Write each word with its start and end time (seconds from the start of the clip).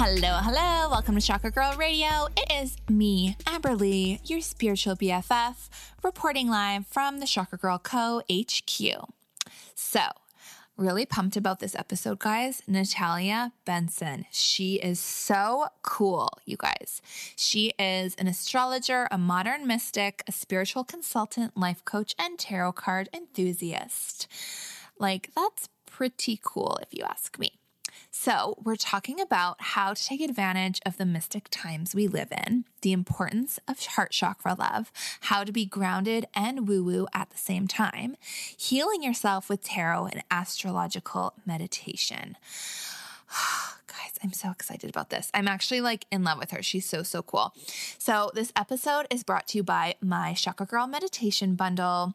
Hello, 0.00 0.38
hello. 0.40 0.88
Welcome 0.88 1.16
to 1.16 1.20
Chakra 1.20 1.50
Girl 1.50 1.74
Radio. 1.76 2.28
It 2.36 2.52
is 2.62 2.76
me, 2.88 3.36
Amberly, 3.46 4.20
your 4.30 4.40
spiritual 4.40 4.94
BFF, 4.94 5.68
reporting 6.04 6.48
live 6.48 6.86
from 6.86 7.18
the 7.18 7.26
Chakra 7.26 7.58
Girl 7.58 7.80
Co. 7.80 8.22
HQ. 8.30 9.10
So, 9.74 10.02
really 10.76 11.04
pumped 11.04 11.36
about 11.36 11.58
this 11.58 11.74
episode, 11.74 12.20
guys. 12.20 12.62
Natalia 12.68 13.50
Benson. 13.64 14.26
She 14.30 14.76
is 14.76 15.00
so 15.00 15.66
cool, 15.82 16.28
you 16.44 16.56
guys. 16.56 17.02
She 17.34 17.72
is 17.76 18.14
an 18.14 18.28
astrologer, 18.28 19.08
a 19.10 19.18
modern 19.18 19.66
mystic, 19.66 20.22
a 20.28 20.32
spiritual 20.32 20.84
consultant, 20.84 21.56
life 21.56 21.84
coach, 21.84 22.14
and 22.20 22.38
tarot 22.38 22.74
card 22.74 23.08
enthusiast. 23.12 24.28
Like, 24.96 25.30
that's 25.34 25.68
pretty 25.86 26.38
cool 26.40 26.78
if 26.80 26.96
you 26.96 27.02
ask 27.02 27.36
me. 27.36 27.57
So, 28.10 28.56
we're 28.62 28.76
talking 28.76 29.20
about 29.20 29.56
how 29.60 29.94
to 29.94 30.04
take 30.04 30.20
advantage 30.20 30.80
of 30.84 30.96
the 30.96 31.04
mystic 31.04 31.48
times 31.50 31.94
we 31.94 32.08
live 32.08 32.32
in, 32.32 32.64
the 32.80 32.92
importance 32.92 33.60
of 33.68 33.84
heart 33.84 34.12
chakra 34.12 34.54
love, 34.58 34.90
how 35.22 35.44
to 35.44 35.52
be 35.52 35.64
grounded 35.64 36.26
and 36.34 36.66
woo 36.66 36.82
woo 36.82 37.06
at 37.12 37.30
the 37.30 37.38
same 37.38 37.68
time, 37.68 38.16
healing 38.56 39.02
yourself 39.02 39.48
with 39.48 39.62
tarot 39.62 40.06
and 40.06 40.24
astrological 40.30 41.34
meditation. 41.46 42.36
Guys, 43.86 44.18
I'm 44.22 44.32
so 44.32 44.50
excited 44.50 44.88
about 44.88 45.10
this. 45.10 45.30
I'm 45.34 45.48
actually 45.48 45.80
like 45.80 46.06
in 46.10 46.24
love 46.24 46.38
with 46.38 46.50
her. 46.50 46.62
She's 46.62 46.88
so, 46.88 47.02
so 47.02 47.22
cool. 47.22 47.54
So, 47.98 48.30
this 48.34 48.52
episode 48.56 49.06
is 49.10 49.22
brought 49.22 49.48
to 49.48 49.58
you 49.58 49.62
by 49.62 49.94
my 50.00 50.34
Chakra 50.34 50.66
Girl 50.66 50.86
meditation 50.86 51.54
bundle. 51.54 52.14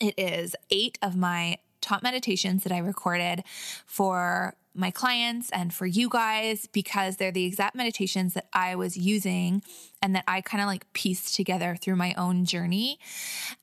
It 0.00 0.14
is 0.18 0.56
eight 0.70 0.98
of 1.00 1.16
my 1.16 1.58
top 1.80 2.02
meditations 2.02 2.64
that 2.64 2.72
I 2.72 2.78
recorded 2.78 3.44
for 3.86 4.54
my 4.76 4.90
clients 4.90 5.50
and 5.50 5.72
for 5.72 5.86
you 5.86 6.08
guys 6.08 6.66
because 6.72 7.16
they're 7.16 7.32
the 7.32 7.44
exact 7.44 7.74
meditations 7.74 8.34
that 8.34 8.46
I 8.52 8.76
was 8.76 8.96
using 8.96 9.62
and 10.02 10.14
that 10.14 10.24
I 10.28 10.40
kind 10.40 10.62
of 10.62 10.66
like 10.66 10.92
pieced 10.92 11.34
together 11.34 11.76
through 11.80 11.96
my 11.96 12.14
own 12.14 12.44
journey. 12.44 12.98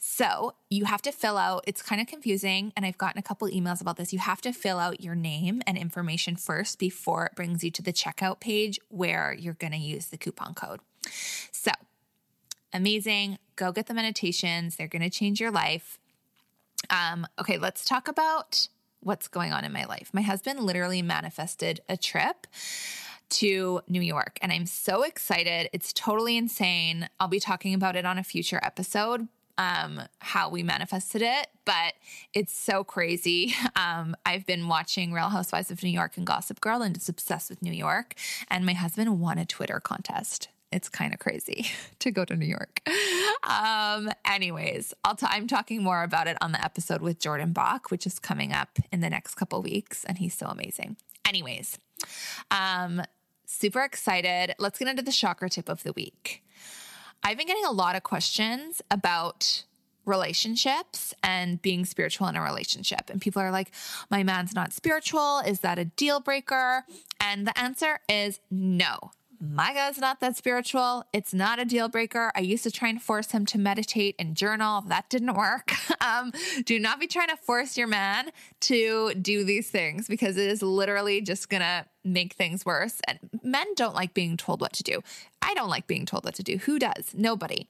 So 0.00 0.54
you 0.68 0.84
have 0.84 1.02
to 1.02 1.12
fill 1.12 1.38
out, 1.38 1.64
it's 1.66 1.80
kind 1.80 2.00
of 2.00 2.08
confusing, 2.08 2.72
and 2.76 2.84
I've 2.84 2.98
gotten 2.98 3.18
a 3.18 3.22
couple 3.22 3.48
emails 3.48 3.80
about 3.80 3.96
this. 3.96 4.12
You 4.12 4.18
have 4.18 4.40
to 4.40 4.52
fill 4.52 4.78
out 4.78 5.00
your 5.00 5.14
name 5.14 5.62
and 5.66 5.78
information 5.78 6.34
first 6.34 6.78
before 6.78 7.26
it 7.26 7.36
brings 7.36 7.62
you 7.62 7.70
to 7.70 7.82
the 7.82 7.92
checkout 7.92 8.40
page 8.40 8.80
where 8.88 9.32
you're 9.38 9.54
going 9.54 9.72
to 9.72 9.78
use 9.78 10.06
the 10.06 10.18
coupon 10.18 10.54
code. 10.54 10.80
So 11.52 11.70
amazing. 12.72 13.38
Go 13.56 13.70
get 13.72 13.86
the 13.86 13.94
meditations, 13.94 14.76
they're 14.76 14.88
going 14.88 15.02
to 15.02 15.10
change 15.10 15.40
your 15.40 15.50
life. 15.50 15.98
Um, 16.90 17.26
okay, 17.38 17.58
let's 17.58 17.84
talk 17.84 18.08
about 18.08 18.68
what's 19.00 19.28
going 19.28 19.52
on 19.52 19.64
in 19.64 19.72
my 19.72 19.84
life. 19.84 20.10
My 20.12 20.22
husband 20.22 20.60
literally 20.60 21.02
manifested 21.02 21.80
a 21.88 21.96
trip 21.96 22.46
to 23.30 23.80
New 23.88 24.00
York, 24.00 24.38
and 24.42 24.52
I'm 24.52 24.66
so 24.66 25.02
excited. 25.02 25.68
It's 25.72 25.92
totally 25.92 26.36
insane. 26.36 27.08
I'll 27.20 27.28
be 27.28 27.40
talking 27.40 27.74
about 27.74 27.96
it 27.96 28.04
on 28.04 28.18
a 28.18 28.24
future 28.24 28.60
episode, 28.62 29.28
um, 29.58 30.00
how 30.20 30.48
we 30.48 30.62
manifested 30.62 31.20
it, 31.20 31.48
but 31.64 31.94
it's 32.32 32.56
so 32.56 32.84
crazy. 32.84 33.54
Um, 33.76 34.16
I've 34.26 34.44
been 34.44 34.66
watching 34.66 35.12
Real 35.12 35.28
Housewives 35.28 35.70
of 35.70 35.82
New 35.84 35.90
York 35.90 36.16
and 36.16 36.26
Gossip 36.26 36.60
Girl 36.60 36.82
and 36.82 36.94
just 36.94 37.08
obsessed 37.08 37.48
with 37.48 37.62
New 37.62 37.72
York. 37.72 38.14
And 38.48 38.66
my 38.66 38.72
husband 38.72 39.20
won 39.20 39.38
a 39.38 39.46
Twitter 39.46 39.78
contest. 39.78 40.48
It's 40.72 40.88
kind 40.88 41.14
of 41.14 41.20
crazy 41.20 41.66
to 42.00 42.10
go 42.10 42.24
to 42.24 42.36
New 42.36 42.46
York. 42.46 42.82
Um, 43.44 44.10
anyways, 44.26 44.92
I'll 45.04 45.14
t- 45.14 45.26
I'm 45.28 45.46
talking 45.46 45.82
more 45.82 46.02
about 46.02 46.26
it 46.26 46.36
on 46.42 46.52
the 46.52 46.62
episode 46.62 47.00
with 47.00 47.18
Jordan 47.18 47.52
Bach, 47.52 47.90
which 47.90 48.04
is 48.04 48.18
coming 48.18 48.52
up 48.52 48.78
in 48.92 49.00
the 49.00 49.08
next 49.08 49.36
couple 49.36 49.62
weeks, 49.62 50.04
and 50.04 50.18
he's 50.18 50.34
so 50.34 50.46
amazing. 50.46 50.96
Anyways, 51.26 51.78
um, 52.50 53.00
super 53.58 53.82
excited. 53.82 54.54
Let's 54.58 54.78
get 54.78 54.88
into 54.88 55.02
the 55.02 55.12
chakra 55.12 55.50
tip 55.50 55.68
of 55.68 55.82
the 55.82 55.92
week. 55.92 56.44
I've 57.22 57.36
been 57.36 57.46
getting 57.46 57.64
a 57.64 57.72
lot 57.72 57.96
of 57.96 58.04
questions 58.04 58.80
about 58.90 59.64
relationships 60.04 61.12
and 61.22 61.60
being 61.60 61.84
spiritual 61.84 62.28
in 62.28 62.36
a 62.36 62.42
relationship. 62.42 63.10
And 63.10 63.20
people 63.20 63.42
are 63.42 63.50
like, 63.50 63.72
my 64.10 64.22
man's 64.22 64.54
not 64.54 64.72
spiritual. 64.72 65.40
Is 65.40 65.60
that 65.60 65.78
a 65.78 65.84
deal 65.84 66.20
breaker? 66.20 66.84
And 67.20 67.46
the 67.46 67.58
answer 67.58 67.98
is 68.08 68.40
no 68.50 69.10
my 69.40 69.72
guy's 69.72 69.98
not 69.98 70.20
that 70.20 70.36
spiritual. 70.36 71.04
It's 71.12 71.32
not 71.32 71.58
a 71.58 71.64
deal 71.64 71.88
breaker. 71.88 72.32
I 72.34 72.40
used 72.40 72.64
to 72.64 72.70
try 72.70 72.88
and 72.88 73.00
force 73.00 73.30
him 73.30 73.46
to 73.46 73.58
meditate 73.58 74.16
and 74.18 74.34
journal. 74.34 74.82
That 74.82 75.08
didn't 75.08 75.34
work. 75.34 75.72
um, 76.00 76.32
do 76.64 76.78
not 76.78 76.98
be 76.98 77.06
trying 77.06 77.28
to 77.28 77.36
force 77.36 77.76
your 77.76 77.86
man 77.86 78.30
to 78.60 79.14
do 79.14 79.44
these 79.44 79.70
things 79.70 80.08
because 80.08 80.36
it 80.36 80.48
is 80.48 80.62
literally 80.62 81.20
just 81.20 81.48
going 81.48 81.62
to 81.62 81.86
make 82.04 82.34
things 82.34 82.66
worse. 82.66 83.00
And 83.06 83.18
men 83.42 83.66
don't 83.74 83.94
like 83.94 84.14
being 84.14 84.36
told 84.36 84.60
what 84.60 84.72
to 84.74 84.82
do. 84.82 85.02
I 85.40 85.54
don't 85.54 85.68
like 85.68 85.86
being 85.86 86.06
told 86.06 86.24
what 86.24 86.34
to 86.34 86.42
do. 86.42 86.58
Who 86.58 86.78
does? 86.78 87.14
Nobody. 87.14 87.68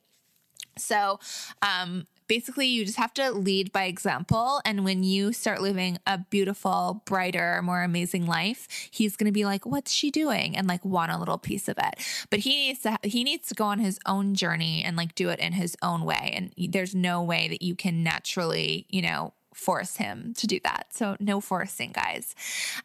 So, 0.78 1.20
um, 1.60 2.06
basically, 2.28 2.66
you 2.66 2.84
just 2.84 2.98
have 2.98 3.14
to 3.14 3.30
lead 3.32 3.72
by 3.72 3.84
example. 3.84 4.60
And 4.64 4.84
when 4.84 5.02
you 5.02 5.32
start 5.32 5.60
living 5.60 5.98
a 6.06 6.18
beautiful, 6.18 7.02
brighter, 7.04 7.60
more 7.62 7.82
amazing 7.82 8.26
life, 8.26 8.68
he's 8.90 9.16
going 9.16 9.26
to 9.26 9.32
be 9.32 9.44
like, 9.44 9.66
"What's 9.66 9.92
she 9.92 10.10
doing?" 10.10 10.56
and 10.56 10.66
like 10.66 10.84
want 10.84 11.10
a 11.10 11.18
little 11.18 11.38
piece 11.38 11.68
of 11.68 11.76
it. 11.78 12.26
But 12.30 12.40
he 12.40 12.50
needs 12.50 12.80
to 12.80 12.98
he 13.02 13.24
needs 13.24 13.48
to 13.48 13.54
go 13.54 13.64
on 13.64 13.78
his 13.80 13.98
own 14.06 14.34
journey 14.34 14.82
and 14.84 14.96
like 14.96 15.14
do 15.14 15.30
it 15.30 15.40
in 15.40 15.52
his 15.54 15.76
own 15.82 16.04
way. 16.04 16.32
And 16.34 16.72
there's 16.72 16.94
no 16.94 17.22
way 17.22 17.48
that 17.48 17.62
you 17.62 17.74
can 17.74 18.02
naturally, 18.02 18.86
you 18.88 19.02
know, 19.02 19.32
force 19.54 19.96
him 19.96 20.34
to 20.36 20.46
do 20.46 20.60
that. 20.64 20.86
So 20.90 21.16
no 21.18 21.40
forcing, 21.40 21.92
guys. 21.92 22.34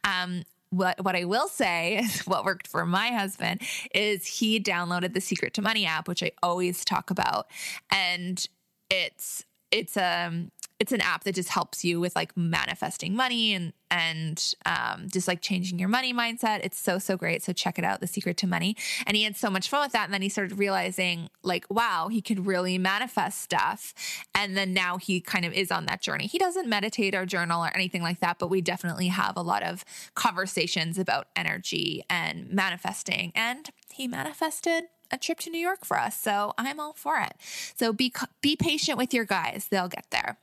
Um, 0.03 0.43
what 0.69 1.03
what 1.03 1.15
I 1.15 1.25
will 1.25 1.47
say 1.47 1.97
is 2.03 2.21
what 2.21 2.45
worked 2.45 2.67
for 2.67 2.85
my 2.85 3.09
husband 3.09 3.61
is 3.93 4.25
he 4.25 4.59
downloaded 4.59 5.13
the 5.13 5.21
Secret 5.21 5.53
to 5.55 5.61
Money 5.61 5.85
app, 5.85 6.07
which 6.07 6.23
I 6.23 6.31
always 6.41 6.83
talk 6.83 7.11
about, 7.11 7.47
and 7.91 8.45
it's 8.89 9.45
it's 9.71 9.97
um 9.97 10.51
it's 10.83 10.91
an 10.91 10.99
app 10.99 11.23
that 11.23 11.33
just 11.33 11.47
helps 11.47 11.85
you 11.85 12.01
with 12.01 12.13
like 12.13 12.35
manifesting 12.35 13.15
money 13.15 13.53
and 13.53 13.71
and 13.89 14.53
um, 14.65 15.07
just 15.07 15.27
like 15.27 15.39
changing 15.39 15.79
your 15.79 15.87
money 15.87 16.13
mindset. 16.13 16.59
It's 16.63 16.77
so 16.77 16.99
so 16.99 17.15
great. 17.15 17.41
So 17.41 17.53
check 17.53 17.79
it 17.79 17.85
out, 17.85 18.01
The 18.01 18.07
Secret 18.07 18.35
to 18.37 18.47
Money. 18.47 18.75
And 19.05 19.15
he 19.15 19.23
had 19.23 19.37
so 19.37 19.49
much 19.49 19.69
fun 19.69 19.83
with 19.83 19.93
that. 19.93 20.05
And 20.05 20.13
then 20.13 20.21
he 20.21 20.29
started 20.29 20.57
realizing 20.57 21.29
like, 21.41 21.65
wow, 21.69 22.09
he 22.09 22.21
could 22.21 22.45
really 22.45 22.77
manifest 22.77 23.39
stuff. 23.39 23.93
And 24.35 24.57
then 24.57 24.73
now 24.73 24.97
he 24.97 25.21
kind 25.21 25.45
of 25.45 25.53
is 25.53 25.71
on 25.71 25.85
that 25.85 26.01
journey. 26.01 26.27
He 26.27 26.37
doesn't 26.37 26.67
meditate 26.67 27.15
or 27.15 27.25
journal 27.25 27.63
or 27.63 27.71
anything 27.73 28.01
like 28.01 28.19
that, 28.19 28.39
but 28.39 28.49
we 28.49 28.59
definitely 28.59 29.07
have 29.07 29.37
a 29.37 29.41
lot 29.41 29.63
of 29.63 29.85
conversations 30.15 30.97
about 30.97 31.27
energy 31.35 32.03
and 32.09 32.49
manifesting. 32.51 33.31
And 33.35 33.69
he 33.93 34.07
manifested 34.07 34.85
a 35.11 35.17
trip 35.17 35.39
to 35.39 35.49
New 35.49 35.59
York 35.59 35.85
for 35.85 35.99
us. 35.99 36.19
So 36.19 36.53
I'm 36.57 36.79
all 36.79 36.93
for 36.93 37.19
it. 37.19 37.33
So 37.75 37.93
be 37.93 38.13
be 38.41 38.55
patient 38.55 38.97
with 38.97 39.13
your 39.13 39.25
guys. 39.25 39.67
They'll 39.69 39.87
get 39.87 40.05
there. 40.11 40.37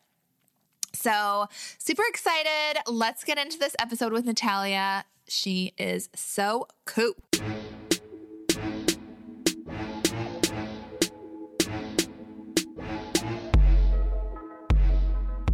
So, 0.93 1.47
super 1.79 2.03
excited. 2.09 2.83
Let's 2.87 3.23
get 3.23 3.39
into 3.39 3.59
this 3.59 3.77
episode 3.79 4.13
with 4.13 4.25
Natalia. 4.25 5.05
She 5.29 5.73
is 5.79 6.09
so 6.15 6.67
cool. 6.85 7.15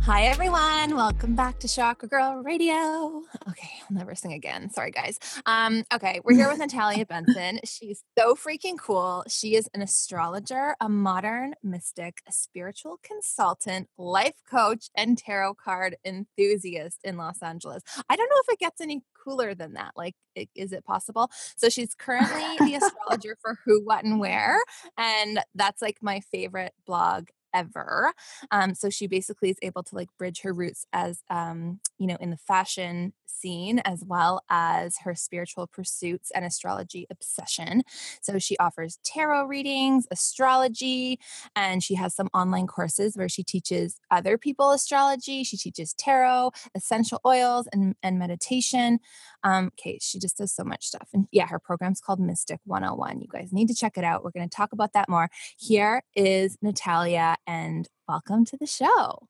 Hi, 0.06 0.26
everyone. 0.26 0.94
Welcome 0.94 1.34
back 1.34 1.58
to 1.58 1.66
Chakra 1.66 2.08
Girl 2.08 2.36
Radio. 2.36 3.24
Okay, 3.48 3.70
I'll 3.82 3.96
never 3.96 4.14
sing 4.14 4.34
again. 4.34 4.70
Sorry, 4.70 4.92
guys. 4.92 5.18
Um, 5.46 5.82
okay, 5.92 6.20
we're 6.22 6.36
here 6.36 6.48
with 6.48 6.60
Natalia 6.60 7.04
Benson. 7.04 7.58
She's 7.64 8.04
so 8.16 8.36
freaking 8.36 8.78
cool. 8.78 9.24
She 9.26 9.56
is 9.56 9.68
an 9.74 9.82
astrologer, 9.82 10.76
a 10.80 10.88
modern 10.88 11.54
mystic, 11.64 12.22
a 12.28 12.30
spiritual 12.30 13.00
consultant, 13.02 13.88
life 13.98 14.36
coach, 14.48 14.90
and 14.94 15.18
tarot 15.18 15.54
card 15.54 15.96
enthusiast 16.04 17.00
in 17.02 17.16
Los 17.16 17.42
Angeles. 17.42 17.82
I 18.08 18.14
don't 18.14 18.28
know 18.28 18.42
if 18.46 18.54
it 18.54 18.60
gets 18.60 18.80
any 18.80 19.02
cooler 19.26 19.56
than 19.56 19.72
that. 19.72 19.94
Like, 19.96 20.14
is 20.54 20.72
it 20.72 20.84
possible? 20.84 21.32
So 21.56 21.68
she's 21.68 21.96
currently 21.96 22.56
the 22.64 22.74
astrologer 22.80 23.36
for 23.40 23.58
Who, 23.64 23.82
What, 23.82 24.04
and 24.04 24.20
Wear. 24.20 24.58
And 24.96 25.40
that's 25.56 25.82
like 25.82 25.96
my 26.00 26.20
favorite 26.20 26.74
blog 26.86 27.26
ever. 27.56 28.12
Um, 28.50 28.74
so 28.74 28.90
she 28.90 29.06
basically 29.06 29.50
is 29.50 29.58
able 29.62 29.82
to 29.84 29.94
like 29.94 30.08
bridge 30.18 30.42
her 30.42 30.52
roots 30.52 30.86
as, 30.92 31.22
um, 31.30 31.80
you 31.98 32.06
know, 32.06 32.16
in 32.20 32.30
the 32.30 32.36
fashion 32.36 33.12
scene 33.26 33.80
as 33.80 34.04
well 34.06 34.42
as 34.50 34.98
her 35.04 35.14
spiritual 35.14 35.66
pursuits 35.66 36.30
and 36.34 36.44
astrology 36.44 37.06
obsession. 37.10 37.82
So 38.20 38.38
she 38.38 38.56
offers 38.58 38.98
tarot 39.04 39.44
readings, 39.44 40.06
astrology, 40.10 41.18
and 41.54 41.82
she 41.82 41.94
has 41.94 42.14
some 42.14 42.28
online 42.34 42.66
courses 42.66 43.16
where 43.16 43.28
she 43.28 43.42
teaches 43.42 43.98
other 44.10 44.38
people 44.38 44.72
astrology. 44.72 45.44
She 45.44 45.56
teaches 45.56 45.94
tarot, 45.94 46.52
essential 46.74 47.20
oils, 47.24 47.68
and, 47.72 47.94
and 48.02 48.18
meditation. 48.18 48.98
Um, 49.44 49.66
okay, 49.78 49.98
she 50.00 50.18
just 50.18 50.38
does 50.38 50.52
so 50.52 50.64
much 50.64 50.86
stuff. 50.86 51.08
And 51.12 51.26
yeah, 51.32 51.46
her 51.46 51.58
program's 51.58 52.00
called 52.00 52.20
Mystic 52.20 52.60
101. 52.64 53.20
You 53.20 53.28
guys 53.30 53.52
need 53.52 53.68
to 53.68 53.74
check 53.74 53.96
it 53.96 54.04
out. 54.04 54.24
We're 54.24 54.30
going 54.30 54.48
to 54.48 54.56
talk 54.56 54.72
about 54.72 54.92
that 54.94 55.08
more. 55.08 55.28
Here 55.58 56.02
is 56.14 56.58
Natalia, 56.62 57.36
and 57.46 57.88
welcome 58.08 58.44
to 58.46 58.56
the 58.56 58.66
show. 58.66 59.28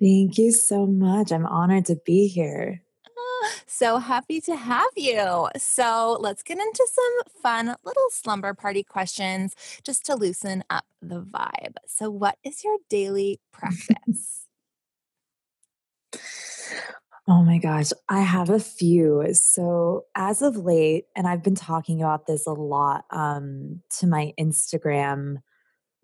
Thank 0.00 0.38
you 0.38 0.52
so 0.52 0.86
much. 0.86 1.32
I'm 1.32 1.46
honored 1.46 1.86
to 1.86 1.96
be 2.04 2.26
here. 2.28 2.82
So 3.66 3.98
happy 3.98 4.40
to 4.42 4.56
have 4.56 4.90
you. 4.96 5.48
So 5.56 6.16
let's 6.20 6.42
get 6.42 6.58
into 6.58 6.86
some 6.90 7.42
fun 7.42 7.76
little 7.84 8.10
slumber 8.10 8.54
party 8.54 8.82
questions 8.82 9.54
just 9.84 10.04
to 10.06 10.16
loosen 10.16 10.64
up 10.70 10.84
the 11.02 11.20
vibe. 11.20 11.74
So, 11.86 12.10
what 12.10 12.38
is 12.42 12.64
your 12.64 12.78
daily 12.88 13.40
practice? 13.52 14.46
Oh 17.28 17.42
my 17.42 17.58
gosh, 17.58 17.90
I 18.08 18.20
have 18.20 18.50
a 18.50 18.60
few. 18.60 19.26
So, 19.32 20.04
as 20.14 20.42
of 20.42 20.58
late, 20.58 21.06
and 21.16 21.26
I've 21.26 21.42
been 21.42 21.56
talking 21.56 22.00
about 22.00 22.26
this 22.26 22.46
a 22.46 22.52
lot 22.52 23.04
um, 23.10 23.82
to 23.98 24.06
my 24.06 24.32
Instagram 24.38 25.38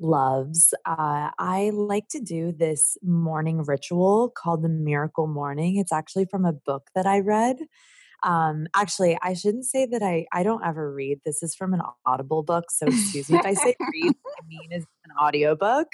loves. 0.03 0.75
Uh, 0.85 1.31
I 1.39 1.71
like 1.73 2.09
to 2.09 2.21
do 2.21 2.53
this 2.53 2.97
morning 3.03 3.63
ritual 3.65 4.31
called 4.37 4.63
the 4.63 4.69
Miracle 4.69 5.27
Morning. 5.27 5.77
It's 5.77 5.93
actually 5.93 6.27
from 6.27 6.45
a 6.45 6.53
book 6.53 6.89
that 6.95 7.07
I 7.07 7.21
read. 7.21 7.57
Um, 8.23 8.67
actually, 8.75 9.19
I 9.23 9.35
shouldn't 9.35 9.65
say 9.65 9.87
that 9.87 10.03
I 10.03 10.27
I 10.33 10.43
don't 10.43 10.65
ever 10.65 10.93
read. 10.93 11.21
This 11.25 11.43
is 11.43 11.55
from 11.55 11.75
an 11.75 11.81
Audible 12.07 12.43
book, 12.43 12.71
so 12.71 12.87
excuse 12.87 13.29
me 13.29 13.39
if 13.39 13.47
I 13.47 13.55
say 13.55 13.75
read. 13.93 14.15
I 14.27 14.47
mean 14.47 14.73
is 14.73 14.85
an 15.05 15.13
audiobook. 15.21 15.89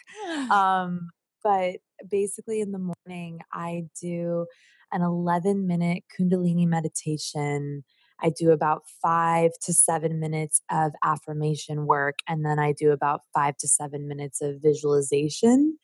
Um, 0.51 1.11
but 1.43 1.77
basically, 2.11 2.61
in 2.61 2.73
the 2.73 2.93
morning, 3.07 3.41
I 3.53 3.85
do 4.03 4.47
an 4.93 5.03
11 5.03 5.67
minute 5.67 6.05
Kundalini 6.19 6.67
meditation 6.67 7.85
I 8.21 8.31
do 8.31 8.51
about 8.51 8.83
five 9.03 9.53
to 9.63 9.73
seven 9.73 10.21
minutes 10.21 10.61
of 10.71 10.93
affirmation 11.05 11.87
work, 11.87 12.19
and 12.29 12.45
then 12.45 12.59
I 12.59 12.73
do 12.73 12.91
about 12.91 13.23
five 13.35 13.57
to 13.59 13.69
seven 13.69 14.09
minutes 14.09 14.41
of 14.41 14.57
visualization. 14.63 15.79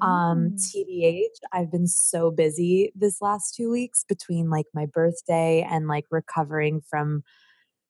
Um, 0.00 0.54
oh. 0.54 0.78
TBH, 0.78 1.38
I've 1.52 1.72
been 1.72 1.86
so 1.86 2.30
busy 2.30 2.92
this 2.94 3.20
last 3.20 3.54
two 3.54 3.70
weeks 3.70 4.04
between 4.08 4.50
like 4.50 4.66
my 4.74 4.86
birthday 4.86 5.66
and 5.68 5.88
like 5.88 6.04
recovering 6.10 6.82
from 6.88 7.22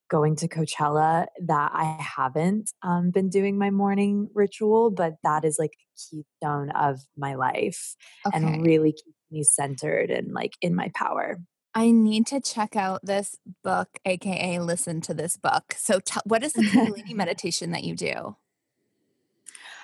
going 0.08 0.36
to 0.36 0.48
Coachella 0.48 1.26
that 1.46 1.70
I 1.74 1.96
haven't 2.00 2.70
um, 2.82 3.10
been 3.10 3.28
doing 3.28 3.58
my 3.58 3.70
morning 3.70 4.28
ritual, 4.34 4.90
but 4.90 5.14
that 5.22 5.44
is 5.44 5.58
like 5.58 5.72
a 5.72 6.16
keystone 6.16 6.70
of 6.70 7.00
my 7.16 7.34
life 7.34 7.94
okay. 8.26 8.36
and 8.36 8.64
really 8.64 8.92
keeps 8.92 9.16
me 9.30 9.42
centered 9.42 10.10
and 10.10 10.32
like 10.32 10.54
in 10.62 10.74
my 10.74 10.90
power. 10.94 11.38
I 11.74 11.90
need 11.90 12.26
to 12.28 12.40
check 12.40 12.76
out 12.76 13.04
this 13.04 13.36
book, 13.62 13.98
aka 14.04 14.58
listen 14.58 15.00
to 15.02 15.14
this 15.14 15.36
book. 15.36 15.74
So, 15.76 16.00
t- 16.00 16.20
what 16.24 16.42
is 16.42 16.52
the 16.52 16.62
Kundalini 16.62 17.14
meditation 17.14 17.70
that 17.72 17.84
you 17.84 17.94
do? 17.94 18.36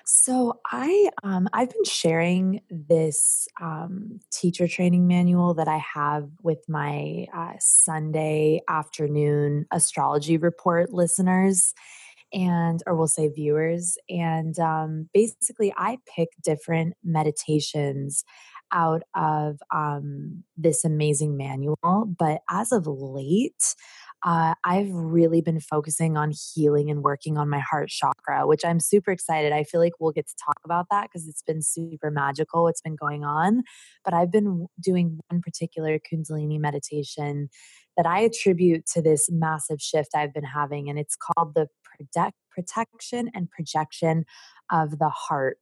So 0.07 0.61
I 0.71 1.09
um, 1.23 1.49
I've 1.55 1.71
been 1.71 1.85
sharing 1.85 2.61
this 2.69 3.49
um, 3.59 4.21
teacher 4.31 4.69
training 4.69 5.07
manual 5.07 5.55
that 5.55 5.67
I 5.67 5.79
have 5.79 6.29
with 6.43 6.63
my 6.69 7.27
uh, 7.35 7.55
Sunday 7.59 8.61
afternoon 8.69 9.65
astrology 9.73 10.37
report 10.37 10.93
listeners, 10.93 11.73
and 12.35 12.83
or 12.87 12.97
we'll 12.97 13.07
say 13.07 13.29
viewers. 13.29 13.97
And 14.11 14.59
um, 14.59 15.09
basically, 15.15 15.73
I 15.75 15.97
pick 16.15 16.29
different 16.43 16.95
meditations 17.03 18.25
out 18.75 19.03
of 19.15 19.61
um, 19.75 20.45
this 20.57 20.85
amazing 20.85 21.37
manual. 21.37 21.77
But 22.19 22.41
as 22.51 22.73
of 22.73 22.87
late, 22.87 23.75
uh, 24.25 24.55
I've 24.65 24.91
really 24.91 25.43
been 25.43 25.61
focusing 25.61 26.17
on 26.17 26.33
healing 26.33 26.91
and 26.91 27.03
working 27.03 27.37
on 27.37 27.51
my 27.51 27.61
heart 27.61 27.91
chakra, 27.91 28.47
which 28.47 28.65
I'm 28.65 28.81
super 28.81 29.11
excited. 29.11 29.53
I 29.53 29.65
feel 29.65 29.81
like 29.81 29.93
we'll 30.01 30.13
get 30.13 30.27
to 30.27 30.35
talk 30.45 30.59
about 30.65 30.87
that 30.91 31.09
because 31.09 31.29
it's 31.29 31.43
been 31.43 31.63
super 31.63 32.11
magical 32.11 32.65
what's 32.65 32.81
been 32.81 32.97
going 32.97 33.23
on. 33.23 33.63
But 34.05 34.15
I've 34.15 34.33
been 34.33 34.67
doing 34.81 35.19
one 35.29 35.43
particular 35.43 35.99
Kundalini 35.99 36.59
meditation 36.59 37.49
that 37.97 38.07
I 38.07 38.21
attribute 38.21 38.87
to 38.95 39.03
this 39.03 39.29
massive 39.31 39.81
shift 39.81 40.11
I've 40.17 40.35
been 40.35 40.45
having, 40.45 40.89
and 40.89 40.99
it's 40.99 41.17
called 41.17 41.55
the 41.55 41.69
protect, 41.85 42.37
protection 42.51 43.31
and 43.35 43.51
projection 43.51 44.25
of 44.73 44.99
the 44.99 45.11
heart 45.11 45.59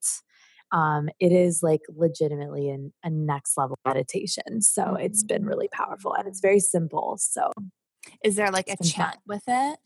um, 0.72 1.08
it 1.20 1.32
is 1.32 1.62
like 1.62 1.82
legitimately 1.94 2.68
an, 2.70 2.92
a 3.04 3.10
next 3.10 3.56
level 3.56 3.78
meditation. 3.86 4.62
So 4.62 4.82
mm-hmm. 4.82 4.96
it's 4.96 5.22
been 5.22 5.44
really 5.44 5.68
powerful 5.68 6.14
and 6.14 6.26
it's 6.26 6.40
very 6.40 6.60
simple. 6.60 7.18
So, 7.20 7.52
is 8.24 8.36
there 8.36 8.50
like 8.50 8.68
a 8.68 8.82
chant 8.82 9.18
with 9.26 9.44
it? 9.46 9.78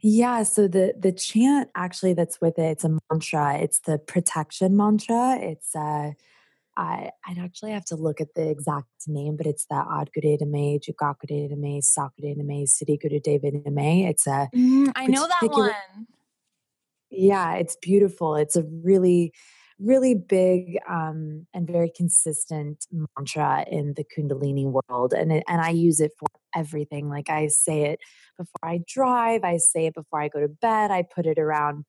Yeah, 0.00 0.42
so 0.44 0.66
the 0.68 0.94
the 0.98 1.12
chant 1.12 1.68
actually 1.76 2.14
that's 2.14 2.40
with 2.40 2.58
it, 2.58 2.70
it's 2.70 2.84
a 2.84 2.98
mantra. 3.10 3.58
It's 3.58 3.80
the 3.80 3.98
protection 3.98 4.76
mantra. 4.76 5.38
It's 5.40 5.74
uh 5.76 6.12
I 6.76 7.10
I'd 7.26 7.38
actually 7.38 7.72
have 7.72 7.84
to 7.86 7.96
look 7.96 8.20
at 8.20 8.34
the 8.34 8.48
exact 8.48 8.88
name, 9.06 9.36
but 9.36 9.46
it's 9.46 9.66
the 9.66 9.76
Adgurudame, 9.76 10.80
Jugakudame, 10.80 11.82
Sakudame, 11.82 12.64
Siddhigurudame. 12.68 14.08
It's 14.08 14.26
a 14.26 14.48
mm, 14.54 14.92
I 14.94 15.06
know 15.06 15.26
that 15.26 15.50
one. 15.50 16.06
Yeah, 17.16 17.54
it's 17.54 17.76
beautiful. 17.76 18.36
It's 18.36 18.56
a 18.56 18.64
really, 18.84 19.32
really 19.78 20.14
big 20.14 20.78
um, 20.88 21.46
and 21.54 21.66
very 21.66 21.90
consistent 21.96 22.86
mantra 23.16 23.64
in 23.70 23.94
the 23.96 24.04
Kundalini 24.04 24.64
world, 24.66 25.12
and 25.14 25.32
it, 25.32 25.44
and 25.48 25.60
I 25.60 25.70
use 25.70 26.00
it 26.00 26.12
for 26.18 26.26
everything. 26.54 27.08
Like 27.08 27.30
I 27.30 27.48
say 27.48 27.84
it 27.84 28.00
before 28.38 28.68
I 28.70 28.80
drive, 28.86 29.44
I 29.44 29.56
say 29.58 29.86
it 29.86 29.94
before 29.94 30.20
I 30.20 30.28
go 30.28 30.40
to 30.40 30.48
bed. 30.48 30.90
I 30.90 31.02
put 31.02 31.26
it 31.26 31.38
around 31.38 31.84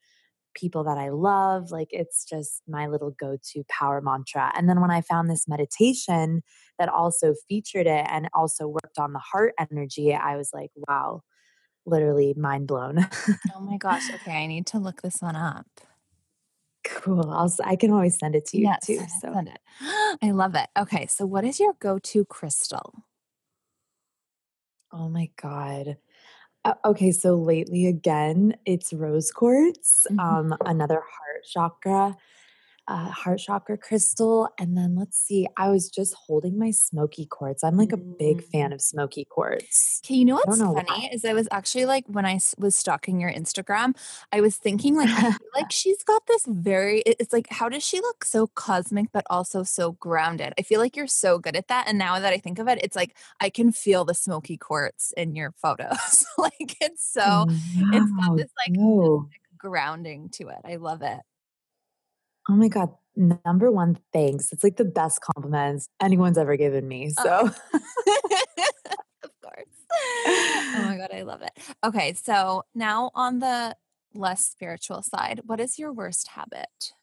people 0.56 0.84
that 0.86 0.98
I 0.98 1.10
love. 1.10 1.72
Like 1.72 1.90
it's 1.92 2.26
just 2.26 2.64
my 2.68 2.88
little 2.88 3.12
go 3.20 3.38
to 3.54 3.64
power 3.70 4.02
mantra. 4.02 4.52
And 4.58 4.70
then 4.70 4.82
when 4.82 4.92
I 4.92 5.02
found 5.02 5.30
this 5.30 5.48
meditation 5.48 6.44
that 6.80 6.90
also 6.90 7.36
featured 7.50 7.88
it 7.88 8.06
and 8.10 8.30
also 8.34 8.68
worked 8.68 8.98
on 9.00 9.14
the 9.14 9.20
heart 9.20 9.54
energy, 9.60 10.14
I 10.16 10.38
was 10.38 10.50
like, 10.54 10.72
wow, 10.76 11.22
literally 11.88 12.34
mind 12.38 12.68
blown. 12.68 13.08
oh 13.56 13.60
my 13.60 13.78
gosh. 13.78 14.04
Okay. 14.14 14.44
I 14.44 14.46
need 14.46 14.68
to 14.68 14.80
look 14.80 15.02
this 15.02 15.22
one 15.22 15.36
up. 15.36 15.66
Cool. 16.86 17.30
I'll, 17.32 17.54
I 17.66 17.76
can 17.76 17.92
always 17.92 18.18
send 18.18 18.36
it 18.36 18.46
to 18.48 18.58
you 18.58 18.66
yes, 18.66 18.86
too. 18.86 19.00
So. 19.22 19.34
Send 19.34 19.50
it. 19.50 19.60
I 20.22 20.32
love 20.32 20.56
it. 20.56 20.68
Okay. 20.78 21.08
So, 21.08 21.26
what 21.26 21.44
is 21.44 21.60
your 21.60 21.74
go 21.80 22.00
to 22.00 22.26
crystal? 22.26 22.94
Oh 24.92 25.10
my 25.10 25.30
God. 25.42 25.98
Uh, 26.66 26.74
okay, 26.84 27.12
so 27.12 27.36
lately 27.36 27.86
again, 27.86 28.56
it's 28.66 28.92
rose 28.92 29.32
quartz, 29.32 30.06
mm-hmm. 30.10 30.20
um, 30.20 30.58
another 30.66 30.96
heart 30.96 31.46
chakra 31.46 32.18
uh, 32.88 33.10
heart 33.10 33.40
chakra 33.40 33.78
crystal. 33.78 34.50
And 34.58 34.78
then 34.78 34.96
let's 34.96 35.18
see, 35.18 35.48
I 35.58 35.70
was 35.70 35.90
just 35.90 36.14
holding 36.14 36.58
my 36.58 36.72
smoky 36.72 37.26
quartz. 37.26 37.64
I'm 37.64 37.78
like 37.78 37.92
a 37.92 37.98
big 37.98 38.44
fan 38.44 38.72
mm. 38.72 38.76
of 38.76 38.82
smoky 38.82 39.26
quartz. 39.26 40.02
Okay, 40.06 40.16
you 40.16 40.26
know 40.26 40.36
what's 40.36 40.60
know 40.60 40.74
funny 40.74 40.88
why. 40.90 41.10
is 41.12 41.26
I 41.26 41.34
was 41.34 41.48
actually 41.52 41.86
like 41.86 42.06
when 42.08 42.26
I 42.26 42.40
was 42.58 42.76
stalking 42.76 43.20
your 43.20 43.32
Instagram, 43.32 43.98
I 44.32 44.42
was 44.42 44.56
thinking 44.56 44.96
like 44.96 45.10
like 45.54 45.72
she's 45.72 46.04
got 46.04 46.26
this 46.28 46.46
very. 46.48 47.02
It's 47.02 47.34
like 47.34 47.48
how 47.50 47.70
does 47.70 47.84
she 47.84 48.00
look 48.00 48.24
so 48.24 48.48
cosmic 48.48 49.12
but 49.12 49.26
also 49.30 49.64
so 49.64 49.94
grounded? 49.94 50.54
I 50.58 50.62
feel 50.62 50.80
like 50.80 50.96
you're 50.96 51.08
so 51.08 51.40
good 51.40 51.56
at 51.56 51.68
that. 51.68 51.88
And 51.88 51.98
now 51.98 52.20
that 52.20 52.34
I 52.34 52.38
think 52.38 52.60
of 52.60 52.68
it, 52.68 52.80
it's 52.82 52.96
like 52.96 53.18
I 53.42 53.50
can 53.50 53.72
feel 53.72 54.06
the 54.06 54.14
smoky 54.14 54.58
quartz 54.58 55.14
in 55.18 55.36
your 55.36 55.52
photos. 55.52 56.26
like 56.38 56.78
it's 56.80 57.06
so 57.06 57.22
wow, 57.22 57.46
it's 57.50 58.12
got 58.12 58.38
this 58.38 58.52
like 58.68 58.78
grounding 59.58 60.30
to 60.30 60.50
it. 60.50 60.60
I 60.64 60.78
love 60.78 61.02
it. 61.02 61.20
Oh 62.50 62.56
my 62.56 62.68
God. 62.68 62.90
Number 63.16 63.72
one, 63.72 63.98
thanks. 64.14 64.54
It's 64.54 64.64
like 64.64 64.78
the 64.78 64.86
best 64.86 65.22
compliments 65.22 65.90
anyone's 66.00 66.38
ever 66.38 66.56
given 66.56 66.88
me. 66.88 67.12
Oh, 67.18 67.24
so, 67.24 67.52
oh. 67.74 67.80
of 69.24 69.32
course. 69.44 69.66
Oh 70.76 70.84
my 70.84 70.98
God. 70.98 71.10
I 71.12 71.24
love 71.24 71.42
it. 71.42 71.52
Okay. 71.84 72.14
So, 72.14 72.64
now 72.76 73.12
on 73.16 73.40
the 73.40 73.76
less 74.14 74.46
spiritual 74.46 75.02
side, 75.02 75.42
what 75.46 75.60
is 75.60 75.80
your 75.80 75.92
worst 75.92 76.30
habit? 76.30 76.94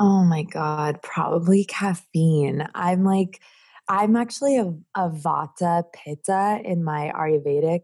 Oh 0.00 0.24
my 0.24 0.42
God. 0.42 1.00
Probably 1.02 1.64
caffeine. 1.64 2.66
I'm 2.74 3.04
like, 3.04 3.40
I'm 3.88 4.16
actually 4.16 4.58
a, 4.58 4.74
a 4.96 5.10
Vata 5.10 5.84
Pitta 5.92 6.60
in 6.64 6.82
my 6.82 7.12
Ayurvedic 7.14 7.82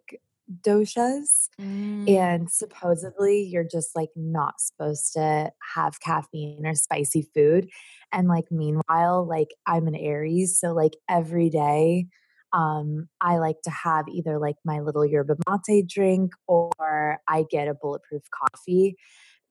doshas. 0.62 1.48
Mm. 1.60 2.10
And 2.10 2.50
supposedly 2.50 3.42
you're 3.42 3.66
just 3.70 3.94
like 3.94 4.10
not 4.16 4.60
supposed 4.60 5.12
to 5.14 5.50
have 5.74 6.00
caffeine 6.00 6.66
or 6.66 6.74
spicy 6.74 7.28
food. 7.34 7.68
And 8.12 8.28
like 8.28 8.46
meanwhile, 8.50 9.26
like 9.28 9.48
I'm 9.66 9.86
an 9.86 9.94
Aries, 9.94 10.58
so 10.58 10.72
like 10.72 10.96
every 11.08 11.50
day 11.50 12.06
um 12.54 13.08
I 13.20 13.36
like 13.36 13.60
to 13.64 13.70
have 13.70 14.06
either 14.08 14.38
like 14.38 14.56
my 14.64 14.80
little 14.80 15.04
yerba 15.04 15.36
mate 15.46 15.86
drink 15.86 16.32
or 16.46 17.18
I 17.28 17.44
get 17.50 17.68
a 17.68 17.74
bulletproof 17.74 18.22
coffee. 18.30 18.96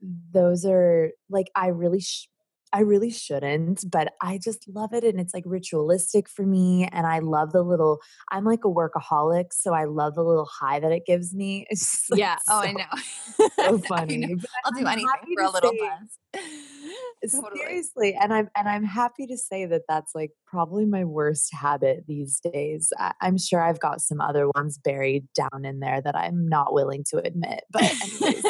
Those 0.02 0.66
are 0.66 1.12
like 1.30 1.48
I 1.56 1.68
really 1.68 2.00
sh- 2.00 2.28
I 2.74 2.82
really 2.82 3.10
shouldn't, 3.10 3.90
but 3.90 4.14
I 4.22 4.40
just 4.44 4.68
love 4.68 4.94
it. 4.94 5.04
And 5.04 5.20
it's 5.20 5.34
like 5.34 5.44
ritualistic 5.46 6.28
for 6.30 6.46
me. 6.46 6.88
And 6.92 7.08
I 7.08 7.20
love 7.20 7.52
the 7.52 7.64
little, 7.64 8.00
I'm 8.32 8.44
like 8.44 8.66
a 8.66 8.70
workaholic. 8.70 9.54
So 9.54 9.74
I 9.74 9.86
love 9.86 10.16
the 10.16 10.24
little 10.24 10.46
high 10.46 10.80
that 10.80 10.92
it 10.92 11.06
gives 11.06 11.34
me. 11.34 11.66
It's 11.78 12.10
like 12.10 12.20
yeah. 12.20 12.38
oh, 12.50 12.60
I 12.60 12.72
know. 12.72 13.48
So 13.58 13.78
funny. 13.88 14.18
know. 14.18 14.38
I'll 14.66 14.72
do 14.72 14.86
anything 14.86 15.10
for 15.36 15.44
a 15.44 15.50
little 15.50 15.72
buzz. 15.72 17.32
totally. 17.32 17.60
Seriously. 17.60 18.18
And 18.20 18.34
I'm, 18.34 18.50
and 18.56 18.68
I'm 18.68 18.84
happy 18.84 19.28
to 19.28 19.38
say 19.38 19.66
that 19.66 19.84
that's 19.88 20.14
like 20.16 20.32
probably 20.46 20.86
my 20.86 21.04
worst 21.04 21.54
habit 21.54 22.06
these 22.08 22.40
days. 22.40 22.92
I, 22.98 23.14
I'm 23.22 23.38
sure 23.38 23.62
I've 23.62 23.80
got 23.80 24.02
some 24.02 24.22
other 24.22 24.50
ones 24.56 24.78
buried 24.78 25.28
down 25.34 25.66
in 25.66 25.80
there 25.80 26.02
that 26.02 26.16
I'm 26.16 26.48
not 26.48 26.74
willing 26.74 27.04
to 27.10 27.18
admit. 27.18 27.64
But 27.72 27.84
anyways, 27.84 28.44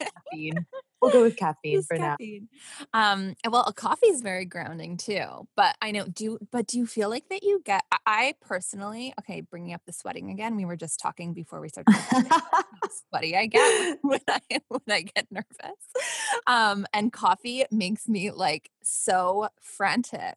caffeine 0.00 0.66
we'll 1.02 1.10
go 1.10 1.22
with 1.22 1.36
caffeine 1.36 1.78
Just 1.78 1.88
for 1.88 1.98
caffeine. 1.98 2.48
now. 2.92 3.12
Um, 3.12 3.34
well, 3.50 3.64
a 3.66 3.72
coffee 3.72 4.06
is 4.06 4.22
very 4.22 4.44
grounding 4.44 4.96
too. 4.96 5.48
But 5.56 5.76
I 5.82 5.90
know, 5.90 6.06
do 6.06 6.38
but 6.50 6.66
do 6.68 6.78
you 6.78 6.86
feel 6.86 7.10
like 7.10 7.28
that 7.28 7.42
you 7.42 7.60
get? 7.64 7.84
I 8.06 8.34
personally, 8.40 9.12
okay, 9.20 9.40
bringing 9.42 9.74
up 9.74 9.82
the 9.86 9.92
sweating 9.92 10.30
again. 10.30 10.56
We 10.56 10.64
were 10.64 10.76
just 10.76 11.00
talking 11.00 11.34
before 11.34 11.60
we 11.60 11.68
started. 11.68 11.94
sweaty 13.08 13.36
I 13.36 13.46
get 13.46 13.98
when 14.02 14.20
I 14.28 14.40
when 14.68 14.80
I 14.88 15.02
get 15.02 15.26
nervous. 15.30 15.76
Um, 16.46 16.86
and 16.94 17.12
coffee 17.12 17.64
makes 17.70 18.08
me 18.08 18.30
like 18.30 18.70
so 18.82 19.48
frantic. 19.60 20.36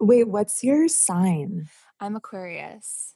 Wait, 0.00 0.28
what's 0.28 0.64
your 0.64 0.88
sign? 0.88 1.68
I'm 2.00 2.16
Aquarius. 2.16 3.14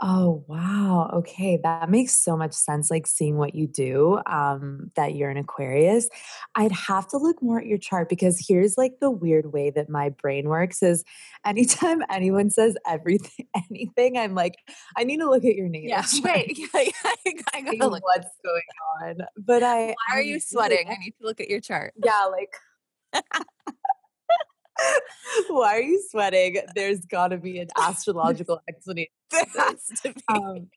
Oh, 0.00 0.44
wow. 0.46 1.10
Okay. 1.12 1.58
That 1.60 1.90
makes 1.90 2.12
so 2.12 2.36
much 2.36 2.52
sense. 2.52 2.88
Like 2.88 3.06
seeing 3.06 3.36
what 3.36 3.56
you 3.56 3.66
do, 3.66 4.20
um, 4.26 4.92
that 4.94 5.16
you're 5.16 5.30
an 5.30 5.36
Aquarius. 5.36 6.08
I'd 6.54 6.70
have 6.70 7.08
to 7.08 7.18
look 7.18 7.42
more 7.42 7.58
at 7.58 7.66
your 7.66 7.78
chart 7.78 8.08
because 8.08 8.44
here's 8.46 8.78
like 8.78 9.00
the 9.00 9.10
weird 9.10 9.52
way 9.52 9.70
that 9.70 9.88
my 9.88 10.10
brain 10.10 10.48
works 10.48 10.84
is 10.84 11.02
anytime 11.44 12.02
anyone 12.10 12.48
says 12.50 12.76
everything, 12.86 13.46
anything, 13.70 14.16
I'm 14.16 14.36
like, 14.36 14.54
I 14.96 15.02
need 15.02 15.18
to 15.18 15.28
look 15.28 15.44
at 15.44 15.56
your 15.56 15.68
name. 15.68 15.88
Yeah. 15.88 16.04
Right. 16.22 16.56
Yeah, 16.74 16.82
yeah, 17.24 17.42
I 17.54 17.62
gotta 17.62 17.88
look 17.88 18.04
what's 18.04 18.28
going 18.44 18.62
on. 19.02 19.26
But 19.36 19.62
I 19.62 19.94
Why 20.08 20.16
are 20.16 20.22
you 20.22 20.40
sweating? 20.40 20.86
I 20.88 20.96
need 20.96 21.14
to 21.20 21.26
look 21.26 21.40
at 21.40 21.48
your 21.48 21.60
chart. 21.60 21.94
Yeah, 22.04 22.26
like 22.30 23.24
Why 25.48 25.76
are 25.76 25.82
you 25.82 26.02
sweating? 26.10 26.58
There's 26.74 27.00
got 27.00 27.28
to 27.28 27.38
be 27.38 27.58
an 27.58 27.68
astrological 27.76 28.60
explanation. 28.68 29.12
There 29.30 29.44
has 29.58 29.84
to 30.02 30.14
be. 30.14 30.22
Um, 30.28 30.68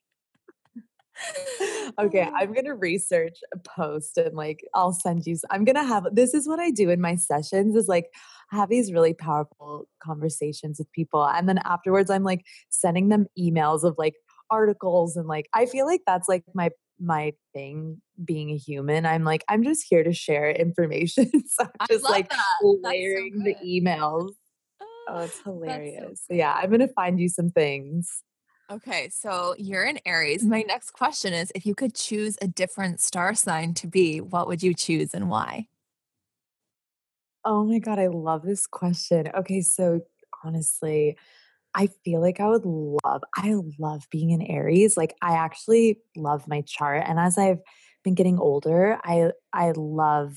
okay, 1.98 2.28
I'm 2.34 2.52
gonna 2.52 2.74
research 2.74 3.38
a 3.54 3.58
post 3.58 4.18
and 4.18 4.34
like 4.34 4.60
I'll 4.74 4.92
send 4.92 5.26
you. 5.26 5.36
I'm 5.50 5.64
gonna 5.64 5.84
have 5.84 6.06
this 6.12 6.34
is 6.34 6.48
what 6.48 6.58
I 6.60 6.70
do 6.70 6.90
in 6.90 7.00
my 7.00 7.16
sessions 7.16 7.76
is 7.76 7.88
like 7.88 8.06
I 8.52 8.56
have 8.56 8.68
these 8.68 8.92
really 8.92 9.14
powerful 9.14 9.88
conversations 10.02 10.78
with 10.78 10.90
people, 10.92 11.24
and 11.26 11.48
then 11.48 11.58
afterwards 11.64 12.10
I'm 12.10 12.24
like 12.24 12.44
sending 12.70 13.08
them 13.08 13.26
emails 13.38 13.84
of 13.84 13.94
like 13.98 14.14
articles 14.50 15.16
and 15.16 15.26
like 15.26 15.48
I 15.54 15.66
feel 15.66 15.86
like 15.86 16.02
that's 16.06 16.28
like 16.28 16.44
my 16.54 16.70
my 17.00 17.32
thing 17.52 18.00
being 18.24 18.50
a 18.50 18.56
human. 18.56 19.06
I'm 19.06 19.24
like, 19.24 19.44
I'm 19.48 19.64
just 19.64 19.84
here 19.88 20.04
to 20.04 20.12
share 20.12 20.50
information. 20.66 21.30
so 21.48 21.66
I'm 21.80 21.86
just 21.90 22.04
like 22.04 22.30
that. 22.30 22.42
layering 22.62 23.34
so 23.38 23.44
the 23.44 23.54
emails. 23.64 24.30
Ah, 24.80 24.84
oh, 25.08 25.20
it's 25.20 25.40
hilarious. 25.42 26.20
So, 26.20 26.32
so 26.32 26.34
yeah, 26.34 26.52
I'm 26.52 26.70
gonna 26.70 26.88
find 26.88 27.18
you 27.18 27.28
some 27.28 27.50
things. 27.50 28.22
Okay, 28.70 29.10
so 29.10 29.54
you're 29.58 29.84
in 29.84 29.98
Aries. 30.06 30.44
My 30.44 30.60
mm-hmm. 30.60 30.68
next 30.68 30.92
question 30.92 31.34
is 31.34 31.52
if 31.54 31.66
you 31.66 31.74
could 31.74 31.94
choose 31.94 32.38
a 32.40 32.46
different 32.46 33.00
star 33.00 33.34
sign 33.34 33.74
to 33.74 33.86
be, 33.86 34.20
what 34.20 34.46
would 34.46 34.62
you 34.62 34.72
choose 34.72 35.12
and 35.12 35.28
why? 35.28 35.66
Oh 37.44 37.64
my 37.64 37.80
God, 37.80 37.98
I 37.98 38.06
love 38.06 38.42
this 38.42 38.66
question. 38.66 39.28
Okay, 39.34 39.60
so 39.60 40.00
honestly, 40.44 41.18
I 41.74 41.88
feel 42.04 42.20
like 42.20 42.40
I 42.40 42.48
would 42.48 42.64
love, 42.64 43.22
I 43.36 43.54
love 43.78 44.02
being 44.10 44.32
an 44.32 44.42
Aries. 44.42 44.96
Like 44.96 45.14
I 45.22 45.34
actually 45.34 46.00
love 46.16 46.46
my 46.46 46.62
chart. 46.62 47.04
And 47.06 47.18
as 47.18 47.38
I've 47.38 47.60
been 48.04 48.14
getting 48.14 48.38
older, 48.38 48.98
I 49.04 49.30
I 49.52 49.72
love 49.76 50.36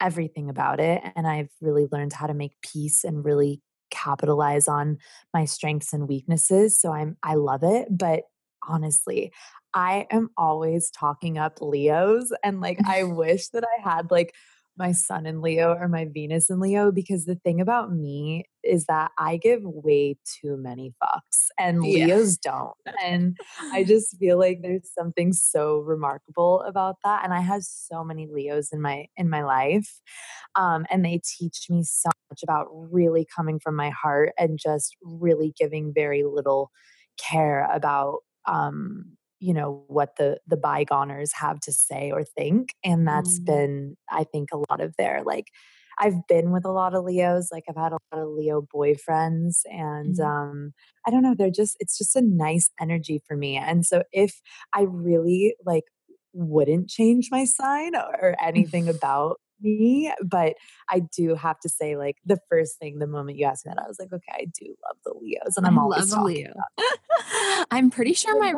everything 0.00 0.48
about 0.48 0.80
it. 0.80 1.02
And 1.16 1.26
I've 1.26 1.50
really 1.60 1.86
learned 1.90 2.12
how 2.12 2.26
to 2.26 2.34
make 2.34 2.52
peace 2.62 3.04
and 3.04 3.24
really 3.24 3.60
capitalize 3.90 4.68
on 4.68 4.98
my 5.34 5.44
strengths 5.44 5.92
and 5.92 6.08
weaknesses. 6.08 6.80
So 6.80 6.92
I'm 6.92 7.16
I 7.22 7.34
love 7.34 7.62
it. 7.62 7.88
But 7.90 8.24
honestly, 8.66 9.32
I 9.74 10.06
am 10.10 10.30
always 10.36 10.90
talking 10.90 11.38
up 11.38 11.60
Leos 11.60 12.32
and 12.42 12.60
like 12.60 12.78
I 12.86 13.02
wish 13.04 13.48
that 13.48 13.64
I 13.64 13.88
had 13.88 14.10
like 14.10 14.34
my 14.78 14.92
sun 14.92 15.26
in 15.26 15.42
Leo 15.42 15.74
or 15.74 15.88
my 15.88 16.06
Venus 16.06 16.50
in 16.50 16.60
Leo 16.60 16.90
because 16.90 17.24
the 17.24 17.34
thing 17.34 17.60
about 17.60 17.92
me 17.92 18.44
is 18.62 18.86
that 18.86 19.10
I 19.18 19.36
give 19.36 19.60
way 19.62 20.16
too 20.40 20.56
many 20.56 20.94
fucks 21.02 21.46
and 21.58 21.84
yeah. 21.84 22.06
Leos 22.06 22.36
don't. 22.36 22.74
And 23.04 23.36
I 23.72 23.84
just 23.88 24.16
feel 24.18 24.38
like 24.38 24.60
there's 24.62 24.90
something 24.96 25.32
so 25.32 25.78
remarkable 25.78 26.62
about 26.62 26.96
that 27.04 27.24
and 27.24 27.34
I 27.34 27.40
have 27.40 27.62
so 27.62 28.04
many 28.04 28.28
Leos 28.30 28.72
in 28.72 28.80
my 28.80 29.06
in 29.16 29.28
my 29.28 29.42
life. 29.42 30.00
Um, 30.54 30.86
and 30.90 31.04
they 31.04 31.20
teach 31.38 31.66
me 31.68 31.82
so 31.82 32.10
much 32.30 32.42
about 32.42 32.66
really 32.70 33.26
coming 33.34 33.58
from 33.58 33.76
my 33.76 33.90
heart 33.90 34.32
and 34.38 34.58
just 34.58 34.96
really 35.02 35.52
giving 35.58 35.92
very 35.94 36.24
little 36.24 36.70
care 37.18 37.68
about 37.72 38.18
um 38.46 39.17
you 39.40 39.54
know 39.54 39.84
what 39.88 40.16
the 40.16 40.38
the 40.46 40.56
bygoners 40.56 41.30
have 41.32 41.60
to 41.60 41.72
say 41.72 42.10
or 42.10 42.24
think 42.24 42.74
and 42.84 43.06
that's 43.06 43.40
mm. 43.40 43.46
been 43.46 43.96
i 44.10 44.24
think 44.24 44.48
a 44.52 44.58
lot 44.70 44.80
of 44.80 44.94
their 44.96 45.22
like 45.24 45.46
i've 45.98 46.26
been 46.28 46.50
with 46.50 46.64
a 46.64 46.70
lot 46.70 46.94
of 46.94 47.04
leos 47.04 47.48
like 47.52 47.64
i've 47.68 47.76
had 47.76 47.92
a 47.92 47.98
lot 48.12 48.22
of 48.22 48.28
leo 48.28 48.62
boyfriends 48.74 49.60
and 49.66 50.18
mm. 50.18 50.24
um 50.24 50.72
i 51.06 51.10
don't 51.10 51.22
know 51.22 51.34
they're 51.36 51.50
just 51.50 51.76
it's 51.80 51.98
just 51.98 52.16
a 52.16 52.22
nice 52.22 52.70
energy 52.80 53.20
for 53.26 53.36
me 53.36 53.56
and 53.56 53.86
so 53.86 54.02
if 54.12 54.40
i 54.74 54.82
really 54.82 55.54
like 55.64 55.84
wouldn't 56.32 56.88
change 56.88 57.28
my 57.30 57.44
sign 57.44 57.96
or 57.96 58.36
anything 58.42 58.88
about 58.96 59.38
me, 59.60 60.12
but 60.24 60.54
I 60.90 61.00
do 61.00 61.34
have 61.34 61.58
to 61.60 61.68
say, 61.68 61.96
like 61.96 62.16
the 62.24 62.38
first 62.48 62.78
thing, 62.78 62.98
the 62.98 63.06
moment 63.06 63.38
you 63.38 63.46
asked 63.46 63.66
me 63.66 63.72
that, 63.74 63.82
I 63.82 63.88
was 63.88 63.98
like, 63.98 64.12
okay, 64.12 64.32
I 64.32 64.46
do 64.58 64.74
love 64.86 64.96
the 65.04 65.14
Leos, 65.20 65.56
and 65.56 65.66
I'm 65.66 65.78
I 65.78 65.82
always 65.82 66.12
love 66.12 66.24
Leo. 66.24 66.52
I'm 67.70 67.90
pretty 67.90 68.14
sure 68.14 68.38
my 68.40 68.54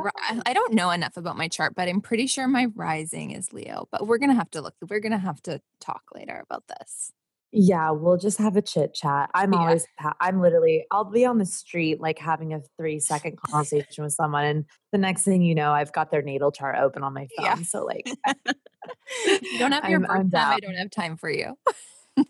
I 0.47 0.53
don't 0.53 0.75
know 0.75 0.91
enough 0.91 1.17
about 1.17 1.37
my 1.37 1.49
chart, 1.49 1.75
but 1.75 1.89
I'm 1.89 2.01
pretty 2.01 2.27
sure 2.27 2.47
my 2.47 2.67
rising 2.75 3.31
is 3.33 3.53
Leo. 3.53 3.89
But 3.91 4.07
we're 4.07 4.19
gonna 4.19 4.35
have 4.35 4.51
to 4.53 4.61
look. 4.61 4.75
We're 4.89 5.01
gonna 5.01 5.19
have 5.19 5.43
to 5.43 5.61
talk 5.81 6.03
later 6.15 6.45
about 6.49 6.65
this. 6.69 7.13
Yeah, 7.53 7.91
we'll 7.91 8.17
just 8.17 8.39
have 8.39 8.57
a 8.57 8.63
chit 8.63 8.95
chat. 8.95 9.29
I'm 9.35 9.53
yeah. 9.53 9.59
always, 9.59 9.87
I'm 10.21 10.41
literally, 10.41 10.87
I'll 10.93 11.05
be 11.05 11.25
on 11.25 11.39
the 11.39 11.47
street 11.47 12.01
like 12.01 12.19
having 12.19 12.55
a 12.55 12.61
three 12.77 13.01
second 13.01 13.39
conversation 13.41 14.05
with 14.05 14.13
someone. 14.13 14.45
And 14.45 14.65
the 14.93 14.99
next 14.99 15.25
thing 15.25 15.43
you 15.43 15.57
know, 15.57 15.73
I've 15.73 15.93
got 15.93 16.13
their 16.13 16.23
natal 16.23 16.53
chart 16.53 16.77
open 16.79 17.03
on 17.03 17.13
my 17.13 17.27
phone. 17.37 17.47
Yeah. 17.47 17.57
So, 17.57 17.85
like, 17.85 18.07
you 19.27 19.59
don't 19.59 19.73
have 19.73 19.85
your 19.91 20.01
birth 20.01 20.31
time. 20.31 20.33
I 20.35 20.61
don't 20.61 20.77
have 20.77 20.91
time 20.91 21.17
for 21.17 21.29
you. 21.29 21.55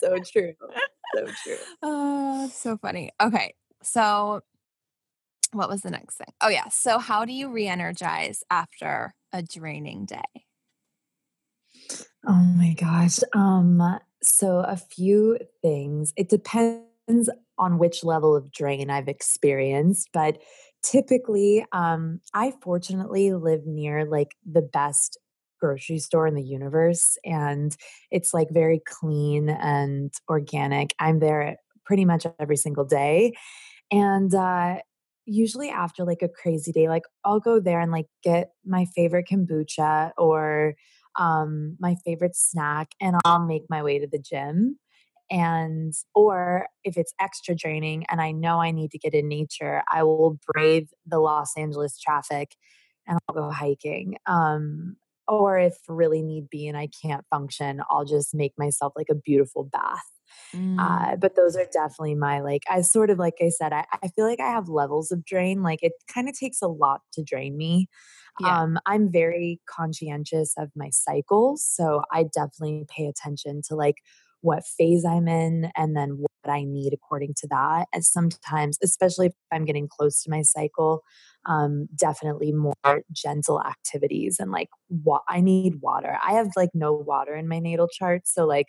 so 0.00 0.18
true. 0.24 0.54
So 1.14 1.26
true. 1.44 1.58
Oh, 1.82 2.50
so 2.52 2.76
funny. 2.78 3.10
Okay. 3.22 3.54
So, 3.82 4.40
what 5.52 5.68
was 5.68 5.82
the 5.82 5.90
next 5.90 6.16
thing? 6.16 6.32
Oh, 6.40 6.48
yeah. 6.48 6.68
So, 6.70 6.98
how 6.98 7.24
do 7.24 7.32
you 7.32 7.52
re 7.52 7.68
energize 7.68 8.42
after 8.50 9.14
a 9.32 9.42
draining 9.42 10.04
day? 10.04 10.45
Oh 12.26 12.32
my 12.56 12.74
gosh. 12.74 13.18
Um, 13.34 13.80
so 14.22 14.58
a 14.60 14.76
few 14.76 15.38
things. 15.62 16.12
It 16.16 16.28
depends 16.28 17.30
on 17.58 17.78
which 17.78 18.04
level 18.04 18.34
of 18.34 18.50
drain 18.52 18.90
I've 18.90 19.08
experienced, 19.08 20.08
but 20.12 20.38
typically, 20.82 21.64
um, 21.72 22.20
I 22.34 22.52
fortunately 22.62 23.32
live 23.32 23.66
near 23.66 24.04
like 24.04 24.34
the 24.50 24.62
best 24.62 25.18
grocery 25.60 25.98
store 25.98 26.26
in 26.26 26.34
the 26.34 26.42
universe 26.42 27.16
and 27.24 27.74
it's 28.10 28.34
like 28.34 28.48
very 28.50 28.82
clean 28.86 29.48
and 29.48 30.12
organic. 30.28 30.94
I'm 31.00 31.18
there 31.20 31.56
pretty 31.86 32.04
much 32.04 32.26
every 32.38 32.56
single 32.58 32.84
day. 32.84 33.32
And 33.90 34.34
uh 34.34 34.76
usually 35.26 35.70
after 35.70 36.04
like 36.04 36.22
a 36.22 36.28
crazy 36.28 36.72
day, 36.72 36.88
like 36.88 37.02
I'll 37.24 37.40
go 37.40 37.60
there 37.60 37.80
and 37.80 37.92
like 37.92 38.06
get 38.22 38.50
my 38.64 38.86
favorite 38.94 39.26
kombucha 39.30 40.12
or 40.18 40.74
um, 41.18 41.76
my 41.80 41.96
favorite 42.04 42.36
snack 42.36 42.92
and 43.00 43.16
I'll 43.24 43.44
make 43.44 43.64
my 43.68 43.82
way 43.82 43.98
to 43.98 44.06
the 44.06 44.18
gym. 44.18 44.78
And, 45.30 45.92
or 46.14 46.68
if 46.84 46.96
it's 46.96 47.12
extra 47.20 47.54
draining 47.54 48.04
and 48.10 48.20
I 48.20 48.30
know 48.30 48.60
I 48.60 48.70
need 48.70 48.92
to 48.92 48.98
get 48.98 49.14
in 49.14 49.28
nature, 49.28 49.82
I 49.92 50.04
will 50.04 50.38
brave 50.52 50.88
the 51.04 51.18
Los 51.18 51.56
Angeles 51.56 51.98
traffic 51.98 52.54
and 53.06 53.18
I'll 53.28 53.34
go 53.34 53.50
hiking. 53.50 54.16
Um, 54.26 54.96
or 55.28 55.58
if 55.58 55.76
really 55.88 56.22
need 56.22 56.48
be 56.48 56.68
and 56.68 56.76
I 56.76 56.88
can't 57.02 57.24
function, 57.30 57.80
I'll 57.90 58.04
just 58.04 58.34
make 58.34 58.52
myself 58.56 58.92
like 58.96 59.08
a 59.10 59.14
beautiful 59.14 59.64
bath. 59.64 60.04
Mm. 60.54 60.76
Uh, 60.78 61.16
but 61.16 61.36
those 61.36 61.56
are 61.56 61.66
definitely 61.72 62.14
my 62.14 62.40
like 62.40 62.62
I 62.70 62.82
sort 62.82 63.10
of 63.10 63.18
like 63.18 63.34
I 63.40 63.48
said, 63.48 63.72
I, 63.72 63.84
I 64.02 64.08
feel 64.08 64.26
like 64.26 64.40
I 64.40 64.50
have 64.50 64.68
levels 64.68 65.10
of 65.10 65.24
drain. 65.24 65.62
Like 65.62 65.80
it 65.82 65.92
kind 66.12 66.28
of 66.28 66.38
takes 66.38 66.62
a 66.62 66.68
lot 66.68 67.00
to 67.14 67.22
drain 67.22 67.56
me. 67.56 67.88
Yeah. 68.40 68.62
Um, 68.62 68.78
I'm 68.86 69.10
very 69.10 69.60
conscientious 69.68 70.54
of 70.58 70.70
my 70.76 70.90
cycles. 70.90 71.64
So 71.64 72.02
I 72.12 72.24
definitely 72.24 72.84
pay 72.88 73.06
attention 73.06 73.62
to 73.68 73.74
like 73.74 73.96
what 74.42 74.64
phase 74.64 75.04
I'm 75.04 75.26
in 75.26 75.70
and 75.76 75.96
then 75.96 76.18
what 76.18 76.52
I 76.52 76.64
need 76.64 76.92
according 76.92 77.34
to 77.38 77.48
that. 77.48 77.86
And 77.92 78.04
sometimes, 78.04 78.78
especially 78.82 79.26
if 79.26 79.32
I'm 79.52 79.64
getting 79.64 79.88
close 79.88 80.22
to 80.22 80.30
my 80.30 80.42
cycle, 80.42 81.02
um, 81.46 81.88
definitely 81.96 82.52
more 82.52 83.02
gentle 83.12 83.62
activities 83.62 84.36
and 84.38 84.50
like 84.50 84.68
what 84.88 85.22
I 85.28 85.40
need 85.40 85.80
water. 85.80 86.18
I 86.24 86.32
have 86.34 86.48
like 86.56 86.70
no 86.74 86.92
water 86.92 87.34
in 87.34 87.48
my 87.48 87.58
natal 87.58 87.88
chart. 87.88 88.22
So 88.26 88.46
like 88.46 88.68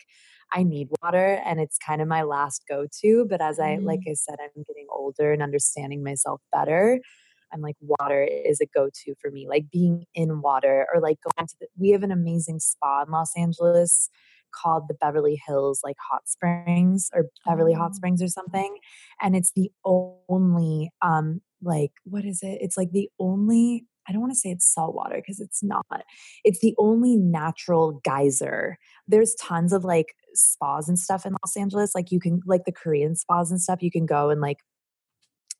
I 0.52 0.62
need 0.62 0.88
water 1.02 1.40
and 1.44 1.60
it's 1.60 1.78
kind 1.78 2.00
of 2.00 2.08
my 2.08 2.22
last 2.22 2.64
go 2.68 2.86
to. 3.02 3.26
But 3.28 3.40
as 3.40 3.60
I, 3.60 3.76
like 3.76 4.00
mm. 4.00 4.10
I 4.10 4.14
said, 4.14 4.36
I'm 4.40 4.64
getting 4.66 4.86
older 4.90 5.32
and 5.32 5.42
understanding 5.42 6.02
myself 6.02 6.40
better. 6.52 7.00
I'm 7.52 7.60
like, 7.60 7.76
water 7.80 8.22
is 8.24 8.60
a 8.60 8.66
go 8.66 8.88
to 9.04 9.14
for 9.20 9.30
me. 9.30 9.46
Like 9.48 9.70
being 9.70 10.04
in 10.14 10.40
water 10.40 10.86
or 10.92 11.00
like 11.00 11.18
going 11.22 11.46
to 11.46 11.54
the, 11.60 11.66
we 11.78 11.90
have 11.90 12.02
an 12.02 12.12
amazing 12.12 12.60
spa 12.60 13.02
in 13.02 13.10
Los 13.10 13.32
Angeles 13.36 14.10
called 14.54 14.84
the 14.88 14.94
Beverly 14.94 15.40
Hills 15.46 15.80
like 15.84 15.96
Hot 16.10 16.28
Springs 16.28 17.10
or 17.14 17.26
Beverly 17.46 17.74
oh. 17.74 17.78
Hot 17.78 17.94
Springs 17.94 18.22
or 18.22 18.28
something. 18.28 18.78
And 19.20 19.36
it's 19.36 19.52
the 19.54 19.70
only, 19.84 20.90
um, 21.02 21.40
like, 21.62 21.92
what 22.04 22.24
is 22.24 22.40
it? 22.42 22.58
It's 22.60 22.76
like 22.76 22.92
the 22.92 23.08
only, 23.18 23.84
I 24.08 24.12
don't 24.12 24.22
want 24.22 24.32
to 24.32 24.38
say 24.38 24.50
it's 24.50 24.72
salt 24.72 24.94
water 24.94 25.16
because 25.16 25.40
it's 25.40 25.62
not. 25.62 25.84
It's 26.44 26.60
the 26.60 26.74
only 26.78 27.16
natural 27.16 28.00
geyser. 28.04 28.78
There's 29.06 29.34
tons 29.34 29.72
of 29.72 29.84
like 29.84 30.14
spas 30.34 30.88
and 30.88 30.98
stuff 30.98 31.26
in 31.26 31.32
Los 31.32 31.56
Angeles. 31.56 31.94
Like 31.94 32.10
you 32.10 32.20
can, 32.20 32.40
like 32.46 32.64
the 32.64 32.72
Korean 32.72 33.16
spas 33.16 33.50
and 33.50 33.60
stuff, 33.60 33.82
you 33.82 33.90
can 33.90 34.06
go 34.06 34.30
and 34.30 34.40
like 34.40 34.58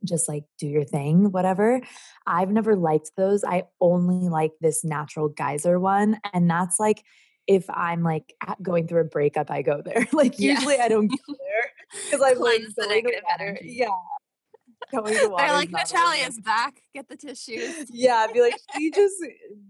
just 0.04 0.28
like 0.28 0.44
do 0.58 0.66
your 0.66 0.84
thing, 0.84 1.30
whatever. 1.32 1.80
I've 2.26 2.50
never 2.50 2.76
liked 2.76 3.12
those. 3.16 3.44
I 3.44 3.64
only 3.80 4.28
like 4.28 4.52
this 4.61 4.84
natural 4.84 5.28
geyser 5.28 5.78
one. 5.78 6.18
And 6.32 6.48
that's 6.50 6.78
like, 6.78 7.02
if 7.46 7.64
I'm 7.70 8.02
like 8.02 8.34
going 8.62 8.87
through 8.87 9.00
a 9.00 9.04
breakup, 9.04 9.50
I 9.50 9.62
go 9.62 9.82
there. 9.82 10.06
like 10.12 10.38
yeah. 10.38 10.52
usually 10.52 10.78
I 10.78 10.88
don't 10.88 11.08
go 11.08 11.16
there 11.28 11.72
because 12.04 12.22
I'm 12.22 12.38
like 12.38 12.62
to 12.62 13.22
water. 13.28 13.58
Yeah. 13.62 13.88
Going 14.92 15.14
to 15.14 15.28
water 15.28 15.46
They're 15.46 15.56
like 15.56 15.70
Natalia's 15.70 16.38
back. 16.40 16.80
Get 16.94 17.08
the 17.08 17.16
tissues. 17.16 17.87
yeah, 17.90 18.26
I'd 18.28 18.32
be 18.32 18.40
like, 18.40 18.58
she 18.76 18.90
just 18.90 19.16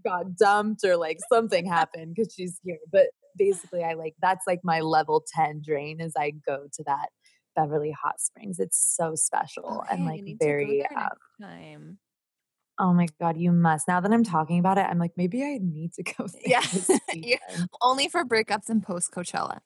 got 0.05 0.35
dumped 0.35 0.83
or 0.85 0.97
like 0.97 1.17
something 1.31 1.65
happened 1.65 2.15
because 2.15 2.33
she's 2.33 2.59
here. 2.63 2.77
But 2.91 3.07
basically 3.37 3.83
I 3.83 3.93
like 3.93 4.15
that's 4.21 4.45
like 4.45 4.59
my 4.63 4.81
level 4.81 5.23
10 5.35 5.61
drain 5.65 6.01
as 6.01 6.13
I 6.17 6.31
go 6.31 6.67
to 6.71 6.83
that 6.85 7.09
Beverly 7.55 7.91
Hot 7.91 8.19
Springs. 8.19 8.59
It's 8.59 8.77
so 8.77 9.15
special 9.15 9.83
okay, 9.83 9.95
and 9.95 10.05
like 10.05 10.23
very 10.39 10.85
um, 10.95 11.09
time. 11.41 11.97
Oh 12.79 12.93
my 12.93 13.07
god, 13.19 13.37
you 13.37 13.51
must. 13.51 13.87
Now 13.87 13.99
that 13.99 14.11
I'm 14.11 14.23
talking 14.23 14.59
about 14.59 14.77
it, 14.77 14.85
I'm 14.89 14.99
like 14.99 15.13
maybe 15.17 15.43
I 15.43 15.59
need 15.61 15.93
to 15.93 16.03
go 16.17 16.27
Yeah. 16.45 16.63
yeah. 17.13 17.37
Only 17.81 18.07
for 18.07 18.23
breakups 18.23 18.69
and 18.69 18.81
post 18.81 19.11
Coachella. 19.11 19.59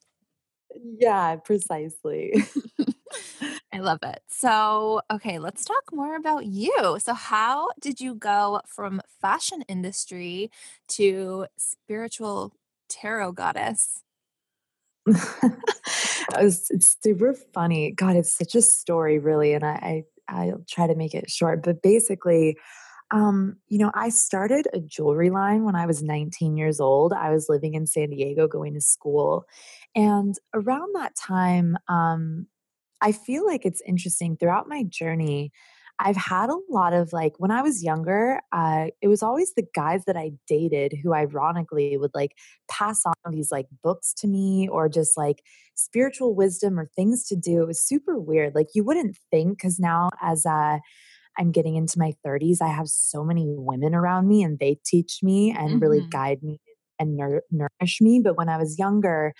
Yeah, 0.97 1.35
precisely. 1.37 2.33
I 3.73 3.79
love 3.79 3.99
it. 4.03 4.21
So, 4.27 5.01
okay, 5.11 5.39
let's 5.39 5.65
talk 5.65 5.91
more 5.91 6.15
about 6.15 6.45
you. 6.45 6.97
So, 6.99 7.13
how 7.13 7.69
did 7.81 7.99
you 7.99 8.15
go 8.15 8.61
from 8.67 9.01
fashion 9.21 9.63
industry 9.67 10.51
to 10.89 11.47
spiritual 11.57 12.53
tarot 12.87 13.33
goddess? 13.33 14.03
Was, 16.41 16.67
it's 16.69 16.95
super 17.01 17.33
funny. 17.53 17.91
God, 17.91 18.15
it's 18.15 18.35
such 18.35 18.55
a 18.55 18.61
story, 18.61 19.19
really, 19.19 19.53
and 19.53 19.63
I, 19.63 20.05
I 20.27 20.45
I'll 20.49 20.63
try 20.67 20.87
to 20.87 20.95
make 20.95 21.13
it 21.13 21.29
short. 21.29 21.63
But 21.63 21.81
basically, 21.81 22.57
um, 23.11 23.57
you 23.67 23.77
know, 23.77 23.91
I 23.93 24.09
started 24.09 24.67
a 24.73 24.79
jewelry 24.79 25.29
line 25.29 25.63
when 25.63 25.75
I 25.75 25.85
was 25.85 26.01
19 26.01 26.57
years 26.57 26.79
old. 26.79 27.13
I 27.13 27.29
was 27.29 27.47
living 27.49 27.75
in 27.75 27.85
San 27.85 28.09
Diego, 28.09 28.47
going 28.47 28.73
to 28.73 28.81
school, 28.81 29.45
and 29.95 30.35
around 30.53 30.95
that 30.95 31.15
time, 31.15 31.77
um, 31.87 32.47
I 33.01 33.11
feel 33.11 33.45
like 33.45 33.65
it's 33.65 33.81
interesting 33.85 34.37
throughout 34.37 34.67
my 34.67 34.83
journey. 34.83 35.51
I've 35.99 36.17
had 36.17 36.49
a 36.49 36.57
lot 36.69 36.93
of 36.93 37.13
like 37.13 37.33
when 37.37 37.51
I 37.51 37.61
was 37.61 37.83
younger, 37.83 38.41
uh, 38.51 38.87
it 39.01 39.07
was 39.07 39.23
always 39.23 39.53
the 39.53 39.65
guys 39.75 40.05
that 40.05 40.17
I 40.17 40.31
dated 40.47 40.93
who 41.03 41.13
ironically 41.13 41.97
would 41.97 42.11
like 42.13 42.31
pass 42.69 43.03
on 43.05 43.31
these 43.31 43.51
like 43.51 43.67
books 43.83 44.13
to 44.17 44.27
me 44.27 44.67
or 44.67 44.89
just 44.89 45.15
like 45.17 45.43
spiritual 45.75 46.35
wisdom 46.35 46.79
or 46.79 46.89
things 46.95 47.25
to 47.27 47.35
do. 47.35 47.61
It 47.61 47.67
was 47.67 47.81
super 47.81 48.19
weird. 48.19 48.55
Like 48.55 48.69
you 48.73 48.83
wouldn't 48.83 49.17
think 49.31 49.57
because 49.57 49.79
now 49.79 50.09
as 50.21 50.45
uh 50.45 50.79
I'm 51.37 51.51
getting 51.51 51.75
into 51.75 51.97
my 51.97 52.13
30s, 52.25 52.61
I 52.61 52.69
have 52.69 52.87
so 52.87 53.23
many 53.23 53.45
women 53.47 53.95
around 53.95 54.27
me 54.27 54.43
and 54.43 54.59
they 54.59 54.79
teach 54.85 55.19
me 55.23 55.51
and 55.51 55.69
mm-hmm. 55.69 55.79
really 55.79 56.07
guide 56.11 56.43
me 56.43 56.59
and 56.99 57.17
nour- 57.17 57.43
nourish 57.51 58.01
me. 58.01 58.21
But 58.23 58.37
when 58.37 58.49
I 58.49 58.57
was 58.57 58.77
younger, 58.77 59.33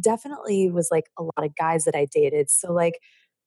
definitely 0.00 0.70
was 0.70 0.88
like 0.90 1.06
a 1.18 1.22
lot 1.22 1.44
of 1.44 1.56
guys 1.56 1.84
that 1.84 1.94
I 1.94 2.06
dated. 2.10 2.50
So 2.50 2.72
like 2.72 2.98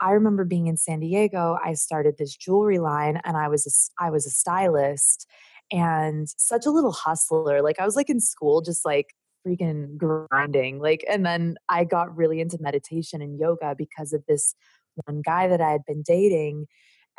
I 0.02 0.12
remember 0.12 0.44
being 0.44 0.68
in 0.68 0.78
San 0.78 1.00
Diego, 1.00 1.58
I 1.64 1.74
started 1.74 2.16
this 2.18 2.36
jewelry 2.36 2.80
line 2.80 3.22
and 3.24 3.38
I 3.38 3.48
was 3.48 3.68
a, 4.00 4.04
I 4.04 4.10
was 4.10 4.26
a 4.26 4.32
stylist 4.32 5.28
and 5.72 6.28
such 6.38 6.66
a 6.66 6.72
little 6.72 6.92
hustler. 6.92 7.62
Like 7.62 7.80
I 7.80 7.86
was 7.86 7.96
like 7.96 8.10
in 8.10 8.20
school 8.20 8.62
just 8.62 8.84
like 8.84 9.14
freaking 9.48 9.98
grinding. 9.98 10.80
Like 10.80 11.06
and 11.08 11.26
then 11.26 11.56
I 11.70 11.84
got 11.84 12.16
really 12.16 12.42
into 12.42 12.58
meditation 12.60 13.22
and 13.22 13.40
yoga 13.40 13.76
because 13.78 14.12
of 14.12 14.24
this 14.28 14.56
one 15.06 15.22
guy 15.24 15.48
that 15.48 15.62
I 15.62 15.72
had 15.72 15.86
been 15.86 16.04
dating 16.06 16.66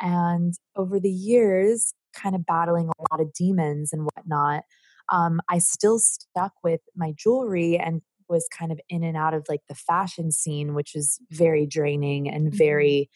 and 0.01 0.53
over 0.75 0.99
the 0.99 1.09
years 1.09 1.93
kind 2.13 2.35
of 2.35 2.45
battling 2.45 2.89
a 2.89 3.13
lot 3.13 3.21
of 3.21 3.33
demons 3.33 3.93
and 3.93 4.07
whatnot, 4.13 4.63
um, 5.11 5.41
I 5.49 5.59
still 5.59 5.99
stuck 5.99 6.53
with 6.63 6.81
my 6.95 7.13
jewelry 7.17 7.77
and 7.77 8.01
was 8.29 8.47
kind 8.57 8.71
of 8.71 8.79
in 8.89 9.03
and 9.03 9.17
out 9.17 9.33
of 9.33 9.45
like 9.49 9.61
the 9.67 9.75
fashion 9.75 10.31
scene, 10.31 10.73
which 10.73 10.95
is 10.95 11.19
very 11.31 11.65
draining 11.65 12.29
and 12.29 12.53
Mm-hmm. 12.53 12.53
very, 12.55 13.09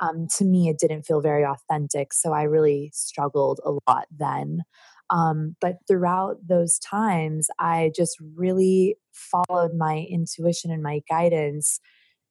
um, 0.00 0.26
to 0.38 0.44
me, 0.44 0.68
it 0.68 0.78
didn't 0.78 1.02
feel 1.04 1.20
very 1.20 1.44
authentic. 1.44 2.12
So 2.12 2.32
I 2.32 2.42
really 2.44 2.90
struggled 2.94 3.60
a 3.64 3.72
lot 3.90 4.06
then. 4.10 4.62
Um, 5.10 5.56
but 5.60 5.76
throughout 5.86 6.36
those 6.46 6.78
times, 6.78 7.48
I 7.58 7.92
just 7.94 8.16
really 8.34 8.96
followed 9.12 9.74
my 9.74 10.06
intuition 10.10 10.70
and 10.70 10.82
my 10.82 11.02
guidance 11.08 11.80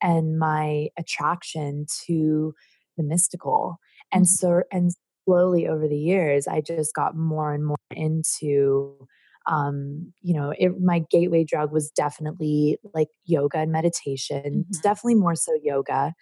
and 0.02 0.40
my 0.40 0.90
attraction 0.98 1.86
to 2.06 2.54
the 2.98 3.04
mystical. 3.04 3.78
And 4.12 4.28
Mhm. 4.28 4.28
so, 4.28 4.64
and 4.72 4.92
slowly 5.26 5.68
over 5.68 5.88
the 5.88 5.98
years, 5.98 6.48
I 6.48 6.62
just 6.62 6.94
got 6.96 7.16
more 7.16 7.54
and 7.54 7.66
more 7.66 7.78
into 7.92 9.08
um 9.48 10.14
you 10.22 10.34
know 10.34 10.54
it, 10.58 10.80
my 10.82 11.00
gateway 11.12 11.44
drug 11.44 11.72
was 11.72 11.92
definitely 11.92 12.78
like 12.94 13.10
yoga 13.26 13.60
and 13.60 13.72
meditation 13.72 14.66
Mhm. 14.70 14.82
definitely 14.84 15.16
more 15.16 15.36
so 15.36 15.54
yoga. 15.64 16.14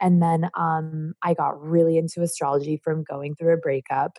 And 0.00 0.22
then 0.22 0.50
um 0.56 1.14
i 1.22 1.34
got 1.34 1.60
really 1.62 1.98
into 1.98 2.22
astrology 2.22 2.76
from 2.78 3.04
going 3.04 3.34
through 3.36 3.54
a 3.54 3.58
breakup. 3.58 4.18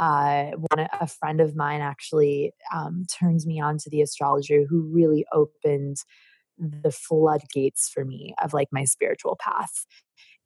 Uh 0.00 0.52
one 0.70 0.88
a 1.00 1.06
friend 1.08 1.40
of 1.40 1.56
mine 1.56 1.80
actually 1.82 2.52
um 2.74 3.04
turns 3.20 3.46
me 3.46 3.60
on 3.60 3.78
to 3.78 3.90
the 3.90 4.02
astrologer 4.02 4.64
who 4.68 4.82
really 4.92 5.24
opened 5.32 5.98
the 6.58 6.90
floodgates 6.92 7.88
for 7.92 8.04
me 8.04 8.34
of 8.42 8.54
like 8.54 8.68
my 8.72 8.84
spiritual 8.84 9.36
path. 9.40 9.86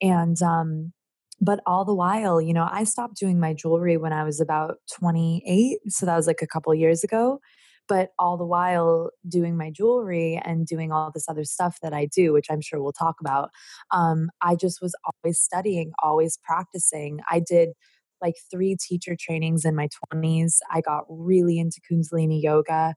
And 0.02 0.40
um 0.42 0.92
but 1.40 1.60
all 1.66 1.84
the 1.84 1.94
while 1.94 2.40
you 2.40 2.52
know 2.52 2.68
i 2.70 2.84
stopped 2.84 3.16
doing 3.16 3.40
my 3.40 3.54
jewelry 3.54 3.96
when 3.96 4.12
i 4.12 4.24
was 4.24 4.40
about 4.40 4.76
28 4.92 5.78
so 5.88 6.06
that 6.06 6.16
was 6.16 6.26
like 6.26 6.42
a 6.42 6.46
couple 6.46 6.74
years 6.74 7.02
ago 7.04 7.38
but 7.88 8.10
all 8.18 8.36
the 8.36 8.46
while 8.46 9.10
doing 9.28 9.56
my 9.56 9.70
jewelry 9.70 10.40
and 10.44 10.66
doing 10.66 10.92
all 10.92 11.10
this 11.12 11.28
other 11.28 11.44
stuff 11.44 11.78
that 11.82 11.92
i 11.92 12.06
do 12.06 12.32
which 12.32 12.46
i'm 12.50 12.60
sure 12.60 12.82
we'll 12.82 12.92
talk 12.92 13.16
about 13.20 13.50
um, 13.90 14.28
i 14.42 14.54
just 14.54 14.80
was 14.82 14.94
always 15.04 15.38
studying 15.40 15.92
always 16.02 16.38
practicing. 16.44 17.20
I 17.30 17.40
did 17.40 17.70
like 18.22 18.34
three 18.50 18.76
teacher 18.78 19.16
trainings 19.18 19.64
in 19.64 19.74
my 19.74 19.88
20s 20.14 20.56
i 20.70 20.80
got 20.80 21.04
really 21.08 21.58
into 21.58 21.80
kundalini 21.90 22.40
yoga 22.42 22.94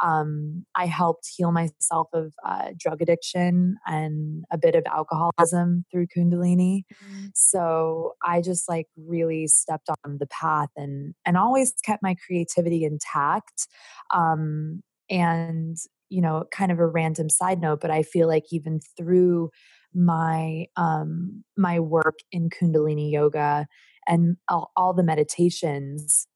um, 0.00 0.64
I 0.74 0.86
helped 0.86 1.28
heal 1.36 1.52
myself 1.52 2.08
of 2.12 2.34
uh, 2.46 2.70
drug 2.78 3.00
addiction 3.00 3.76
and 3.86 4.44
a 4.52 4.58
bit 4.58 4.74
of 4.74 4.84
alcoholism 4.86 5.84
through 5.90 6.06
Kundalini. 6.16 6.82
Mm. 7.04 7.30
So 7.34 8.14
I 8.24 8.40
just 8.40 8.68
like 8.68 8.86
really 8.96 9.46
stepped 9.46 9.88
on 10.04 10.18
the 10.18 10.26
path 10.26 10.68
and 10.76 11.14
and 11.24 11.36
always 11.36 11.72
kept 11.84 12.02
my 12.02 12.16
creativity 12.26 12.84
intact. 12.84 13.68
Um, 14.14 14.82
and 15.08 15.76
you 16.08 16.20
know, 16.20 16.44
kind 16.52 16.70
of 16.70 16.78
a 16.78 16.86
random 16.86 17.28
side 17.28 17.60
note, 17.60 17.80
but 17.80 17.90
I 17.90 18.02
feel 18.02 18.28
like 18.28 18.44
even 18.52 18.80
through 18.96 19.50
my 19.94 20.66
um 20.76 21.42
my 21.56 21.80
work 21.80 22.18
in 22.30 22.50
kundalini 22.50 23.10
yoga 23.10 23.66
and 24.06 24.36
all, 24.48 24.70
all 24.76 24.92
the 24.92 25.02
meditations 25.02 26.26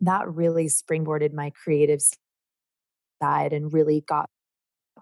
that 0.00 0.28
really 0.28 0.66
springboarded 0.66 1.32
my 1.32 1.50
creative 1.62 2.00
side 3.22 3.52
and 3.52 3.72
really 3.72 4.04
got 4.06 4.28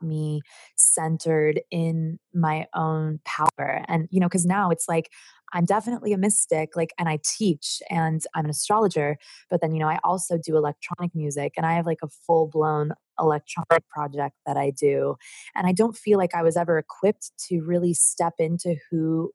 me 0.03 0.43
centered 0.77 1.61
in 1.71 2.19
my 2.35 2.67
own 2.75 3.21
power. 3.25 3.85
And 3.89 4.09
you 4.11 4.21
know 4.21 4.27
because 4.29 4.47
now 4.47 4.71
it's 4.71 4.89
like 4.89 5.11
i'm 5.55 5.65
definitely 5.65 6.13
a 6.13 6.19
mystic 6.19 6.77
like 6.77 6.93
and 6.99 7.09
i 7.09 7.19
teach 7.25 7.81
and 7.89 8.23
i'm 8.35 8.45
an 8.45 8.51
astrologer 8.51 9.17
but 9.49 9.61
then 9.61 9.73
you 9.73 9.81
know 9.81 9.89
i 9.89 9.99
also 10.05 10.37
do 10.37 10.57
electronic 10.57 11.15
music 11.15 11.53
and 11.57 11.65
i 11.65 11.75
have 11.75 11.87
like 11.87 12.01
a 12.03 12.09
full 12.27 12.49
blown 12.49 12.93
electronic 13.19 13.89
project 13.89 14.35
that 14.47 14.57
i 14.57 14.71
do 14.71 15.15
and 15.55 15.67
i 15.67 15.73
don't 15.73 15.97
feel 15.97 16.19
like 16.19 16.35
i 16.35 16.43
was 16.43 16.57
ever 16.57 16.79
equipped 16.79 17.31
to 17.39 17.61
really 17.61 17.95
step 17.95 18.35
into 18.39 18.75
who 18.91 19.31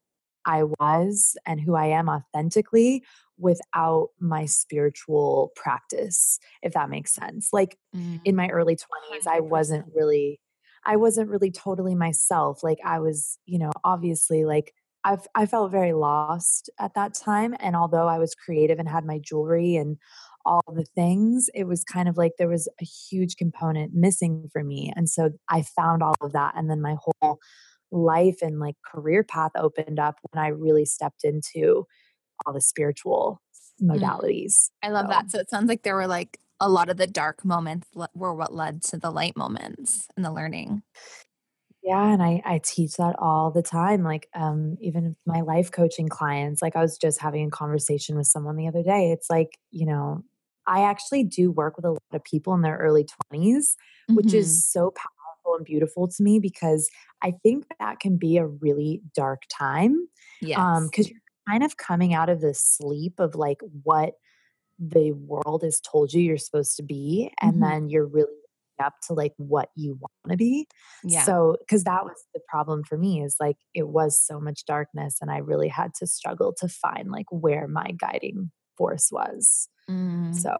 i 0.46 0.62
was 0.62 1.36
and 1.46 1.60
who 1.60 1.74
i 1.74 1.86
am 1.86 2.08
authentically 2.08 3.02
without 3.40 4.08
my 4.20 4.46
spiritual 4.46 5.52
practice 5.56 6.38
if 6.62 6.72
that 6.72 6.90
makes 6.90 7.14
sense 7.14 7.48
like 7.52 7.76
Mm. 7.94 8.20
in 8.24 8.36
my 8.36 8.48
early 8.48 8.76
20s 8.76 9.26
i 9.26 9.40
wasn't 9.40 9.84
really 9.94 10.40
i 10.86 10.96
wasn't 10.96 11.28
really 11.28 11.50
totally 11.50 11.94
myself 11.94 12.62
like 12.62 12.78
i 12.84 12.98
was 13.00 13.38
you 13.46 13.58
know 13.58 13.70
obviously 13.84 14.44
like 14.44 14.72
I've, 15.04 15.26
i 15.34 15.46
felt 15.46 15.72
very 15.72 15.92
lost 15.92 16.70
at 16.78 16.94
that 16.94 17.14
time 17.14 17.54
and 17.58 17.74
although 17.74 18.06
i 18.06 18.18
was 18.18 18.34
creative 18.34 18.78
and 18.78 18.88
had 18.88 19.04
my 19.04 19.18
jewelry 19.18 19.76
and 19.76 19.96
all 20.46 20.62
the 20.74 20.84
things 20.94 21.48
it 21.54 21.64
was 21.64 21.84
kind 21.84 22.08
of 22.08 22.16
like 22.16 22.32
there 22.38 22.48
was 22.48 22.68
a 22.80 22.84
huge 22.84 23.36
component 23.36 23.92
missing 23.94 24.48
for 24.52 24.62
me 24.62 24.92
and 24.96 25.08
so 25.10 25.30
i 25.48 25.62
found 25.62 26.02
all 26.02 26.14
of 26.20 26.32
that 26.32 26.54
and 26.56 26.70
then 26.70 26.80
my 26.80 26.96
whole 27.02 27.38
life 27.92 28.38
and 28.40 28.60
like 28.60 28.76
career 28.86 29.24
path 29.24 29.50
opened 29.56 29.98
up 29.98 30.16
when 30.30 30.42
i 30.44 30.48
really 30.48 30.84
stepped 30.84 31.24
into 31.24 31.86
all 32.46 32.52
the 32.52 32.60
spiritual 32.60 33.40
modalities 33.82 34.70
I 34.82 34.90
love 34.90 35.06
So- 35.06 35.10
that. 35.10 35.30
So 35.30 35.38
it 35.38 35.50
sounds 35.50 35.68
like 35.68 35.82
there 35.82 35.94
were 35.96 36.06
like 36.06 36.38
a 36.60 36.68
lot 36.68 36.90
of 36.90 36.98
the 36.98 37.06
dark 37.06 37.44
moments 37.44 37.88
were 38.14 38.34
what 38.34 38.52
led 38.54 38.82
to 38.84 38.98
the 38.98 39.10
light 39.10 39.36
moments 39.36 40.06
and 40.16 40.24
the 40.24 40.32
learning. 40.32 40.82
Yeah, 41.82 42.12
and 42.12 42.22
I 42.22 42.42
I 42.44 42.60
teach 42.62 42.96
that 42.98 43.16
all 43.18 43.50
the 43.50 43.62
time. 43.62 44.02
Like, 44.02 44.28
um, 44.34 44.76
even 44.82 45.16
my 45.24 45.40
life 45.40 45.72
coaching 45.72 46.08
clients, 46.08 46.60
like 46.60 46.76
I 46.76 46.82
was 46.82 46.98
just 46.98 47.20
having 47.22 47.46
a 47.46 47.50
conversation 47.50 48.16
with 48.18 48.26
someone 48.26 48.56
the 48.56 48.68
other 48.68 48.82
day. 48.82 49.10
It's 49.12 49.30
like, 49.30 49.58
you 49.70 49.86
know, 49.86 50.22
I 50.66 50.82
actually 50.82 51.24
do 51.24 51.50
work 51.50 51.76
with 51.76 51.86
a 51.86 51.92
lot 51.92 52.02
of 52.12 52.22
people 52.24 52.52
in 52.52 52.60
their 52.60 52.76
early 52.76 53.06
20s, 53.32 53.76
which 54.08 54.26
Mhm. 54.26 54.34
is 54.34 54.70
so 54.70 54.90
powerful 54.90 55.56
and 55.56 55.64
beautiful 55.64 56.06
to 56.06 56.22
me 56.22 56.38
because 56.38 56.90
I 57.22 57.32
think 57.42 57.64
that 57.80 57.98
can 57.98 58.18
be 58.18 58.36
a 58.36 58.46
really 58.46 59.00
dark 59.14 59.44
time. 59.50 60.06
yes. 60.42 60.58
Um, 60.58 60.86
because 60.88 61.08
you're 61.08 61.20
kind 61.50 61.62
of 61.64 61.76
coming 61.76 62.14
out 62.14 62.28
of 62.28 62.40
the 62.40 62.54
sleep 62.54 63.14
of 63.18 63.34
like 63.34 63.60
what 63.82 64.14
the 64.78 65.12
world 65.12 65.62
has 65.62 65.80
told 65.80 66.12
you 66.12 66.22
you're 66.22 66.38
supposed 66.38 66.76
to 66.76 66.82
be, 66.82 67.30
and 67.40 67.54
Mhm. 67.56 67.60
then 67.60 67.88
you're 67.90 68.06
really 68.06 68.32
up 68.82 68.94
to 69.06 69.12
like 69.12 69.34
what 69.36 69.68
you 69.76 69.92
want 70.00 70.30
to 70.30 70.36
be. 70.38 70.66
yeah. 71.04 71.22
So, 71.24 71.56
because 71.60 71.84
that 71.84 72.02
was 72.04 72.16
the 72.32 72.40
problem 72.48 72.82
for 72.82 72.96
me 72.96 73.22
is 73.22 73.36
like 73.38 73.56
it 73.74 73.88
was 73.88 74.18
so 74.18 74.40
much 74.40 74.64
darkness, 74.64 75.18
and 75.20 75.30
I 75.30 75.38
really 75.38 75.68
had 75.68 75.92
to 75.96 76.06
struggle 76.06 76.54
to 76.60 76.68
find 76.68 77.10
like 77.10 77.26
where 77.30 77.68
my 77.68 77.90
guiding 77.92 78.50
force 78.78 79.10
was. 79.12 79.68
Mm. 79.90 80.34
So, 80.34 80.56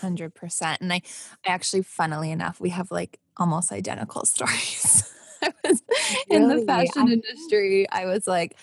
Hundred 0.00 0.34
percent. 0.34 0.80
And 0.82 0.92
I, 0.92 1.00
I 1.46 1.52
actually, 1.52 1.84
funnily 1.84 2.30
enough, 2.32 2.60
we 2.60 2.70
have 2.70 2.90
like 2.90 3.18
almost 3.38 3.72
identical 3.72 4.24
stories. 4.34 5.10
I 5.42 5.52
was 5.64 5.82
in 6.28 6.48
the 6.48 6.64
fashion 6.66 7.08
I- 7.08 7.12
industry. 7.12 7.86
I 7.90 8.04
was 8.06 8.26
like 8.26 8.56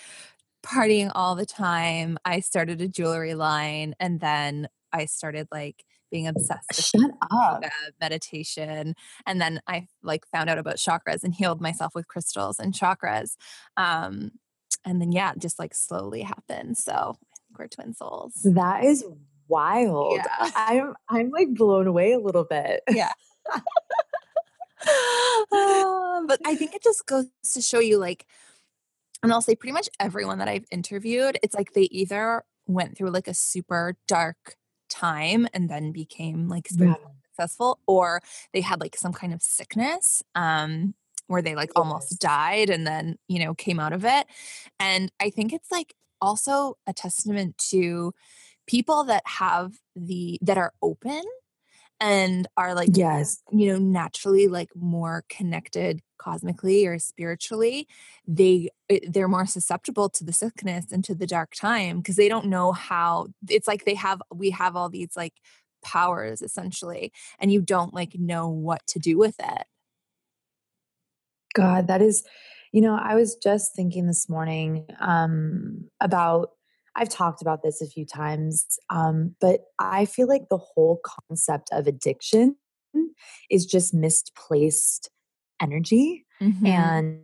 partying 0.62 1.10
all 1.14 1.34
the 1.34 1.46
time. 1.46 2.18
I 2.24 2.40
started 2.40 2.80
a 2.80 2.88
jewelry 2.88 3.34
line, 3.34 3.94
and 4.00 4.20
then 4.20 4.68
I 4.92 5.06
started 5.06 5.48
like 5.50 5.84
being 6.10 6.26
obsessed 6.26 6.68
with 6.68 6.84
shut 6.84 7.10
up. 7.30 7.62
meditation, 8.00 8.94
and 9.26 9.40
then 9.40 9.60
I 9.66 9.88
like 10.02 10.26
found 10.26 10.50
out 10.50 10.58
about 10.58 10.76
chakras 10.76 11.24
and 11.24 11.34
healed 11.34 11.60
myself 11.60 11.94
with 11.94 12.08
crystals 12.08 12.58
and 12.58 12.74
chakras. 12.74 13.36
Um, 13.76 14.32
and 14.84 15.00
then 15.00 15.12
yeah, 15.12 15.32
it 15.32 15.38
just 15.38 15.58
like 15.58 15.74
slowly 15.74 16.22
happened. 16.22 16.78
So 16.78 16.92
I 16.92 17.36
think 17.46 17.58
we're 17.58 17.68
twin 17.68 17.94
souls. 17.94 18.34
That 18.44 18.84
is 18.84 19.04
wild. 19.48 20.20
Yeah. 20.24 20.50
I'm 20.56 20.94
I'm 21.08 21.30
like 21.30 21.54
blown 21.54 21.86
away 21.86 22.12
a 22.12 22.18
little 22.18 22.44
bit. 22.44 22.82
Yeah. 22.88 23.12
Um, 23.52 23.62
but 26.26 26.40
I 26.44 26.56
think 26.56 26.74
it 26.74 26.82
just 26.82 27.06
goes 27.06 27.26
to 27.54 27.60
show 27.60 27.80
you 27.80 27.98
like 27.98 28.26
and 29.22 29.32
I'll 29.32 29.42
say 29.42 29.54
pretty 29.56 29.72
much 29.72 29.88
everyone 30.00 30.38
that 30.38 30.48
I've 30.48 30.66
interviewed, 30.70 31.38
it's 31.42 31.54
like 31.54 31.72
they 31.72 31.82
either 31.84 32.44
went 32.66 32.96
through 32.96 33.10
like 33.10 33.28
a 33.28 33.34
super 33.34 33.96
dark 34.08 34.56
time 34.88 35.46
and 35.54 35.68
then 35.70 35.92
became 35.92 36.48
like 36.48 36.68
Yeah. 36.70 36.96
successful 37.30 37.80
or 37.86 38.20
they 38.52 38.60
had 38.60 38.80
like 38.80 38.96
some 38.96 39.12
kind 39.12 39.32
of 39.32 39.42
sickness 39.42 40.22
um 40.34 40.94
where 41.28 41.40
they 41.42 41.54
like 41.54 41.70
almost 41.76 42.20
died 42.20 42.68
and 42.68 42.86
then, 42.86 43.16
you 43.28 43.38
know, 43.42 43.54
came 43.54 43.80
out 43.80 43.92
of 43.92 44.04
it. 44.04 44.26
And 44.78 45.10
I 45.20 45.30
think 45.30 45.52
it's 45.52 45.70
like 45.70 45.94
also 46.20 46.76
a 46.86 46.92
testament 46.92 47.56
to 47.70 48.12
people 48.66 49.04
that 49.04 49.22
have 49.26 49.74
the 49.96 50.38
that 50.42 50.58
are 50.58 50.72
open 50.82 51.22
and 52.00 52.46
are 52.56 52.74
like 52.74 52.92
Yes. 52.94 53.42
you 53.50 53.66
know 53.72 53.78
naturally 53.78 54.48
like 54.48 54.74
more 54.76 55.24
connected 55.28 56.00
cosmically 56.22 56.86
or 56.86 56.98
spiritually 56.98 57.88
they 58.26 58.68
they're 59.08 59.28
more 59.28 59.46
susceptible 59.46 60.08
to 60.08 60.24
the 60.24 60.32
sickness 60.32 60.92
and 60.92 61.04
to 61.04 61.14
the 61.14 61.26
dark 61.26 61.54
time 61.54 61.98
because 61.98 62.16
they 62.16 62.28
don't 62.28 62.46
know 62.46 62.72
how 62.72 63.26
it's 63.48 63.68
like 63.68 63.84
they 63.84 63.94
have 63.94 64.22
we 64.32 64.50
have 64.50 64.76
all 64.76 64.88
these 64.88 65.16
like 65.16 65.34
powers 65.82 66.42
essentially 66.42 67.12
and 67.40 67.52
you 67.52 67.60
don't 67.60 67.92
like 67.92 68.14
know 68.18 68.48
what 68.48 68.86
to 68.86 68.98
do 68.98 69.18
with 69.18 69.34
it 69.40 69.66
God, 71.54 71.86
that 71.88 72.02
is, 72.02 72.24
you 72.72 72.80
know, 72.80 72.98
I 73.00 73.14
was 73.14 73.36
just 73.36 73.74
thinking 73.74 74.06
this 74.06 74.28
morning 74.28 74.86
um, 75.00 75.88
about. 76.00 76.50
I've 76.94 77.08
talked 77.08 77.40
about 77.40 77.62
this 77.62 77.80
a 77.80 77.86
few 77.86 78.04
times, 78.04 78.66
um, 78.90 79.34
but 79.40 79.60
I 79.78 80.04
feel 80.04 80.28
like 80.28 80.50
the 80.50 80.58
whole 80.58 81.00
concept 81.02 81.70
of 81.72 81.86
addiction 81.86 82.56
is 83.50 83.64
just 83.64 83.94
misplaced 83.94 85.08
energy 85.60 86.26
mm-hmm. 86.40 86.66
and 86.66 87.20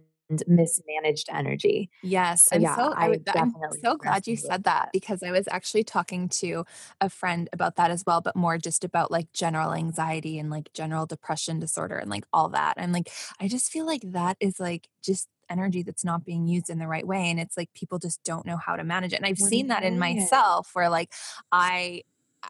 mismanaged 0.46 1.28
energy. 1.32 1.90
Yes, 2.02 2.48
I'm 2.52 2.60
yeah, 2.60 2.76
so 2.76 2.92
I, 2.92 3.12
I 3.12 3.18
I'm 3.34 3.54
so 3.82 3.96
glad 3.96 4.26
you 4.26 4.36
said 4.36 4.64
that 4.64 4.90
because 4.92 5.22
I 5.22 5.30
was 5.30 5.48
actually 5.50 5.84
talking 5.84 6.28
to 6.40 6.64
a 7.00 7.08
friend 7.08 7.48
about 7.52 7.76
that 7.76 7.90
as 7.90 8.04
well, 8.06 8.20
but 8.20 8.36
more 8.36 8.58
just 8.58 8.84
about 8.84 9.10
like 9.10 9.32
general 9.32 9.72
anxiety 9.72 10.38
and 10.38 10.50
like 10.50 10.72
general 10.74 11.06
depression 11.06 11.58
disorder 11.58 11.96
and 11.96 12.10
like 12.10 12.24
all 12.32 12.50
that. 12.50 12.74
I'm 12.76 12.92
like, 12.92 13.10
I 13.40 13.48
just 13.48 13.72
feel 13.72 13.86
like 13.86 14.02
that 14.04 14.36
is 14.40 14.60
like 14.60 14.88
just 15.02 15.28
energy 15.50 15.82
that's 15.82 16.04
not 16.04 16.26
being 16.26 16.46
used 16.46 16.68
in 16.68 16.78
the 16.78 16.86
right 16.86 17.06
way 17.06 17.30
and 17.30 17.40
it's 17.40 17.56
like 17.56 17.72
people 17.72 17.98
just 17.98 18.22
don't 18.22 18.44
know 18.44 18.58
how 18.58 18.76
to 18.76 18.84
manage 18.84 19.14
it. 19.14 19.16
And 19.16 19.24
I've 19.24 19.38
seen 19.38 19.68
that 19.68 19.82
in 19.82 19.98
myself 19.98 20.70
where 20.74 20.90
like 20.90 21.10
I 21.50 22.02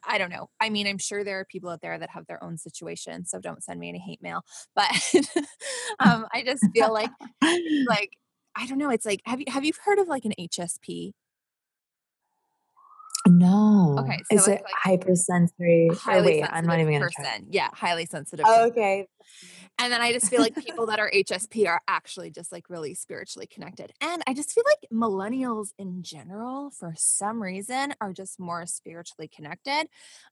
I 0.07 0.19
don't 0.19 0.31
know. 0.31 0.49
I 0.61 0.71
mean, 0.71 0.87
I'm 0.87 0.99
sure 0.99 1.25
there 1.25 1.41
are 1.41 1.45
people 1.45 1.71
out 1.71 1.81
there 1.81 1.99
that 1.99 2.11
have 2.11 2.27
their 2.27 2.43
own 2.43 2.59
situation, 2.59 3.25
so 3.25 3.41
don't 3.41 3.63
send 3.63 3.81
me 3.81 3.89
any 3.89 3.99
hate 3.99 4.23
mail. 4.23 4.43
But 4.75 4.91
um, 5.99 6.27
I 6.33 6.43
just 6.45 6.65
feel 6.75 6.93
like, 6.93 7.11
like 7.89 8.11
I 8.57 8.67
don't 8.67 8.79
know. 8.79 8.91
It's 8.91 9.07
like 9.07 9.21
have 9.25 9.41
you 9.41 9.47
have 9.49 9.65
you 9.65 9.73
heard 9.85 9.99
of 9.99 10.09
like 10.09 10.25
an 10.25 10.33
HSP? 10.39 11.13
No. 13.27 13.97
Okay. 14.01 14.19
So 14.31 14.37
is 14.37 14.49
it 14.49 14.63
like 14.65 14.75
hypersensory? 14.83 15.91
Highly 15.95 16.39
oh, 16.39 16.43
wait, 16.43 16.49
I'm 16.51 16.67
not 16.67 16.81
even 16.81 16.93
going 16.93 17.03
to 17.03 17.15
try. 17.15 17.41
Yeah, 17.51 17.69
highly 17.73 18.07
sensitive. 18.07 18.47
Oh, 18.49 18.67
okay. 18.69 19.07
And 19.79 19.93
then 19.93 20.01
I 20.01 20.13
just 20.13 20.29
feel 20.29 20.41
like 20.41 20.57
people 20.57 20.87
that 20.87 20.99
are 20.99 21.11
HSP 21.15 21.69
are 21.69 21.81
actually 21.87 22.31
just 22.31 22.51
like 22.51 22.69
really 22.69 22.95
spiritually 22.95 23.47
connected. 23.47 23.93
And 24.01 24.23
I 24.27 24.35
just 24.35 24.53
feel 24.53 24.65
like 24.67 24.91
millennials 24.93 25.69
in 25.79 26.03
general, 26.03 26.71
for 26.71 26.95
some 26.97 27.41
reason, 27.41 27.95
are 28.01 28.13
just 28.13 28.41
more 28.41 28.67
spiritually 28.67 29.29
connected. 29.29 29.89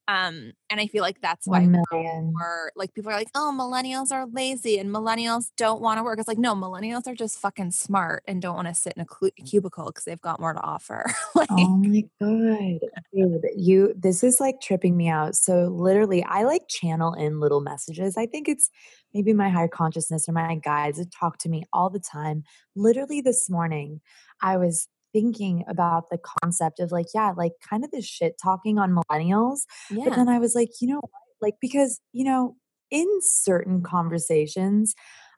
Um, 0.09 0.52
and 0.68 0.80
I 0.80 0.88
feel 0.88 1.02
like 1.02 1.20
that's 1.20 1.46
why 1.46 1.66
more 1.66 2.72
like 2.74 2.92
people 2.94 3.11
are 3.12 3.16
like, 3.16 3.30
oh, 3.35 3.54
millennials 3.56 4.11
are 4.11 4.26
lazy 4.26 4.78
and 4.78 4.90
millennials 4.90 5.50
don't 5.56 5.80
want 5.80 5.98
to 5.98 6.02
work. 6.02 6.18
It's 6.18 6.28
like, 6.28 6.38
no, 6.38 6.54
millennials 6.54 7.06
are 7.06 7.14
just 7.14 7.38
fucking 7.38 7.70
smart 7.70 8.24
and 8.26 8.42
don't 8.42 8.56
want 8.56 8.68
to 8.68 8.74
sit 8.74 8.94
in 8.96 9.02
a 9.02 9.06
cl- 9.06 9.30
cubicle 9.44 9.87
because 9.87 10.04
they've 10.04 10.20
got 10.20 10.40
more 10.40 10.54
to 10.54 10.61
offer. 10.61 11.06
like, 11.35 11.48
oh 11.52 11.76
my 11.76 12.04
God. 12.20 12.80
Dude, 13.14 13.44
you, 13.56 13.94
this 13.96 14.24
is 14.24 14.40
like 14.40 14.61
tripping 14.61 14.96
me 14.96 15.09
out. 15.09 15.37
So 15.37 15.64
literally, 15.66 16.24
I 16.24 16.42
like 16.42 16.68
channel 16.68 17.14
in 17.14 17.38
little 17.38 17.61
messages. 17.61 18.16
I 18.16 18.26
think 18.26 18.48
it's 18.48 18.70
maybe 19.14 19.33
my 19.33 19.49
higher 19.49 19.68
consciousness 19.68 20.29
or 20.29 20.33
my 20.33 20.55
guides 20.57 20.99
that 20.99 21.12
talk 21.12 21.38
to 21.38 21.49
me 21.49 21.64
all 21.72 21.90
the 21.90 22.01
time. 22.01 22.44
Literally 22.75 23.20
this 23.20 23.49
morning, 23.49 24.01
I 24.42 24.57
was 24.57 24.88
thinking 25.12 25.64
about 25.68 26.11
the 26.11 26.18
concept 26.42 26.79
of 26.81 26.92
like, 26.92 27.07
yeah, 27.14 27.33
like 27.37 27.53
kind 27.68 27.85
of 27.85 27.90
this 27.90 28.05
shit 28.05 28.35
talking 28.42 28.79
on 28.79 28.94
millennials. 28.94 29.61
Yeah. 29.90 30.05
But 30.05 30.16
then 30.16 30.29
I 30.29 30.38
was 30.38 30.55
like, 30.55 30.70
you 30.81 30.88
know, 30.88 31.01
like, 31.40 31.55
because, 31.61 32.01
you 32.12 32.25
know, 32.25 32.57
in 32.90 33.09
certain 33.20 33.83
conversations, 33.83 34.94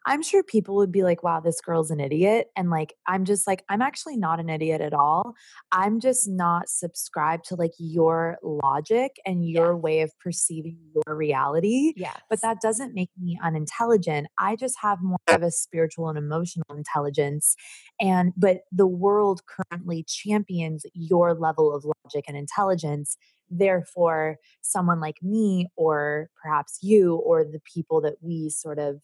I'm 0.08 0.22
sure 0.22 0.42
people 0.42 0.76
would 0.76 0.90
be 0.90 1.02
like, 1.02 1.22
wow, 1.22 1.38
this 1.38 1.60
girl's 1.60 1.90
an 1.90 2.00
idiot. 2.00 2.46
And 2.56 2.70
like, 2.70 2.94
I'm 3.06 3.26
just 3.26 3.46
like, 3.46 3.62
I'm 3.68 3.82
actually 3.82 4.16
not 4.16 4.40
an 4.40 4.48
idiot 4.48 4.80
at 4.80 4.94
all. 4.94 5.34
I'm 5.70 6.00
just 6.00 6.26
not 6.26 6.70
subscribed 6.70 7.44
to 7.48 7.56
like 7.56 7.72
your 7.78 8.38
logic 8.42 9.16
and 9.26 9.46
your 9.46 9.74
yes. 9.74 9.82
way 9.82 10.00
of 10.00 10.10
perceiving 10.18 10.78
your 10.94 11.14
reality. 11.14 11.92
Yeah. 11.94 12.14
But 12.30 12.40
that 12.40 12.62
doesn't 12.62 12.94
make 12.94 13.10
me 13.20 13.38
unintelligent. 13.44 14.28
I 14.38 14.56
just 14.56 14.76
have 14.80 15.02
more 15.02 15.18
of 15.28 15.42
a 15.42 15.50
spiritual 15.50 16.08
and 16.08 16.16
emotional 16.16 16.64
intelligence. 16.74 17.54
And, 18.00 18.32
but 18.34 18.62
the 18.72 18.86
world 18.86 19.42
currently 19.44 20.06
champions 20.08 20.86
your 20.94 21.34
level 21.34 21.74
of 21.74 21.84
logic 21.84 22.24
and 22.28 22.36
intelligence 22.36 23.18
therefore 23.50 24.36
someone 24.60 25.00
like 25.00 25.16
me 25.22 25.68
or 25.76 26.28
perhaps 26.42 26.78
you 26.82 27.16
or 27.16 27.44
the 27.44 27.60
people 27.72 27.98
that 28.02 28.16
we 28.20 28.50
sort 28.50 28.78
of 28.78 29.00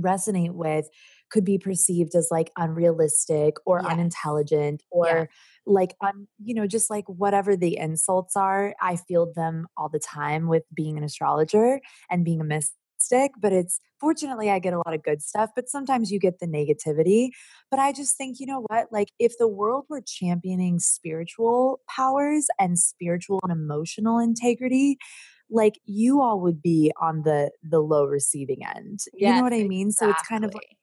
resonate 0.00 0.52
with 0.52 0.88
could 1.30 1.44
be 1.44 1.58
perceived 1.58 2.14
as 2.14 2.28
like 2.30 2.50
unrealistic 2.58 3.54
or 3.64 3.80
yes. 3.82 3.92
unintelligent 3.92 4.82
or 4.90 5.06
yeah. 5.06 5.24
like 5.66 5.94
i'm 6.00 6.28
you 6.42 6.54
know 6.54 6.66
just 6.66 6.90
like 6.90 7.04
whatever 7.06 7.56
the 7.56 7.76
insults 7.76 8.36
are 8.36 8.74
i 8.80 8.96
feel 8.96 9.32
them 9.34 9.66
all 9.76 9.88
the 9.88 10.00
time 10.00 10.48
with 10.48 10.64
being 10.74 10.98
an 10.98 11.04
astrologer 11.04 11.80
and 12.10 12.24
being 12.24 12.40
a 12.40 12.44
mystic 12.44 13.30
but 13.40 13.52
it's 13.52 13.80
fortunately 13.98 14.50
i 14.50 14.58
get 14.58 14.74
a 14.74 14.78
lot 14.78 14.92
of 14.92 15.02
good 15.02 15.22
stuff 15.22 15.50
but 15.54 15.68
sometimes 15.68 16.10
you 16.10 16.18
get 16.18 16.38
the 16.38 16.46
negativity 16.46 17.30
but 17.70 17.80
i 17.80 17.92
just 17.92 18.16
think 18.16 18.38
you 18.38 18.46
know 18.46 18.64
what 18.66 18.88
like 18.90 19.08
if 19.18 19.38
the 19.38 19.48
world 19.48 19.86
were 19.88 20.02
championing 20.04 20.78
spiritual 20.78 21.80
powers 21.88 22.48
and 22.58 22.78
spiritual 22.78 23.40
and 23.42 23.52
emotional 23.52 24.18
integrity 24.18 24.98
like 25.50 25.80
you 25.84 26.20
all 26.20 26.40
would 26.40 26.62
be 26.62 26.92
on 27.00 27.22
the 27.22 27.50
the 27.62 27.80
low 27.80 28.04
receiving 28.04 28.64
end. 28.64 29.00
Yes, 29.12 29.30
you 29.30 29.36
know 29.36 29.42
what 29.42 29.52
I 29.52 29.64
mean? 29.64 29.88
Exactly. 29.88 30.06
So 30.06 30.10
it's 30.10 30.28
kind 30.28 30.44
of 30.44 30.54
like 30.54 30.76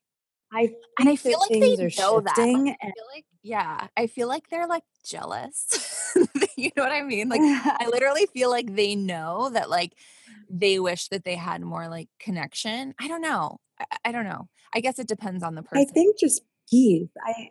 I 0.51 0.69
and 0.99 1.09
I 1.09 1.15
feel 1.15 1.39
like 1.39 1.49
they 1.49 1.75
know 1.75 2.21
that. 2.21 2.37
Like, 2.37 2.77
I 2.81 2.85
feel 2.85 3.05
like, 3.13 3.25
yeah, 3.43 3.87
I 3.97 4.07
feel 4.07 4.27
like 4.27 4.49
they're 4.49 4.67
like 4.67 4.83
jealous. 5.05 6.13
you 6.57 6.71
know 6.75 6.83
what 6.83 6.91
I 6.91 7.01
mean? 7.01 7.29
Like 7.29 7.41
I 7.41 7.87
literally 7.91 8.27
feel 8.27 8.49
like 8.49 8.75
they 8.75 8.95
know 8.95 9.49
that 9.53 9.69
like 9.69 9.93
they 10.49 10.75
mm-hmm. 10.75 10.83
wish 10.83 11.07
that 11.09 11.23
they 11.23 11.35
had 11.35 11.61
more 11.61 11.87
like 11.87 12.09
connection. 12.19 12.93
I 12.99 13.07
don't 13.07 13.21
know. 13.21 13.59
I, 13.79 13.85
I 14.05 14.11
don't 14.11 14.25
know. 14.25 14.47
I 14.73 14.79
guess 14.79 14.99
it 14.99 15.07
depends 15.07 15.43
on 15.43 15.55
the 15.55 15.63
person. 15.63 15.85
I 15.89 15.91
think 15.91 16.19
just 16.19 16.41
peace. 16.69 17.09
I 17.25 17.49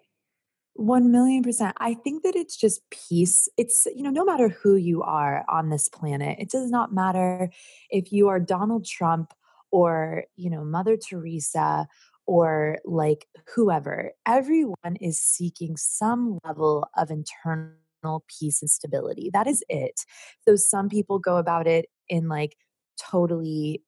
1 0.76 1.10
million 1.10 1.42
percent. 1.42 1.76
I 1.78 1.94
think 1.94 2.22
that 2.22 2.36
it's 2.36 2.56
just 2.56 2.80
peace. 2.90 3.48
It's, 3.56 3.86
you 3.94 4.02
know, 4.02 4.10
no 4.10 4.24
matter 4.24 4.48
who 4.48 4.76
you 4.76 5.02
are 5.02 5.44
on 5.48 5.70
this 5.70 5.88
planet, 5.88 6.38
it 6.38 6.50
does 6.50 6.70
not 6.70 6.92
matter 6.92 7.50
if 7.90 8.12
you 8.12 8.28
are 8.28 8.38
Donald 8.40 8.84
Trump 8.84 9.32
or, 9.70 10.24
you 10.36 10.50
know, 10.50 10.64
Mother 10.64 10.96
Teresa 10.96 11.86
or 12.26 12.78
like 12.84 13.26
whoever. 13.54 14.12
Everyone 14.26 14.96
is 15.00 15.18
seeking 15.18 15.76
some 15.76 16.38
level 16.44 16.88
of 16.96 17.10
internal 17.10 18.24
peace 18.28 18.62
and 18.62 18.70
stability. 18.70 19.30
That 19.32 19.46
is 19.46 19.64
it. 19.68 20.00
So 20.46 20.56
some 20.56 20.88
people 20.88 21.18
go 21.18 21.36
about 21.36 21.66
it 21.66 21.86
in 22.08 22.28
like 22.28 22.56
totally, 23.00 23.82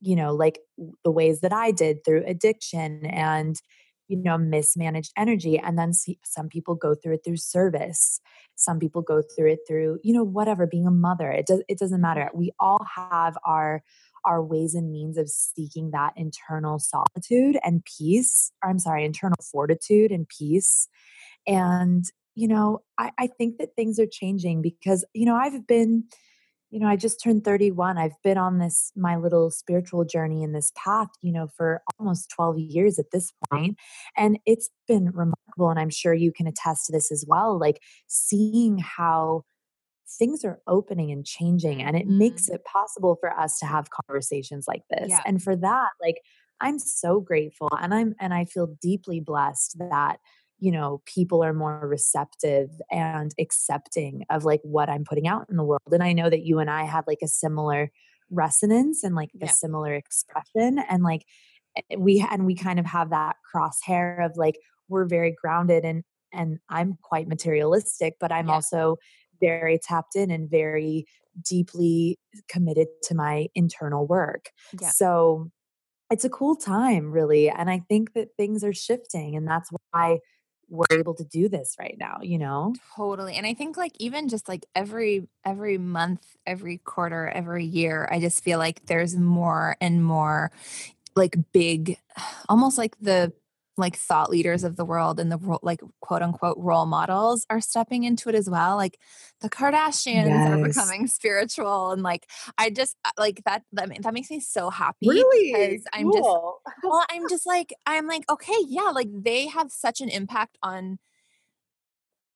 you 0.00 0.16
know, 0.16 0.34
like 0.34 0.60
the 1.04 1.10
ways 1.10 1.40
that 1.40 1.52
I 1.52 1.70
did 1.70 2.04
through 2.04 2.24
addiction 2.26 3.06
and, 3.06 3.60
you 4.08 4.16
know 4.16 4.38
mismanaged 4.38 5.12
energy 5.16 5.58
and 5.58 5.78
then 5.78 5.92
see, 5.92 6.18
some 6.24 6.48
people 6.48 6.74
go 6.74 6.94
through 6.94 7.14
it 7.14 7.20
through 7.24 7.36
service 7.36 8.20
some 8.56 8.78
people 8.78 9.02
go 9.02 9.22
through 9.22 9.52
it 9.52 9.60
through 9.66 9.98
you 10.02 10.12
know 10.12 10.24
whatever 10.24 10.66
being 10.66 10.86
a 10.86 10.90
mother 10.90 11.30
it 11.30 11.46
does 11.46 11.62
it 11.68 11.78
doesn't 11.78 12.00
matter. 12.00 12.22
Mm-hmm. 12.22 12.38
We 12.38 12.52
all 12.58 12.84
have 12.96 13.36
our 13.44 13.82
our 14.24 14.42
ways 14.42 14.74
and 14.74 14.90
means 14.90 15.16
of 15.16 15.28
seeking 15.28 15.90
that 15.92 16.12
internal 16.16 16.78
solitude 16.78 17.58
and 17.62 17.84
peace 17.84 18.50
or 18.62 18.70
i'm 18.70 18.78
sorry 18.78 19.04
internal 19.04 19.36
fortitude 19.40 20.10
and 20.10 20.28
peace 20.28 20.88
and 21.46 22.04
you 22.34 22.48
know 22.48 22.80
I, 22.98 23.12
I 23.18 23.26
think 23.28 23.58
that 23.58 23.74
things 23.76 23.98
are 23.98 24.08
changing 24.10 24.60
because 24.60 25.04
you 25.14 25.24
know 25.24 25.36
i've 25.36 25.66
been 25.66 26.04
you 26.70 26.80
know, 26.80 26.86
I 26.86 26.96
just 26.96 27.22
turned 27.22 27.44
31. 27.44 27.96
I've 27.96 28.20
been 28.22 28.36
on 28.36 28.58
this, 28.58 28.92
my 28.94 29.16
little 29.16 29.50
spiritual 29.50 30.04
journey 30.04 30.42
in 30.42 30.52
this 30.52 30.72
path, 30.76 31.08
you 31.22 31.32
know, 31.32 31.48
for 31.56 31.82
almost 31.98 32.30
12 32.30 32.58
years 32.58 32.98
at 32.98 33.10
this 33.10 33.32
point. 33.50 33.78
And 34.16 34.38
it's 34.44 34.68
been 34.86 35.06
remarkable. 35.06 35.70
And 35.70 35.78
I'm 35.78 35.90
sure 35.90 36.12
you 36.12 36.32
can 36.32 36.46
attest 36.46 36.86
to 36.86 36.92
this 36.92 37.10
as 37.10 37.24
well. 37.26 37.58
Like 37.58 37.80
seeing 38.06 38.78
how 38.78 39.44
things 40.18 40.44
are 40.44 40.60
opening 40.66 41.10
and 41.10 41.24
changing, 41.24 41.82
and 41.82 41.96
it 41.96 42.08
mm. 42.08 42.18
makes 42.18 42.48
it 42.48 42.64
possible 42.64 43.16
for 43.20 43.38
us 43.38 43.58
to 43.58 43.66
have 43.66 43.88
conversations 43.90 44.66
like 44.66 44.82
this. 44.90 45.08
Yeah. 45.08 45.20
And 45.26 45.42
for 45.42 45.56
that, 45.56 45.88
like, 46.02 46.20
I'm 46.60 46.78
so 46.78 47.20
grateful 47.20 47.70
and 47.80 47.94
I'm, 47.94 48.14
and 48.18 48.34
I 48.34 48.44
feel 48.44 48.74
deeply 48.82 49.20
blessed 49.20 49.76
that 49.78 50.18
you 50.58 50.72
know 50.72 51.00
people 51.04 51.42
are 51.42 51.52
more 51.52 51.86
receptive 51.86 52.70
and 52.90 53.32
accepting 53.38 54.24
of 54.30 54.44
like 54.44 54.60
what 54.62 54.88
i'm 54.88 55.04
putting 55.04 55.28
out 55.28 55.46
in 55.48 55.56
the 55.56 55.64
world 55.64 55.92
and 55.92 56.02
i 56.02 56.12
know 56.12 56.28
that 56.28 56.44
you 56.44 56.58
and 56.58 56.70
i 56.70 56.84
have 56.84 57.04
like 57.06 57.18
a 57.22 57.28
similar 57.28 57.90
resonance 58.30 59.02
and 59.02 59.14
like 59.14 59.30
yeah. 59.34 59.46
a 59.46 59.48
similar 59.48 59.94
expression 59.94 60.78
and 60.78 61.02
like 61.02 61.24
eh, 61.76 61.96
we 61.96 62.24
and 62.30 62.46
we 62.46 62.54
kind 62.54 62.78
of 62.78 62.86
have 62.86 63.10
that 63.10 63.36
crosshair 63.54 64.24
of 64.24 64.36
like 64.36 64.56
we're 64.88 65.06
very 65.06 65.34
grounded 65.40 65.84
and 65.84 66.02
and 66.32 66.58
i'm 66.68 66.98
quite 67.02 67.28
materialistic 67.28 68.14
but 68.20 68.32
i'm 68.32 68.48
yeah. 68.48 68.54
also 68.54 68.96
very 69.40 69.78
tapped 69.78 70.16
in 70.16 70.30
and 70.30 70.50
very 70.50 71.06
deeply 71.48 72.18
committed 72.48 72.88
to 73.02 73.14
my 73.14 73.46
internal 73.54 74.06
work 74.06 74.50
yeah. 74.80 74.88
so 74.88 75.50
it's 76.10 76.24
a 76.24 76.30
cool 76.30 76.56
time 76.56 77.10
really 77.12 77.48
and 77.48 77.70
i 77.70 77.80
think 77.88 78.12
that 78.14 78.28
things 78.36 78.64
are 78.64 78.72
shifting 78.72 79.36
and 79.36 79.46
that's 79.46 79.70
why 79.92 80.18
we're 80.68 80.84
able 80.92 81.14
to 81.14 81.24
do 81.24 81.48
this 81.48 81.76
right 81.78 81.96
now 81.98 82.18
you 82.22 82.38
know? 82.38 82.74
Totally 82.96 83.34
and 83.34 83.46
i 83.46 83.54
think 83.54 83.76
like 83.76 83.92
even 83.98 84.28
just 84.28 84.48
like 84.48 84.66
every 84.74 85.28
every 85.44 85.78
month 85.78 86.24
every 86.46 86.78
quarter 86.78 87.28
every 87.28 87.64
year 87.64 88.08
i 88.10 88.20
just 88.20 88.42
feel 88.42 88.58
like 88.58 88.86
there's 88.86 89.16
more 89.16 89.76
and 89.80 90.04
more 90.04 90.50
like 91.16 91.36
big 91.52 91.98
almost 92.48 92.78
like 92.78 92.96
the 93.00 93.32
like 93.78 93.96
thought 93.96 94.30
leaders 94.30 94.64
of 94.64 94.76
the 94.76 94.84
world 94.84 95.20
and 95.20 95.30
the 95.30 95.58
like 95.62 95.80
quote 96.00 96.22
unquote 96.22 96.56
role 96.58 96.86
models 96.86 97.46
are 97.48 97.60
stepping 97.60 98.04
into 98.04 98.28
it 98.28 98.34
as 98.34 98.48
well 98.50 98.76
like 98.76 98.98
the 99.40 99.48
kardashians 99.48 100.26
yes. 100.26 100.50
are 100.50 100.64
becoming 100.64 101.06
spiritual 101.06 101.92
and 101.92 102.02
like 102.02 102.26
i 102.58 102.68
just 102.70 102.96
uh, 103.04 103.10
like 103.16 103.42
that 103.44 103.62
that, 103.72 103.90
that 104.02 104.14
makes 104.14 104.30
me 104.30 104.40
so 104.40 104.70
happy 104.70 105.08
really 105.08 105.52
because 105.52 105.84
i'm 105.92 106.10
cool. 106.10 106.60
just 106.66 106.76
well 106.82 107.04
i'm 107.10 107.28
just 107.28 107.46
like 107.46 107.72
i'm 107.86 108.06
like 108.06 108.28
okay 108.30 108.56
yeah 108.66 108.90
like 108.90 109.08
they 109.12 109.46
have 109.46 109.70
such 109.70 110.00
an 110.00 110.08
impact 110.08 110.58
on 110.62 110.98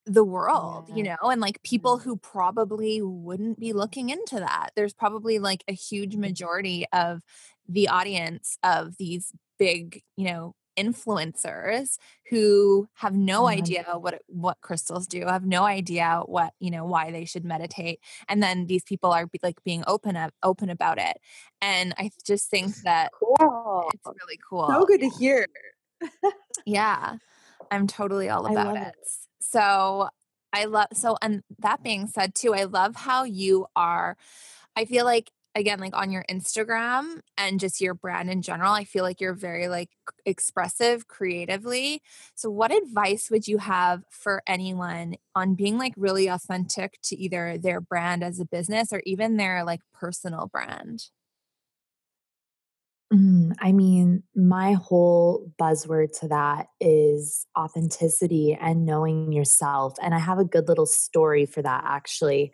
the 0.07 0.25
world, 0.25 0.87
yeah. 0.89 0.97
you 0.97 1.03
know, 1.05 1.17
and 1.23 1.41
like 1.41 1.63
people 1.63 1.99
who 1.99 2.17
probably 2.17 3.01
wouldn't 3.01 3.59
be 3.59 3.73
looking 3.73 4.11
into 4.11 4.37
that. 4.37 4.71
There's 4.75 4.93
probably 4.93 5.39
like 5.39 5.63
a 5.69 5.73
huge 5.73 6.17
majority 6.17 6.87
of 6.93 7.23
the 7.69 7.89
audience 7.89 8.59
of 8.63 8.97
these 8.97 9.33
big, 9.59 10.03
you 10.17 10.27
know, 10.27 10.55
influencers 10.77 11.99
who 12.31 12.89
have 12.95 13.15
no 13.15 13.43
mm-hmm. 13.43 13.59
idea 13.59 13.85
what 13.99 14.23
what 14.27 14.59
crystals 14.61 15.07
do 15.07 15.27
have 15.27 15.45
no 15.45 15.65
idea 15.65 16.23
what 16.27 16.53
you 16.61 16.71
know 16.71 16.85
why 16.85 17.11
they 17.11 17.25
should 17.25 17.45
meditate 17.45 18.01
and 18.29 18.43
then 18.43 18.67
these 18.67 18.83
people 18.83 19.13
are 19.13 19.27
be, 19.27 19.39
like 19.43 19.63
being 19.65 19.85
open 19.87 20.17
up 20.17 20.33
open 20.43 20.71
about 20.71 20.99
it 20.99 21.19
and 21.61 21.95
i 21.99 22.11
just 22.25 22.49
think 22.49 22.75
that 22.85 23.11
cool. 23.19 23.91
it's 23.93 24.07
really 24.07 24.39
cool 24.49 24.67
so 24.69 24.85
good 24.85 25.01
to 25.01 25.11
hear 25.19 25.47
yeah 26.67 27.17
i'm 27.71 27.87
totally 27.87 28.29
all 28.29 28.47
about 28.47 28.77
it. 28.77 28.89
it 28.89 28.95
so 29.41 30.09
i 30.53 30.65
love 30.65 30.89
so 30.95 31.17
and 31.21 31.43
that 31.59 31.83
being 31.83 32.07
said 32.07 32.35
too 32.35 32.55
i 32.55 32.65
love 32.65 32.97
how 32.97 33.25
you 33.25 33.67
are 33.77 34.17
i 34.75 34.85
feel 34.85 35.05
like 35.05 35.31
again 35.55 35.79
like 35.81 35.95
on 35.95 36.11
your 36.11 36.25
Instagram 36.31 37.21
and 37.37 37.61
just 37.61 37.81
your 37.81 37.95
brand 37.95 38.31
in 38.31 38.43
general 38.43 38.73
I 38.73 38.85
feel 38.85 39.05
like 39.05 39.21
you're 39.21 39.35
very 39.35 39.69
like 39.69 39.91
expressive 40.25 41.09
creatively 41.09 42.03
so 42.35 42.51
what 42.51 42.73
advice 42.75 43.31
would 43.31 43.47
you 43.47 43.59
have 43.59 44.03
for 44.11 44.43
anyone 44.47 45.17
on 45.35 45.55
being 45.55 45.79
like 45.79 45.95
really 45.97 46.29
authentic 46.29 46.99
to 47.05 47.17
either 47.17 47.59
their 47.59 47.81
brand 47.81 48.23
as 48.23 48.41
a 48.41 48.45
business 48.45 48.93
or 48.93 49.03
even 49.05 49.37
their 49.37 49.65
like 49.65 49.81
personal 49.93 50.49
brand 50.53 51.05
mm, 53.13 53.53
I 53.61 53.73
mean, 53.73 54.23
my 54.35 54.73
whole 54.73 55.53
buzzword 55.61 56.19
to 56.21 56.29
that 56.29 56.69
is 56.81 57.47
authenticity 57.59 58.57
and 58.61 58.87
knowing 58.87 59.33
yourself. 59.33 59.95
And 60.03 60.15
I 60.15 60.19
have 60.19 60.39
a 60.39 60.45
good 60.45 60.69
little 60.69 60.87
story 60.87 61.47
for 61.47 61.63
that 61.63 61.85
actually. 61.85 62.53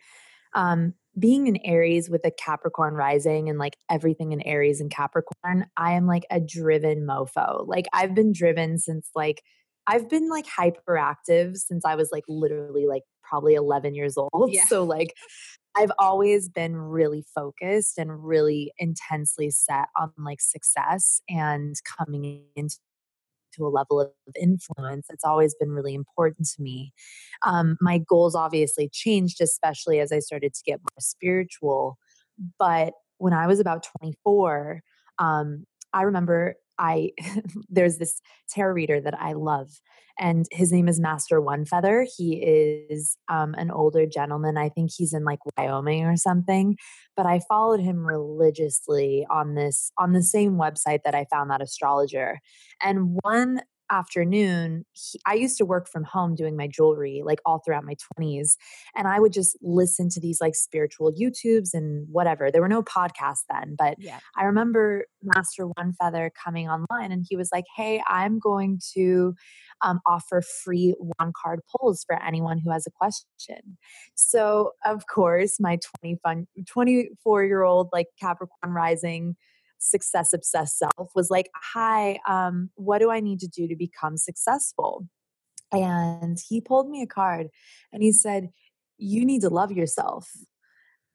Um, 0.55 0.95
being 1.19 1.49
an 1.49 1.57
Aries 1.65 2.09
with 2.09 2.25
a 2.25 2.31
Capricorn 2.31 2.95
rising 2.95 3.49
and 3.49 3.59
like 3.59 3.77
everything 3.91 4.33
in 4.33 4.41
Aries 4.43 4.81
and 4.81 4.91
Capricorn, 4.91 5.67
I 5.77 5.93
am 5.93 6.07
like 6.07 6.25
a 6.31 6.41
driven 6.41 7.07
mofo. 7.07 7.67
Like 7.67 7.87
I've 7.93 8.15
been 8.15 8.33
driven 8.33 8.79
since 8.79 9.11
like 9.15 9.43
I've 9.87 10.09
been 10.09 10.29
like 10.29 10.47
hyperactive 10.47 11.57
since 11.57 11.85
I 11.85 11.95
was 11.95 12.11
like 12.13 12.25
literally 12.29 12.87
like 12.87 13.05
probably 13.23 13.55
11 13.55 13.95
years 13.95 14.17
old. 14.17 14.51
Yeah. 14.53 14.65
So 14.69 14.85
like 14.85 15.15
I've 15.77 15.93
always 15.99 16.49
been 16.49 16.77
really 16.77 17.25
focused 17.35 17.99
and 17.99 18.25
really 18.25 18.73
intensely 18.79 19.51
set 19.51 19.89
on 19.99 20.13
like 20.19 20.41
success 20.41 21.21
and 21.29 21.75
coming 21.99 22.45
into 22.57 22.77
to 23.59 23.67
a 23.67 23.69
level 23.69 24.01
of 24.01 24.11
influence. 24.41 25.07
It's 25.11 25.25
always 25.25 25.55
been 25.55 25.71
really 25.71 25.95
important 25.95 26.49
to 26.57 26.63
me. 26.63 26.93
Um, 27.45 27.77
my 27.81 27.99
goals 27.99 28.35
obviously 28.35 28.89
changed, 28.93 29.41
especially 29.41 30.01
as 30.01 30.13
I 30.13 30.21
started 30.21 30.55
to 30.55 30.63
get 30.65 30.81
more 30.81 31.01
spiritual. 31.01 31.99
But 32.59 32.95
when 33.19 33.33
I 33.33 33.47
was 33.47 33.61
about 33.61 33.87
24, 34.01 34.83
um, 35.19 35.67
I 35.93 36.03
remember 36.03 36.55
I 36.79 37.13
there's 37.69 37.99
this 37.99 38.21
tarot 38.51 38.73
reader 38.73 39.01
that 39.01 39.21
I 39.21 39.33
love, 39.33 39.71
and 40.19 40.47
his 40.51 40.73
name 40.73 40.89
is 40.89 41.01
Master 41.01 41.41
One 41.41 41.65
Feather. 41.65 42.07
He 42.17 42.37
is 42.37 43.17
um, 43.29 43.55
an 43.55 43.71
older 43.71 44.07
gentleman. 44.07 44.57
I 44.57 44.69
think 44.69 44.91
he's 44.95 45.13
in 45.13 45.25
like 45.25 45.39
Wyoming 45.57 46.05
or 46.05 46.17
something. 46.17 46.77
But 47.17 47.27
I 47.27 47.41
followed 47.49 47.81
him 47.81 48.05
religiously 48.05 49.27
on 49.31 49.55
this 49.55 49.93
on 49.99 50.13
the 50.13 50.23
same 50.23 50.53
website 50.53 51.01
that 51.05 51.15
I 51.15 51.27
found 51.31 51.51
that 51.51 51.63
astrologer. 51.63 52.41
And 52.83 53.19
one 53.23 53.63
afternoon, 53.91 54.85
he, 54.93 55.21
I 55.27 55.35
used 55.35 55.57
to 55.59 55.65
work 55.65 55.89
from 55.89 56.05
home 56.05 56.35
doing 56.35 56.57
my 56.57 56.67
jewelry 56.67 57.23
like 57.25 57.41
all 57.45 57.61
throughout 57.65 57.85
my 57.85 57.97
20s. 58.19 58.57
And 58.97 59.09
I 59.09 59.21
would 59.21 59.33
just 59.33 59.57
listen 59.63 60.09
to 60.11 60.21
these 60.21 60.41
like 60.41 60.55
spiritual 60.55 61.13
YouTubes 61.13 61.75
and 61.75 62.07
whatever. 62.11 62.51
There 62.51 62.61
were 62.61 62.69
no 62.69 62.83
podcasts 62.83 63.45
then, 63.51 63.77
but 63.79 63.97
yeah. 63.99 64.19
I 64.37 64.45
remember 64.45 65.07
Master 65.23 65.67
One 65.67 65.93
Feather 66.01 66.31
coming 66.43 66.69
online 66.69 67.13
and 67.13 67.25
he 67.29 67.37
was 67.37 67.51
like, 67.53 67.65
Hey, 67.77 68.03
I'm 68.09 68.39
going 68.39 68.81
to 68.95 69.35
um, 69.83 70.01
offer 70.07 70.43
free 70.43 70.95
one 70.99 71.33
card 71.41 71.61
pulls 71.71 72.05
for 72.05 72.21
anyone 72.23 72.59
who 72.59 72.71
has 72.71 72.87
a 72.87 72.91
question. 72.91 73.79
So, 74.15 74.73
of 74.85 75.07
course, 75.07 75.59
my 75.61 75.79
20 76.03 76.19
fun, 76.23 76.47
24 76.67 77.45
year 77.45 77.63
old 77.63 77.89
like 77.93 78.09
Capricorn 78.21 78.73
rising 78.73 79.37
success 79.79 80.33
obsessed 80.33 80.79
self 80.79 81.11
was 81.15 81.31
like, 81.31 81.51
Hi, 81.75 82.21
um, 82.29 82.71
what 82.75 82.99
do 82.99 83.11
I 83.11 83.21
need 83.21 83.41
to 83.41 83.49
do 83.49 83.69
to 83.69 83.77
become 83.77 84.17
successful? 84.17 85.07
And 85.73 86.39
he 86.49 86.61
pulled 86.61 86.89
me 86.89 87.03
a 87.03 87.07
card 87.07 87.49
and 87.93 88.03
he 88.03 88.13
said, 88.13 88.49
You 88.97 89.25
need 89.25 89.43
to 89.43 89.51
love 89.51 89.73
yourself 89.73 90.31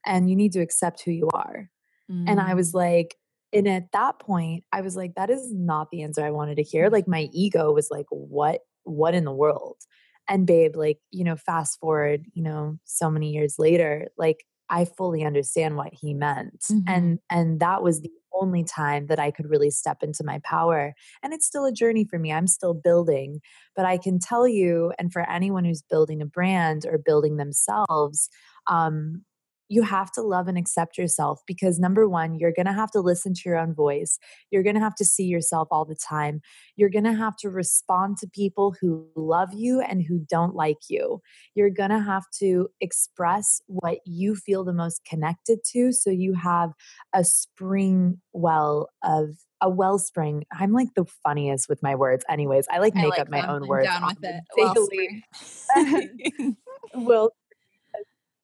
and 0.05 0.29
you 0.29 0.35
need 0.35 0.53
to 0.53 0.61
accept 0.61 1.01
who 1.03 1.11
you 1.11 1.29
are. 1.33 1.69
Mm. 2.11 2.25
And 2.27 2.39
I 2.39 2.53
was 2.53 2.71
mm. 2.71 2.75
like, 2.75 3.15
and 3.53 3.67
at 3.67 3.91
that 3.93 4.19
point, 4.19 4.63
I 4.71 4.81
was 4.81 4.95
like, 4.95 5.15
that 5.15 5.29
is 5.29 5.53
not 5.53 5.91
the 5.91 6.01
answer 6.01 6.25
I 6.25 6.31
wanted 6.31 6.55
to 6.55 6.63
hear. 6.63 6.89
Like 6.89 7.07
my 7.07 7.29
ego 7.31 7.71
was 7.71 7.89
like, 7.91 8.07
what, 8.09 8.61
what 8.83 9.13
in 9.13 9.25
the 9.25 9.31
world? 9.31 9.77
And 10.27 10.47
babe, 10.47 10.75
like, 10.75 10.99
you 11.11 11.23
know, 11.23 11.35
fast 11.35 11.79
forward, 11.79 12.25
you 12.33 12.41
know, 12.41 12.79
so 12.85 13.11
many 13.11 13.31
years 13.31 13.55
later, 13.59 14.07
like 14.17 14.45
I 14.73 14.85
fully 14.85 15.23
understand 15.23 15.77
what 15.77 15.93
he 15.93 16.15
meant. 16.15 16.61
Mm-hmm. 16.71 16.79
And 16.87 17.19
and 17.29 17.59
that 17.59 17.83
was 17.83 18.01
the 18.01 18.11
only 18.41 18.63
time 18.63 19.05
that 19.07 19.19
I 19.19 19.29
could 19.29 19.47
really 19.47 19.69
step 19.69 19.97
into 20.01 20.23
my 20.23 20.39
power. 20.43 20.95
And 21.21 21.33
it's 21.33 21.45
still 21.45 21.65
a 21.65 21.71
journey 21.71 22.03
for 22.03 22.17
me. 22.17 22.33
I'm 22.33 22.47
still 22.47 22.73
building, 22.73 23.39
but 23.75 23.85
I 23.85 23.99
can 23.99 24.17
tell 24.17 24.47
you, 24.47 24.91
and 24.97 25.13
for 25.13 25.29
anyone 25.29 25.63
who's 25.63 25.83
building 25.83 26.19
a 26.21 26.25
brand 26.25 26.87
or 26.87 26.97
building 26.97 27.37
themselves, 27.37 28.29
um, 28.67 29.23
you 29.69 29.83
have 29.83 30.11
to 30.11 30.21
love 30.21 30.47
and 30.47 30.57
accept 30.57 30.97
yourself 30.97 31.41
because 31.47 31.79
number 31.79 32.07
one, 32.07 32.35
you're 32.35 32.51
going 32.51 32.65
to 32.65 32.73
have 32.73 32.91
to 32.91 32.99
listen 32.99 33.33
to 33.33 33.41
your 33.45 33.57
own 33.57 33.73
voice. 33.73 34.19
You're 34.51 34.63
going 34.63 34.75
to 34.75 34.81
have 34.81 34.95
to 34.95 35.05
see 35.05 35.23
yourself 35.23 35.67
all 35.71 35.85
the 35.85 35.95
time. 35.95 36.41
You're 36.75 36.89
going 36.89 37.05
to 37.05 37.13
have 37.13 37.35
to 37.37 37.49
respond 37.49 38.17
to 38.19 38.27
people 38.27 38.75
who 38.79 39.07
love 39.15 39.53
you 39.53 39.81
and 39.81 40.03
who 40.03 40.19
don't 40.29 40.55
like 40.55 40.89
you. 40.89 41.21
You're 41.55 41.69
going 41.69 41.91
to 41.91 41.99
have 41.99 42.23
to 42.39 42.69
express 42.81 43.61
what 43.67 43.99
you 44.05 44.35
feel 44.35 44.63
the 44.63 44.73
most 44.73 45.05
connected 45.05 45.59
to 45.71 45.91
so 45.91 46.09
you 46.09 46.33
have 46.35 46.71
a 47.13 47.23
spring 47.23 48.21
well 48.33 48.89
of 49.03 49.29
a 49.63 49.69
wellspring. 49.69 50.43
I'm 50.51 50.73
like 50.73 50.89
the 50.93 51.05
funniest 51.23 51.69
with 51.69 51.81
my 51.81 51.95
words. 51.95 52.25
Anyways, 52.29 52.65
I 52.69 52.79
like 52.79 52.93
make 52.95 53.11
like 53.11 53.19
up 53.19 53.29
my 53.29 53.47
own 53.47 53.65
words. 53.65 53.87
Down 53.87 54.05
with 54.05 54.17
it. 54.21 54.43
well, 56.93 57.31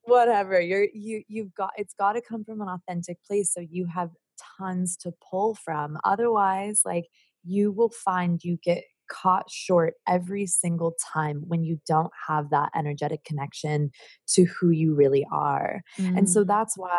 whatever 0.10 0.60
you're 0.60 0.88
you 0.94 1.24
you've 1.28 1.54
got 1.54 1.72
it's 1.78 1.94
got 1.94 2.14
to 2.14 2.22
come 2.22 2.44
from 2.44 2.62
an 2.62 2.68
authentic 2.68 3.18
place 3.26 3.54
so 3.54 3.62
you 3.62 3.86
have 3.86 4.10
tons 4.58 4.98
to 4.98 5.12
pull 5.30 5.56
from 5.56 5.98
otherwise 6.04 6.82
like 6.86 7.06
you 7.44 7.72
will 7.72 7.90
find 7.90 8.44
you 8.44 8.58
get 8.64 8.84
caught 9.10 9.50
short 9.50 9.96
every 10.08 10.46
single 10.46 10.94
time 11.14 11.44
when 11.48 11.64
you 11.64 11.80
don't 11.88 12.12
have 12.28 12.50
that 12.52 12.70
energetic 12.76 13.24
connection 13.24 13.90
to 14.28 14.46
who 14.46 14.70
you 14.70 14.94
really 14.94 15.26
are 15.32 15.82
mm. 15.98 16.18
and 16.18 16.30
so 16.30 16.44
mm. 16.44 16.48
that's 16.48 16.78
why 16.78 16.98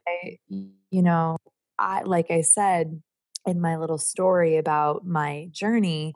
you 0.49 1.03
know 1.03 1.37
i 1.79 2.03
like 2.03 2.31
i 2.31 2.41
said 2.41 3.01
in 3.47 3.61
my 3.61 3.77
little 3.77 3.99
story 3.99 4.57
about 4.57 5.07
my 5.07 5.49
journey 5.53 6.13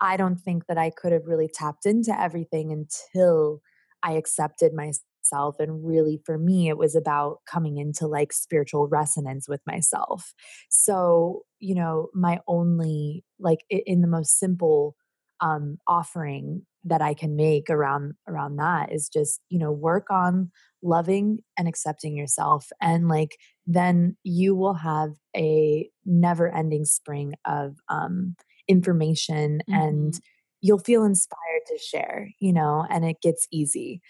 i 0.00 0.16
don't 0.16 0.38
think 0.38 0.66
that 0.66 0.78
i 0.78 0.90
could 0.90 1.12
have 1.12 1.26
really 1.26 1.50
tapped 1.52 1.86
into 1.86 2.18
everything 2.18 2.70
until 2.70 3.60
I 4.02 4.12
accepted 4.12 4.72
my 4.74 4.92
myself 5.22 5.56
and 5.58 5.86
really 5.86 6.20
for 6.24 6.38
me 6.38 6.68
it 6.68 6.78
was 6.78 6.94
about 6.94 7.38
coming 7.46 7.76
into 7.78 8.06
like 8.06 8.32
spiritual 8.32 8.88
resonance 8.88 9.48
with 9.48 9.60
myself 9.66 10.32
so 10.68 11.42
you 11.58 11.74
know 11.74 12.08
my 12.14 12.38
only 12.46 13.24
like 13.38 13.60
in 13.70 14.00
the 14.00 14.08
most 14.08 14.38
simple 14.38 14.96
um 15.40 15.78
offering 15.86 16.62
that 16.84 17.02
i 17.02 17.14
can 17.14 17.36
make 17.36 17.70
around 17.70 18.14
around 18.28 18.56
that 18.56 18.92
is 18.92 19.08
just 19.08 19.40
you 19.48 19.58
know 19.58 19.72
work 19.72 20.06
on 20.10 20.50
loving 20.82 21.38
and 21.56 21.68
accepting 21.68 22.16
yourself 22.16 22.68
and 22.80 23.08
like 23.08 23.36
then 23.66 24.16
you 24.24 24.54
will 24.54 24.74
have 24.74 25.12
a 25.36 25.88
never 26.04 26.52
ending 26.54 26.84
spring 26.84 27.34
of 27.46 27.76
um 27.88 28.34
information 28.68 29.60
mm-hmm. 29.68 29.80
and 29.80 30.20
you'll 30.60 30.78
feel 30.78 31.04
inspired 31.04 31.62
to 31.66 31.78
share 31.78 32.28
you 32.40 32.52
know 32.52 32.84
and 32.90 33.04
it 33.04 33.16
gets 33.22 33.46
easy 33.52 34.00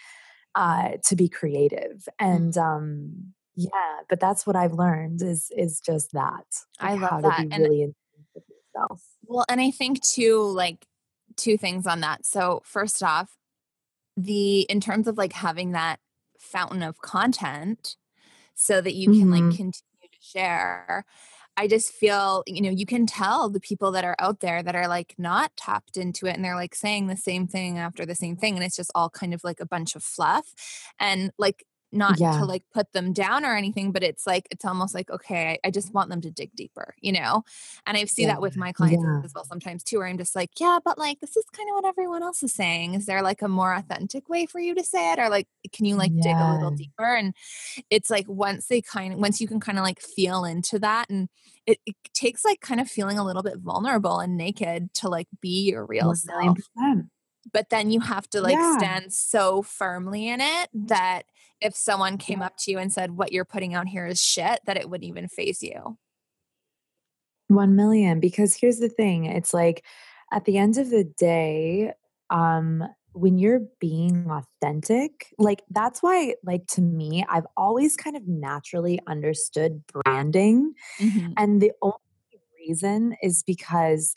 uh, 0.55 0.91
to 1.05 1.17
be 1.17 1.29
creative 1.29 2.09
and 2.19 2.57
um, 2.59 3.33
yeah 3.57 3.69
but 4.09 4.21
that's 4.21 4.47
what 4.47 4.57
i've 4.57 4.73
learned 4.73 5.23
is 5.23 5.51
is 5.57 5.81
just 5.81 6.13
that 6.13 6.45
like 6.81 6.91
i 6.91 6.95
love 6.95 7.11
how 7.11 7.21
that. 7.21 7.37
to 7.37 7.43
be 7.49 7.55
and, 7.55 7.63
really 7.63 7.83
in 7.83 7.95
with 8.35 8.45
yourself 8.49 9.03
well 9.25 9.45
and 9.49 9.61
i 9.61 9.71
think 9.71 10.03
too 10.03 10.43
like 10.43 10.87
two 11.37 11.57
things 11.57 11.87
on 11.87 12.01
that. 12.01 12.25
So, 12.25 12.63
first 12.65 13.03
off, 13.03 13.37
the 14.17 14.61
in 14.63 14.81
terms 14.81 15.09
of 15.09 15.17
like 15.17 15.33
having 15.33 15.73
that 15.73 15.99
fountain 16.39 16.83
of 16.83 17.01
content 17.01 17.97
so 18.55 18.81
that 18.81 18.95
you 18.95 19.09
can 19.09 19.29
Mm-hmm. 19.29 19.49
like 19.49 19.57
continue 19.57 20.09
to 20.13 20.19
share. 20.21 21.05
I 21.57 21.69
just 21.69 21.93
feel, 21.93 22.43
you 22.47 22.63
know, 22.63 22.71
you 22.71 22.87
can 22.87 23.07
tell 23.07 23.51
the 23.51 23.61
people 23.61 23.93
that 23.93 24.05
are 24.05 24.17
out 24.19 24.41
there 24.41 24.63
that 24.63 24.75
are 24.75 24.89
like 24.89 25.15
not 25.19 25.53
tapped 25.57 25.97
into 25.97 26.27
it 26.27 26.35
and 26.35 26.45
they're 26.45 26.57
like 26.57 26.75
saying 26.75 27.07
the 27.07 27.17
same 27.17 27.47
thing 27.47 27.79
after 27.79 28.07
the 28.07 28.15
same 28.15 28.37
thing. 28.37 28.55
And 28.55 28.65
it's 28.65 28.77
just 28.77 28.91
all 28.95 29.11
kind 29.11 29.35
of 29.35 29.45
like 29.45 29.61
a 29.61 29.67
bunch 29.67 29.95
of 29.95 30.03
fluff. 30.03 30.47
And 30.99 31.31
like, 31.39 31.67
not 31.93 32.19
Yeah. 32.19 32.39
to 32.39 32.45
like 32.45 32.65
put 32.73 32.93
them 32.93 33.13
down 33.13 33.45
or 33.45 33.55
anything, 33.55 33.93
but 33.93 34.03
it's 34.03 34.27
like, 34.27 34.49
it's 34.51 34.65
almost 34.65 34.95
like, 34.95 35.11
okay, 35.11 35.53
I, 35.65 35.69
I 35.69 35.71
just 35.71 35.93
want 35.93 36.09
them 36.11 36.21
to 36.23 36.31
dig 36.31 36.55
deeper, 36.57 36.95
you 37.01 37.13
know? 37.13 37.45
And 37.87 37.97
I 37.97 38.05
see 38.07 38.27
that 38.27 38.41
with 38.41 38.57
my 38.57 38.73
clients 38.73 39.05
Yeah. 39.05 39.21
as 39.25 39.33
well 39.35 39.45
sometimes 39.45 39.83
too, 39.85 39.99
where 39.99 40.07
I'm 40.07 40.19
just 40.19 40.35
like, 40.35 40.51
yeah, 40.59 40.79
but 40.85 40.99
like, 40.99 41.21
this 41.21 41.37
is 41.37 41.45
kind 41.53 41.69
of 41.71 41.75
what 41.75 41.85
everyone 41.87 42.23
else 42.23 42.43
is 42.43 42.53
saying. 42.55 42.95
Is 42.95 43.07
there 43.07 43.23
like 43.23 43.43
a 43.43 43.49
more 43.49 43.75
authentic 43.75 44.29
way 44.29 44.47
for 44.47 44.59
you 44.61 44.75
to 44.75 44.83
say 44.85 45.13
it? 45.13 45.19
Or 45.19 45.29
like, 45.29 45.49
can 45.73 45.85
you 45.85 45.97
like 45.97 46.13
dig 46.21 46.37
a 46.37 46.53
little 46.55 46.71
deeper? 46.71 47.15
And 47.15 47.35
it's 47.91 48.11
like 48.11 48.27
once 48.29 48.67
they 48.67 48.81
kind 48.81 49.13
of 49.15 49.19
once 49.19 49.41
you 49.41 49.49
can 49.49 49.61
kind 49.61 49.79
of 49.79 49.85
like 49.85 50.01
feel 50.01 50.45
into 50.45 50.79
that 50.81 51.11
and 51.11 51.29
it, 51.67 51.79
it 51.87 51.95
takes 52.15 52.45
like 52.45 52.61
kind 52.61 52.81
of 52.81 52.89
feeling 52.89 53.19
a 53.19 53.25
little 53.25 53.43
bit 53.43 53.59
vulnerable 53.59 54.19
and 54.19 54.37
naked 54.37 54.93
to 54.95 55.09
like 55.09 55.29
be 55.41 55.71
your 55.71 55.87
real 55.87 56.09
One 56.09 56.17
million 56.27 56.55
self 56.55 56.57
percent. 56.57 57.07
But 57.53 57.71
then 57.71 57.91
you 57.91 58.01
have 58.01 58.29
to 58.31 58.41
like 58.41 58.59
Yeah. 58.59 58.77
stand 58.77 59.13
so 59.13 59.63
firmly 59.63 60.29
in 60.29 60.41
it 60.41 60.69
that 60.75 61.23
if 61.61 61.75
someone 61.77 62.19
came 62.19 62.43
up 62.43 62.57
to 62.59 62.71
you 62.71 62.79
and 62.79 62.93
said 62.93 63.13
what 63.13 63.33
you're 63.33 63.45
putting 63.45 63.75
out 63.75 63.89
here 63.89 64.07
is 64.07 64.21
shit 64.21 64.61
that 64.67 64.77
it 64.77 64.89
wouldn't 64.91 65.09
even 65.09 65.29
phase 65.29 65.63
you. 65.63 65.99
1 67.49 67.77
million 67.77 68.19
because 68.21 68.57
here's 68.57 68.79
the 68.79 68.89
thing 68.89 69.25
it's 69.27 69.53
like 69.53 69.85
at 70.33 70.45
the 70.47 70.57
end 70.57 70.79
of 70.79 70.89
the 70.91 71.05
day 71.05 71.93
um 72.31 72.83
when 73.13 73.37
you're 73.37 73.61
being 73.79 74.27
authentic 74.31 75.27
like 75.39 75.63
that's 75.71 76.03
why 76.03 76.35
like 76.45 76.67
to 76.67 76.81
me 76.81 77.25
I've 77.29 77.47
always 77.59 77.95
kind 77.95 78.17
of 78.17 78.27
naturally 78.27 79.01
understood 79.07 79.83
branding 79.87 80.73
and 81.37 81.61
the 81.61 81.73
only 81.83 81.97
reason 82.67 83.17
is 83.23 83.43
because 83.43 84.15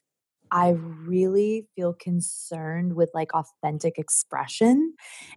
I 0.51 0.75
really 0.77 1.67
feel 1.75 1.93
concerned 1.93 2.93
with 2.95 3.11
like 3.13 3.33
authentic 3.33 3.97
expression. 3.97 4.93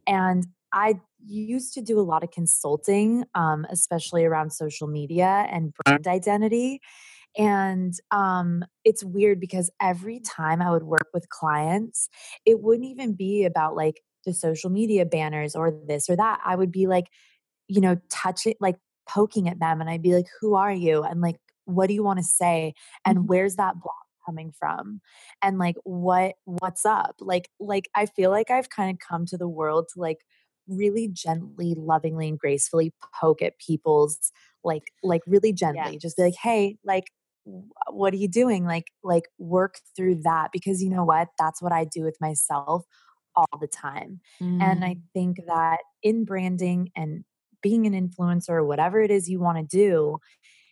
And 0.06 0.46
I 0.72 1.00
used 1.24 1.74
to 1.74 1.82
do 1.82 1.98
a 1.98 2.02
lot 2.02 2.22
of 2.22 2.30
consulting, 2.30 3.24
um, 3.34 3.66
especially 3.70 4.24
around 4.24 4.52
social 4.52 4.86
media 4.86 5.46
and 5.50 5.72
brand 5.74 6.06
identity. 6.06 6.80
And 7.36 7.94
um, 8.10 8.64
it's 8.84 9.04
weird 9.04 9.40
because 9.40 9.70
every 9.80 10.20
time 10.20 10.62
I 10.62 10.70
would 10.70 10.84
work 10.84 11.08
with 11.14 11.28
clients, 11.30 12.08
it 12.46 12.60
wouldn't 12.62 12.88
even 12.88 13.14
be 13.14 13.44
about 13.44 13.76
like 13.76 14.02
the 14.26 14.34
social 14.34 14.70
media 14.70 15.06
banners 15.06 15.54
or 15.56 15.70
this 15.86 16.10
or 16.10 16.16
that. 16.16 16.40
I 16.44 16.56
would 16.56 16.72
be 16.72 16.86
like, 16.86 17.06
you 17.68 17.80
know, 17.80 18.00
touching, 18.10 18.54
like 18.60 18.76
poking 19.08 19.48
at 19.48 19.60
them, 19.60 19.80
and 19.80 19.90
I'd 19.90 20.02
be 20.02 20.14
like, 20.14 20.28
who 20.40 20.54
are 20.54 20.72
you? 20.72 21.02
And 21.04 21.20
like, 21.20 21.36
what 21.66 21.88
do 21.88 21.94
you 21.94 22.02
want 22.02 22.18
to 22.18 22.24
say? 22.24 22.74
And 23.04 23.28
Mhm. 23.28 23.28
where's 23.28 23.56
that 23.56 23.80
block 23.80 24.06
coming 24.28 24.52
from? 24.58 25.00
And 25.42 25.58
like, 25.58 25.76
what, 25.84 26.34
what's 26.44 26.84
up? 26.84 27.16
Like, 27.20 27.48
like, 27.58 27.88
I 27.94 28.06
feel 28.06 28.30
like 28.30 28.50
I've 28.50 28.68
kind 28.68 28.90
of 28.90 28.98
come 28.98 29.26
to 29.26 29.38
the 29.38 29.48
world 29.48 29.86
to 29.94 30.00
like 30.00 30.18
really 30.66 31.08
gently, 31.08 31.74
lovingly, 31.76 32.28
and 32.28 32.38
gracefully 32.38 32.92
poke 33.20 33.40
at 33.42 33.58
people's 33.58 34.30
like, 34.62 34.92
like 35.02 35.22
really 35.26 35.52
gently, 35.52 35.98
just 35.98 36.16
be 36.16 36.24
like, 36.24 36.36
hey, 36.42 36.76
like, 36.84 37.04
what 37.90 38.12
are 38.12 38.18
you 38.18 38.28
doing? 38.28 38.66
Like, 38.66 38.88
like 39.02 39.24
work 39.38 39.76
through 39.96 40.16
that 40.24 40.50
because 40.52 40.82
you 40.82 40.90
know 40.90 41.04
what? 41.04 41.28
That's 41.38 41.62
what 41.62 41.72
I 41.72 41.84
do 41.84 42.02
with 42.02 42.18
myself 42.20 42.84
all 43.34 43.58
the 43.58 43.68
time. 43.68 44.20
And 44.40 44.84
I 44.84 44.94
mm. 44.94 45.00
think 45.14 45.40
that 45.46 45.78
in 46.02 46.24
branding 46.24 46.90
and 46.96 47.24
being 47.62 47.86
an 47.86 47.94
influencer 47.94 48.50
or 48.50 48.64
whatever 48.64 49.00
it 49.00 49.10
is 49.10 49.28
you 49.28 49.40
want 49.40 49.58
to 49.58 49.76
do, 49.76 50.18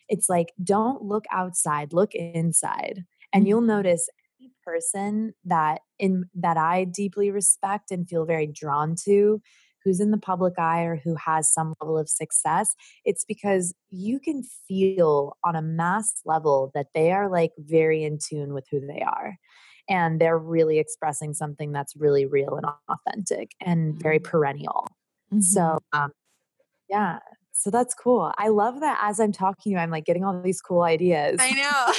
it's 0.09 0.29
like 0.29 0.53
don't 0.63 1.01
look 1.01 1.25
outside, 1.31 1.93
look 1.93 2.13
inside. 2.13 3.05
And 3.37 3.47
you'll 3.47 3.61
Mhm. 3.61 3.67
notice 3.77 4.09
any 4.39 4.51
person 4.65 5.33
that 5.45 5.81
in 5.99 6.25
that 6.35 6.57
I 6.57 6.85
deeply 6.85 7.31
respect 7.31 7.91
and 7.91 8.07
feel 8.09 8.25
very 8.25 8.47
drawn 8.47 8.95
to 9.05 9.41
who's 9.83 9.99
in 10.01 10.11
the 10.11 10.17
public 10.17 10.55
eye 10.59 10.83
or 10.83 10.97
who 10.97 11.15
has 11.15 11.53
some 11.53 11.73
level 11.81 11.97
of 11.97 12.09
success, 12.09 12.75
it's 13.05 13.23
because 13.25 13.73
you 13.89 14.19
can 14.19 14.43
feel 14.43 15.37
on 15.45 15.55
a 15.55 15.61
mass 15.61 16.13
level 16.25 16.71
that 16.73 16.87
they 16.93 17.11
are 17.11 17.29
like 17.29 17.51
very 17.59 18.03
in 18.03 18.17
tune 18.17 18.53
with 18.53 18.65
who 18.71 18.81
they 18.85 19.01
are 19.01 19.35
and 19.89 20.19
they're 20.19 20.37
really 20.39 20.79
expressing 20.79 21.33
something 21.33 21.71
that's 21.71 21.95
really 21.95 22.25
real 22.25 22.55
and 22.55 22.65
authentic 22.89 23.51
and 23.61 23.95
very 24.01 24.19
Mhm. 24.19 24.21
perennial. 24.21 24.87
Mhm. 25.31 25.39
So, 25.39 25.79
um, 25.93 26.11
yeah, 26.89 27.19
so 27.57 27.71
that's 27.71 27.93
cool. 27.95 28.31
I 28.37 28.49
love 28.49 28.81
that 28.81 28.99
as 29.01 29.19
I'm 29.19 29.31
talking 29.31 29.63
to 29.63 29.69
you, 29.71 29.77
I'm 29.77 29.89
like 29.89 30.05
getting 30.05 30.23
all 30.23 30.41
these 30.41 30.61
cool 30.61 30.83
ideas. 30.83 31.39
I 31.41 31.53
know. 31.53 31.91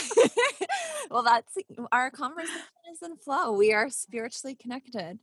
well, 1.10 1.24
that's 1.24 1.56
our 1.90 2.10
conversation 2.10 2.60
is 2.92 3.02
in 3.02 3.16
flow. 3.16 3.52
We 3.52 3.72
are 3.72 3.90
spiritually 3.90 4.54
connected. 4.54 5.18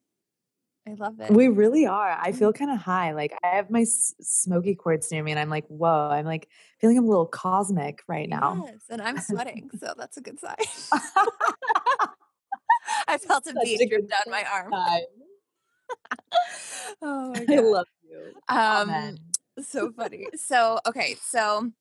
I 0.87 0.93
love 0.93 1.19
it. 1.19 1.31
We 1.31 1.47
really 1.47 1.87
are. 1.87 2.11
I 2.11 2.31
feel 2.31 2.53
kind 2.53 2.69
of 2.69 2.77
high. 2.77 3.13
Like 3.13 3.33
I 3.43 3.55
have 3.55 3.71
my 3.71 3.81
s- 3.81 4.13
smoky 4.21 4.75
quartz 4.75 5.11
near 5.11 5.23
me, 5.23 5.31
and 5.31 5.39
I'm 5.39 5.49
like, 5.49 5.65
whoa! 5.67 6.09
I'm 6.11 6.25
like 6.25 6.47
feeling 6.79 6.97
a 6.99 7.01
little 7.01 7.25
cosmic 7.25 8.03
right 8.07 8.29
now. 8.29 8.61
Yes, 8.65 8.81
and 8.89 9.01
I'm 9.01 9.17
sweating, 9.19 9.71
so 9.79 9.93
that's 9.97 10.17
a 10.17 10.21
good 10.21 10.39
sign. 10.39 10.55
I 13.07 13.17
felt 13.17 13.47
a 13.47 13.53
bead 13.63 13.89
drip 13.89 14.09
down 14.09 14.21
my 14.27 14.43
arm. 14.43 14.71
oh 17.01 17.33
my 17.33 17.45
God. 17.45 17.55
I 17.55 17.59
love 17.59 17.87
you. 18.07 18.33
Um, 18.47 18.89
Amen. 18.89 19.17
So 19.61 19.91
funny. 19.91 20.27
So, 20.35 20.79
okay, 20.87 21.15
so 21.21 21.71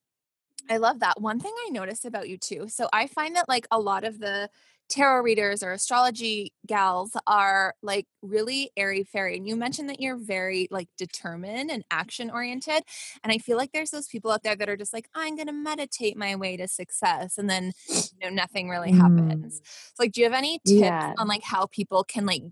I 0.70 0.78
love 0.78 1.00
that. 1.00 1.20
One 1.20 1.40
thing 1.40 1.54
I 1.66 1.70
noticed 1.70 2.04
about 2.04 2.28
you 2.28 2.38
too. 2.38 2.68
So, 2.68 2.88
I 2.92 3.06
find 3.06 3.36
that 3.36 3.48
like 3.48 3.66
a 3.70 3.80
lot 3.80 4.04
of 4.04 4.20
the 4.20 4.48
tarot 4.90 5.22
readers 5.22 5.62
or 5.62 5.72
astrology 5.72 6.52
gals 6.66 7.16
are 7.26 7.74
like 7.82 8.06
really 8.22 8.70
airy 8.76 9.02
fairy. 9.02 9.36
And 9.36 9.48
you 9.48 9.56
mentioned 9.56 9.88
that 9.88 10.00
you're 10.00 10.16
very 10.16 10.68
like 10.70 10.88
determined 10.98 11.70
and 11.70 11.84
action 11.90 12.30
oriented. 12.30 12.82
And 13.22 13.32
I 13.32 13.38
feel 13.38 13.56
like 13.56 13.72
there's 13.72 13.90
those 13.90 14.08
people 14.08 14.30
out 14.30 14.42
there 14.42 14.54
that 14.56 14.68
are 14.68 14.76
just 14.76 14.92
like, 14.92 15.08
I'm 15.14 15.36
going 15.36 15.46
to 15.46 15.54
meditate 15.54 16.18
my 16.18 16.36
way 16.36 16.56
to 16.58 16.68
success. 16.68 17.38
And 17.38 17.48
then, 17.48 17.72
you 17.88 18.28
know, 18.28 18.28
nothing 18.28 18.68
really 18.68 18.92
happens. 18.92 19.60
Mm. 19.60 19.64
So, 19.64 20.02
like, 20.04 20.12
do 20.12 20.20
you 20.20 20.26
have 20.26 20.34
any 20.38 20.58
tips 20.66 20.80
Yeah. 20.80 21.14
on 21.18 21.28
like 21.28 21.42
how 21.44 21.66
people 21.66 22.04
can 22.04 22.26
like 22.26 22.42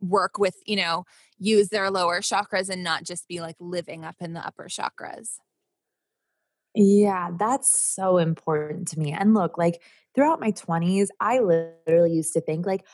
work 0.00 0.38
with, 0.38 0.56
you 0.66 0.76
know, 0.76 1.04
use 1.40 1.70
their 1.70 1.90
lower 1.90 2.20
chakras 2.20 2.68
and 2.68 2.84
not 2.84 3.02
just 3.04 3.26
be 3.26 3.40
like 3.40 3.56
living 3.58 4.04
up 4.04 4.16
in 4.20 4.34
the 4.34 4.46
upper 4.46 4.66
chakras? 4.68 5.38
Yeah, 6.74 7.30
that's 7.36 7.76
so 7.78 8.18
important 8.18 8.88
to 8.88 9.00
me. 9.00 9.12
And 9.12 9.34
look, 9.34 9.58
like 9.58 9.82
throughout 10.14 10.40
my 10.40 10.52
20s, 10.52 11.08
I 11.18 11.40
literally 11.40 12.12
used 12.12 12.32
to 12.34 12.40
think 12.40 12.64
like, 12.66 12.86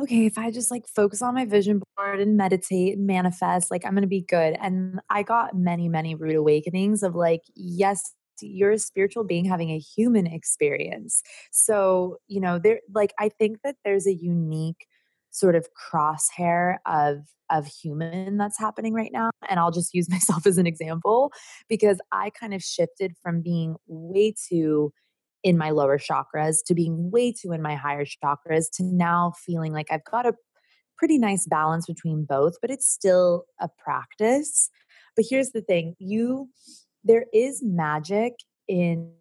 okay, 0.00 0.26
if 0.26 0.38
I 0.38 0.50
just 0.50 0.70
like 0.70 0.86
focus 0.88 1.20
on 1.22 1.34
my 1.34 1.44
vision 1.44 1.82
board 1.96 2.20
and 2.20 2.36
meditate 2.36 2.96
and 2.96 3.06
manifest, 3.06 3.70
like 3.70 3.84
I'm 3.84 3.92
going 3.92 4.02
to 4.02 4.08
be 4.08 4.22
good. 4.22 4.56
And 4.60 5.00
I 5.10 5.22
got 5.22 5.54
many, 5.54 5.88
many 5.88 6.14
rude 6.14 6.36
awakenings 6.36 7.02
of 7.02 7.14
like, 7.14 7.42
yes, 7.54 8.14
you're 8.40 8.72
a 8.72 8.78
spiritual 8.78 9.24
being 9.24 9.44
having 9.44 9.70
a 9.70 9.78
human 9.78 10.26
experience. 10.26 11.22
So, 11.50 12.18
you 12.28 12.40
know, 12.40 12.58
there 12.58 12.80
like 12.94 13.12
I 13.18 13.28
think 13.28 13.58
that 13.64 13.76
there's 13.84 14.06
a 14.06 14.14
unique 14.14 14.86
sort 15.32 15.56
of 15.56 15.66
crosshair 15.74 16.76
of 16.86 17.18
of 17.50 17.66
human 17.66 18.38
that's 18.38 18.58
happening 18.58 18.94
right 18.94 19.10
now 19.12 19.30
and 19.48 19.60
I'll 19.60 19.70
just 19.70 19.92
use 19.92 20.08
myself 20.10 20.46
as 20.46 20.56
an 20.56 20.66
example 20.66 21.32
because 21.68 22.00
I 22.12 22.30
kind 22.30 22.54
of 22.54 22.62
shifted 22.62 23.14
from 23.22 23.42
being 23.42 23.76
way 23.86 24.34
too 24.48 24.92
in 25.42 25.58
my 25.58 25.70
lower 25.70 25.98
chakras 25.98 26.58
to 26.66 26.74
being 26.74 27.10
way 27.10 27.32
too 27.32 27.52
in 27.52 27.60
my 27.60 27.74
higher 27.74 28.04
chakras 28.04 28.66
to 28.74 28.84
now 28.84 29.32
feeling 29.44 29.72
like 29.72 29.88
I've 29.90 30.04
got 30.04 30.24
a 30.24 30.34
pretty 30.96 31.18
nice 31.18 31.46
balance 31.46 31.86
between 31.86 32.24
both, 32.24 32.54
but 32.60 32.70
it's 32.70 32.88
still 32.88 33.44
a 33.60 33.68
practice. 33.82 34.70
But 35.16 35.24
here's 35.28 35.50
the 35.50 35.60
thing 35.60 35.96
you, 35.98 36.48
there 37.02 37.24
is 37.32 37.60
magic 37.60 38.34
in 38.68 39.12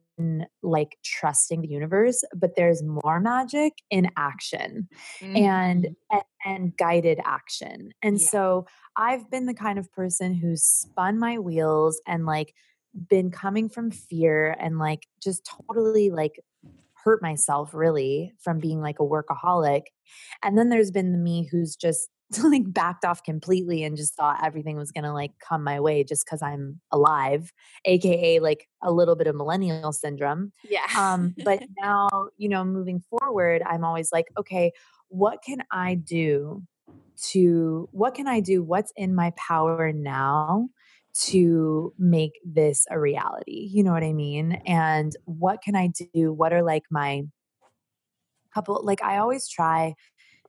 like 0.62 0.98
trusting 1.04 1.62
the 1.62 1.68
universe, 1.68 2.24
but 2.36 2.52
there's 2.56 2.84
more 2.84 3.20
magic 3.20 3.74
in 3.90 4.10
action 4.18 4.88
and, 5.36 5.86
Mhm. 5.86 5.96
and 6.12 6.24
and 6.46 6.78
guided 6.78 7.20
action. 7.26 7.92
And 8.02 8.20
Yeah. 8.20 8.28
so 8.28 8.68
I've 8.98 9.30
been 9.30 9.46
the 9.46 9.54
kind 9.54 9.80
of 9.80 9.92
person 9.92 10.34
who's 10.34 10.64
spun 10.64 11.20
my 11.20 11.38
wheels 11.40 12.02
and 12.08 12.26
like 12.26 12.54
been 13.10 13.32
coming 13.32 13.70
from 13.70 13.92
fear 13.92 14.56
and 14.60 14.78
like 14.80 15.08
just 15.22 15.46
totally 15.70 16.10
like 16.10 16.40
hurt 17.04 17.22
myself 17.22 17.74
really 17.74 18.34
from 18.40 18.60
being 18.60 18.82
like 18.82 19.00
a 19.00 19.04
workaholic. 19.04 19.84
And 20.44 20.58
then 20.58 20.70
there's 20.70 20.92
been 20.92 21.12
the 21.14 21.18
me 21.18 21.48
who's 21.52 21.76
just 21.76 22.10
like 22.44 22.72
backed 22.72 23.06
off 23.06 23.24
completely 23.24 23.84
and 23.84 23.98
just 23.98 24.16
thought 24.16 24.44
everything 24.44 24.78
was 24.78 24.92
going 24.92 25.04
to 25.04 25.14
like 25.14 25.32
come 25.40 25.64
my 25.64 25.80
way 25.80 26.04
just 26.04 26.26
cuz 26.28 26.42
I'm 26.42 26.80
alive, 26.92 27.52
aka 27.86 28.40
like 28.40 28.68
a 28.82 28.92
little 28.92 29.16
bit 29.16 29.28
of 29.28 29.36
millennial 29.36 29.92
syndrome 29.92 30.52
yeah. 30.68 30.88
um, 30.98 31.36
but 31.44 31.64
now, 31.78 32.10
you 32.38 32.50
know, 32.50 32.64
moving 32.64 33.02
forward, 33.02 33.62
I'm 33.66 33.84
always 33.84 34.12
like, 34.12 34.28
okay, 34.38 34.72
what 35.10 35.44
can 35.44 35.64
I 35.72 35.96
do 35.96 36.64
to, 37.32 37.90
what 37.92 38.16
can 38.16 38.28
I 38.28 38.40
do? 38.40 38.64
What's 38.64 38.94
in 38.96 39.14
my 39.14 39.32
power 39.32 39.92
now 39.92 40.70
to 41.24 41.94
make 41.98 42.40
this 42.46 42.86
a 42.90 43.00
reality? 43.00 43.70
You 43.72 43.84
know 43.84 43.92
what 43.92 44.04
I 44.04 44.14
mean? 44.14 44.54
And 44.66 45.16
what 45.26 45.62
can 45.62 45.76
I 45.76 45.90
do? 46.14 46.32
What 46.32 46.54
are 46.54 46.64
like 46.64 46.84
my 46.90 47.24
couple, 48.54 48.82
like 48.84 49.04
I 49.04 49.18
always 49.18 49.48
try 49.48 49.96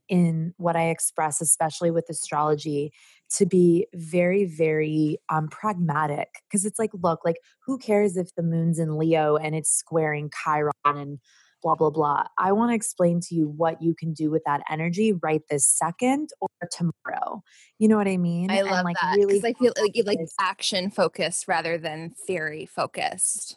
in 0.08 0.54
what 0.56 0.76
I 0.76 0.88
express, 0.88 1.40
especially 1.40 1.90
with 1.90 2.06
astrology, 2.08 2.92
to 3.36 3.46
be 3.46 3.86
very, 3.94 4.44
very 4.44 5.18
um, 5.28 5.48
pragmatic. 5.48 6.28
Because 6.48 6.64
it's 6.64 6.78
like, 6.78 6.90
look, 6.94 7.20
like 7.24 7.36
who 7.66 7.78
cares 7.78 8.16
if 8.16 8.34
the 8.34 8.42
moon's 8.42 8.78
in 8.78 8.98
Leo 8.98 9.36
and 9.36 9.54
it's 9.54 9.70
squaring 9.70 10.30
Chiron 10.44 10.72
and 10.84 11.18
blah 11.62 11.74
blah 11.76 11.90
blah. 11.90 12.24
I 12.36 12.52
want 12.52 12.72
to 12.72 12.74
explain 12.74 13.20
to 13.20 13.34
you 13.34 13.48
what 13.48 13.80
you 13.80 13.94
can 13.94 14.12
do 14.12 14.30
with 14.30 14.42
that 14.44 14.62
energy 14.68 15.12
right 15.12 15.42
this 15.48 15.66
second 15.66 16.30
or 16.40 16.48
tomorrow. 16.70 17.42
You 17.78 17.88
know 17.88 17.96
what 17.96 18.08
I 18.08 18.16
mean? 18.16 18.50
I 18.50 18.62
love 18.62 18.72
and 18.78 18.84
like 18.84 18.96
that 19.00 19.16
because 19.16 19.44
I 19.44 19.52
feel 19.54 19.72
like 19.80 19.94
like 20.04 20.18
action 20.40 20.90
focused 20.90 21.48
rather 21.48 21.78
than 21.78 22.10
theory 22.26 22.66
focused. 22.66 23.56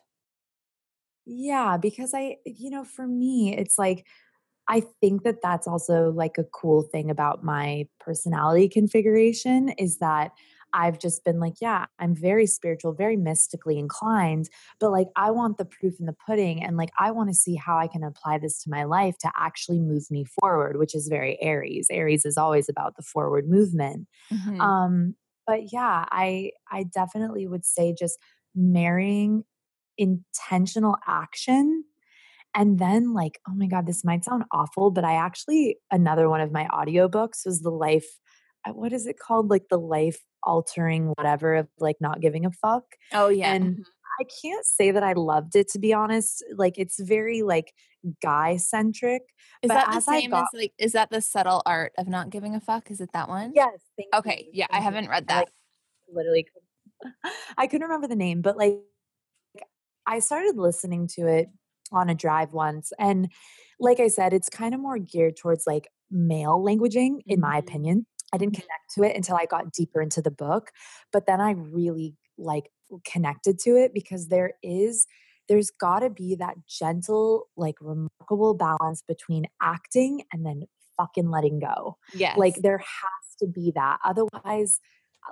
Yeah, 1.25 1.77
because 1.77 2.13
I, 2.13 2.37
you 2.45 2.69
know, 2.69 2.83
for 2.83 3.07
me, 3.07 3.55
it's 3.57 3.79
like 3.79 4.05
I 4.67 4.83
think 5.01 5.23
that 5.23 5.41
that's 5.41 5.67
also 5.67 6.11
like 6.11 6.37
a 6.37 6.43
cool 6.43 6.83
thing 6.83 7.11
about 7.11 7.43
my 7.43 7.87
personality 7.99 8.67
configuration 8.67 9.69
is 9.77 9.99
that 9.99 10.31
I've 10.73 10.99
just 10.99 11.23
been 11.23 11.39
like, 11.39 11.55
yeah, 11.61 11.85
I'm 11.99 12.13
very 12.13 12.45
spiritual, 12.45 12.91
very 12.91 13.15
mystically 13.15 13.79
inclined, 13.79 14.49
but 14.79 14.91
like 14.91 15.07
I 15.15 15.31
want 15.31 15.57
the 15.57 15.63
proof 15.65 15.93
in 15.99 16.05
the 16.05 16.15
pudding 16.27 16.61
and 16.61 16.75
like 16.75 16.89
I 16.99 17.11
want 17.11 17.29
to 17.29 17.35
see 17.35 17.55
how 17.55 17.77
I 17.77 17.87
can 17.87 18.03
apply 18.03 18.39
this 18.39 18.61
to 18.63 18.69
my 18.69 18.83
life 18.83 19.17
to 19.19 19.31
actually 19.37 19.79
move 19.79 20.11
me 20.11 20.25
forward, 20.25 20.77
which 20.77 20.93
is 20.93 21.07
very 21.07 21.41
Aries. 21.41 21.87
Aries 21.89 22.25
is 22.25 22.37
always 22.37 22.67
about 22.67 22.97
the 22.97 23.03
forward 23.03 23.47
movement. 23.47 24.07
Mm-hmm. 24.31 24.59
Um 24.59 25.15
but 25.47 25.71
yeah, 25.71 26.05
I 26.11 26.51
I 26.69 26.83
definitely 26.83 27.47
would 27.47 27.65
say 27.65 27.95
just 27.97 28.19
marrying 28.53 29.45
intentional 29.97 30.97
action 31.07 31.85
and 32.55 32.79
then 32.79 33.13
like 33.13 33.39
oh 33.47 33.53
my 33.53 33.67
god 33.67 33.85
this 33.85 34.03
might 34.03 34.23
sound 34.23 34.43
awful 34.51 34.89
but 34.89 35.03
i 35.03 35.13
actually 35.13 35.77
another 35.91 36.29
one 36.29 36.41
of 36.41 36.51
my 36.51 36.67
audiobooks 36.71 37.45
was 37.45 37.61
the 37.61 37.69
life 37.69 38.07
uh, 38.65 38.71
what 38.71 38.93
is 38.93 39.05
it 39.05 39.19
called? 39.19 39.49
Like 39.49 39.67
the 39.69 39.77
life 39.79 40.19
altering 40.43 41.13
whatever 41.15 41.55
of 41.55 41.67
like 41.79 41.97
not 41.99 42.19
giving 42.19 42.45
a 42.45 42.51
fuck. 42.51 42.83
Oh 43.13 43.29
yeah 43.29 43.53
and 43.53 43.73
mm-hmm. 43.73 43.81
i 44.19 44.25
can't 44.41 44.65
say 44.65 44.91
that 44.91 45.01
i 45.01 45.13
loved 45.13 45.55
it 45.55 45.69
to 45.69 45.79
be 45.79 45.93
honest. 45.93 46.43
Like 46.55 46.77
it's 46.77 46.99
very 46.99 47.41
like 47.41 47.73
guy 48.21 48.57
centric 48.57 49.23
is 49.63 49.69
that 49.69 49.91
the 49.91 49.99
same 49.99 50.29
got, 50.29 50.43
as 50.43 50.47
like 50.53 50.73
is 50.77 50.91
that 50.91 51.09
the 51.09 51.21
subtle 51.21 51.63
art 51.65 51.91
of 51.97 52.07
not 52.07 52.29
giving 52.29 52.55
a 52.55 52.59
fuck? 52.59 52.91
Is 52.91 53.01
it 53.01 53.09
that 53.13 53.29
one? 53.29 53.51
Yes 53.55 53.79
okay 54.13 54.45
you. 54.45 54.61
yeah 54.61 54.67
i 54.69 54.79
haven't 54.79 55.09
read 55.09 55.27
that 55.27 55.39
like, 55.39 55.47
literally 56.13 56.47
i 57.57 57.67
couldn't 57.67 57.87
remember 57.87 58.07
the 58.07 58.15
name 58.15 58.41
but 58.41 58.57
like 58.57 58.79
i 60.05 60.19
started 60.19 60.57
listening 60.57 61.07
to 61.07 61.27
it 61.27 61.47
on 61.91 62.09
a 62.09 62.15
drive 62.15 62.53
once. 62.53 62.91
And 62.99 63.31
like 63.79 63.99
I 63.99 64.07
said, 64.07 64.33
it's 64.33 64.49
kind 64.49 64.73
of 64.73 64.79
more 64.79 64.97
geared 64.97 65.37
towards 65.37 65.65
like 65.67 65.87
male 66.11 66.59
languaging, 66.59 67.19
in 67.27 67.39
my 67.39 67.57
mm-hmm. 67.59 67.67
opinion. 67.67 68.05
I 68.33 68.37
didn't 68.37 68.55
connect 68.55 68.93
to 68.95 69.03
it 69.03 69.15
until 69.15 69.35
I 69.35 69.45
got 69.45 69.71
deeper 69.71 70.01
into 70.01 70.21
the 70.21 70.31
book. 70.31 70.71
But 71.13 71.25
then 71.25 71.39
I 71.41 71.51
really 71.51 72.15
like 72.37 72.69
connected 73.05 73.59
to 73.59 73.77
it 73.77 73.93
because 73.93 74.27
there 74.27 74.53
is 74.61 75.07
there's 75.47 75.69
got 75.69 75.99
to 75.99 76.09
be 76.09 76.35
that 76.35 76.55
gentle 76.67 77.45
like 77.55 77.75
remarkable 77.79 78.55
balance 78.55 79.03
between 79.07 79.45
acting 79.61 80.23
and 80.33 80.45
then 80.45 80.63
fucking 80.97 81.29
letting 81.29 81.59
go. 81.59 81.97
Yeah. 82.13 82.33
Like 82.35 82.55
there 82.61 82.79
has 82.79 83.35
to 83.39 83.47
be 83.47 83.71
that. 83.75 83.99
Otherwise 84.03 84.79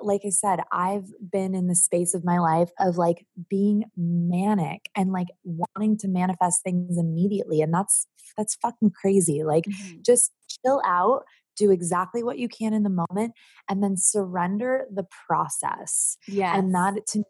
like 0.01 0.21
I 0.25 0.29
said, 0.29 0.59
I've 0.71 1.07
been 1.31 1.53
in 1.55 1.67
the 1.67 1.75
space 1.75 2.13
of 2.13 2.23
my 2.23 2.39
life 2.39 2.69
of 2.79 2.97
like 2.97 3.25
being 3.49 3.85
manic 3.95 4.89
and 4.95 5.11
like 5.11 5.27
wanting 5.43 5.97
to 5.99 6.07
manifest 6.07 6.63
things 6.63 6.97
immediately. 6.97 7.61
And 7.61 7.73
that's, 7.73 8.07
that's 8.37 8.55
fucking 8.55 8.91
crazy. 8.91 9.43
Like 9.43 9.65
mm-hmm. 9.65 10.01
just 10.05 10.31
chill 10.65 10.81
out, 10.85 11.23
do 11.55 11.71
exactly 11.71 12.23
what 12.23 12.39
you 12.39 12.49
can 12.49 12.73
in 12.73 12.83
the 12.83 13.05
moment, 13.11 13.33
and 13.69 13.83
then 13.83 13.95
surrender 13.97 14.85
the 14.93 15.05
process. 15.27 16.17
Yeah. 16.27 16.57
And 16.57 16.73
that 16.73 17.05
to 17.09 17.23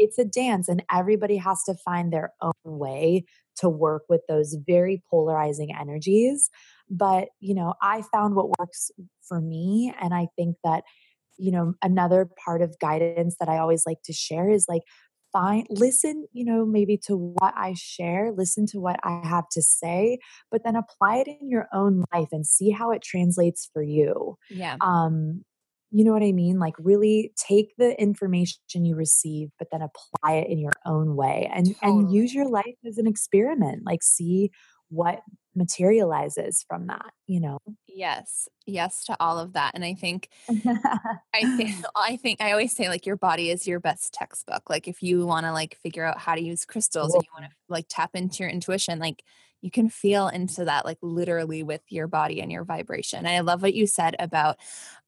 it's 0.00 0.18
a 0.18 0.24
dance 0.24 0.66
and 0.66 0.82
everybody 0.90 1.36
has 1.36 1.62
to 1.64 1.74
find 1.74 2.10
their 2.10 2.32
own 2.40 2.52
way 2.64 3.22
to 3.56 3.68
work 3.68 4.04
with 4.08 4.22
those 4.28 4.56
very 4.66 5.02
polarizing 5.10 5.68
energies 5.78 6.48
but 6.88 7.28
you 7.38 7.54
know 7.54 7.74
i 7.82 8.02
found 8.10 8.34
what 8.34 8.58
works 8.58 8.90
for 9.28 9.40
me 9.40 9.94
and 10.00 10.14
i 10.14 10.26
think 10.36 10.56
that 10.64 10.82
you 11.40 11.50
know 11.50 11.74
another 11.82 12.28
part 12.44 12.62
of 12.62 12.78
guidance 12.80 13.36
that 13.40 13.48
i 13.48 13.58
always 13.58 13.84
like 13.86 14.02
to 14.04 14.12
share 14.12 14.50
is 14.50 14.66
like 14.68 14.82
find 15.32 15.66
listen 15.70 16.26
you 16.32 16.44
know 16.44 16.64
maybe 16.64 16.96
to 16.96 17.16
what 17.16 17.54
i 17.56 17.74
share 17.76 18.32
listen 18.36 18.66
to 18.66 18.78
what 18.78 18.98
i 19.04 19.20
have 19.24 19.48
to 19.50 19.62
say 19.62 20.18
but 20.50 20.62
then 20.64 20.76
apply 20.76 21.16
it 21.16 21.28
in 21.40 21.48
your 21.48 21.66
own 21.72 22.04
life 22.12 22.28
and 22.32 22.46
see 22.46 22.70
how 22.70 22.90
it 22.90 23.02
translates 23.02 23.68
for 23.72 23.82
you. 23.82 24.36
Yeah. 24.48 24.76
Um 24.80 25.44
you 25.92 26.04
know 26.04 26.12
what 26.12 26.22
i 26.22 26.30
mean? 26.30 26.58
Like 26.58 26.74
really 26.78 27.32
take 27.36 27.74
the 27.76 28.00
information 28.00 28.84
you 28.84 28.94
receive 28.94 29.48
but 29.58 29.68
then 29.72 29.82
apply 29.82 30.34
it 30.34 30.50
in 30.50 30.58
your 30.58 30.72
own 30.86 31.16
way 31.16 31.50
and 31.52 31.74
totally. 31.74 32.00
and 32.00 32.12
use 32.12 32.32
your 32.34 32.48
life 32.48 32.76
as 32.86 32.98
an 32.98 33.06
experiment. 33.06 33.82
Like 33.84 34.02
see 34.02 34.50
what 34.90 35.22
materializes 35.54 36.64
from 36.68 36.86
that 36.86 37.12
you 37.26 37.40
know? 37.40 37.58
Yes 37.86 38.48
yes 38.70 39.04
to 39.04 39.16
all 39.20 39.38
of 39.38 39.54
that 39.54 39.72
and 39.74 39.84
i 39.84 39.94
think 39.94 40.28
i 40.48 41.56
think 41.56 41.74
i 41.96 42.16
think 42.16 42.40
i 42.40 42.52
always 42.52 42.74
say 42.74 42.88
like 42.88 43.06
your 43.06 43.16
body 43.16 43.50
is 43.50 43.66
your 43.66 43.80
best 43.80 44.14
textbook 44.14 44.70
like 44.70 44.88
if 44.88 45.02
you 45.02 45.26
want 45.26 45.46
to 45.46 45.52
like 45.52 45.76
figure 45.82 46.04
out 46.04 46.18
how 46.18 46.34
to 46.34 46.42
use 46.42 46.64
crystals 46.64 47.14
and 47.14 47.22
you 47.22 47.30
want 47.38 47.50
to 47.50 47.56
like 47.68 47.86
tap 47.88 48.10
into 48.14 48.42
your 48.42 48.50
intuition 48.50 48.98
like 48.98 49.22
you 49.60 49.70
can 49.70 49.90
feel 49.90 50.28
into 50.28 50.64
that 50.64 50.84
like 50.84 50.98
literally 51.02 51.62
with 51.62 51.82
your 51.88 52.06
body 52.06 52.40
and 52.40 52.50
your 52.50 52.64
vibration 52.64 53.20
and 53.20 53.28
i 53.28 53.40
love 53.40 53.62
what 53.62 53.74
you 53.74 53.86
said 53.86 54.16
about 54.18 54.56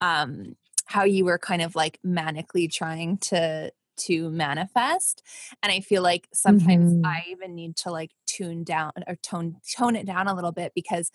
um 0.00 0.56
how 0.86 1.04
you 1.04 1.24
were 1.24 1.38
kind 1.38 1.62
of 1.62 1.74
like 1.74 1.98
manically 2.04 2.70
trying 2.70 3.16
to 3.16 3.70
to 3.96 4.30
manifest 4.30 5.22
and 5.62 5.72
i 5.72 5.80
feel 5.80 6.02
like 6.02 6.28
sometimes 6.32 6.92
mm-hmm. 6.92 7.06
i 7.06 7.24
even 7.28 7.54
need 7.54 7.76
to 7.76 7.90
like 7.90 8.10
tune 8.26 8.64
down 8.64 8.92
or 9.06 9.16
tone 9.16 9.56
tone 9.76 9.96
it 9.96 10.06
down 10.06 10.26
a 10.28 10.34
little 10.34 10.52
bit 10.52 10.72
because 10.74 11.10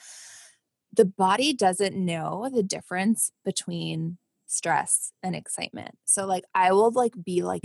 the 0.94 1.06
body 1.06 1.54
doesn't 1.54 1.96
know 1.96 2.50
the 2.54 2.64
difference 2.64 3.32
between 3.46 4.18
stress 4.48 5.12
and 5.22 5.36
excitement. 5.36 5.98
So 6.06 6.26
like 6.26 6.46
I 6.56 6.72
will 6.72 6.92
like 6.92 7.14
be 7.24 7.44
like 7.44 7.62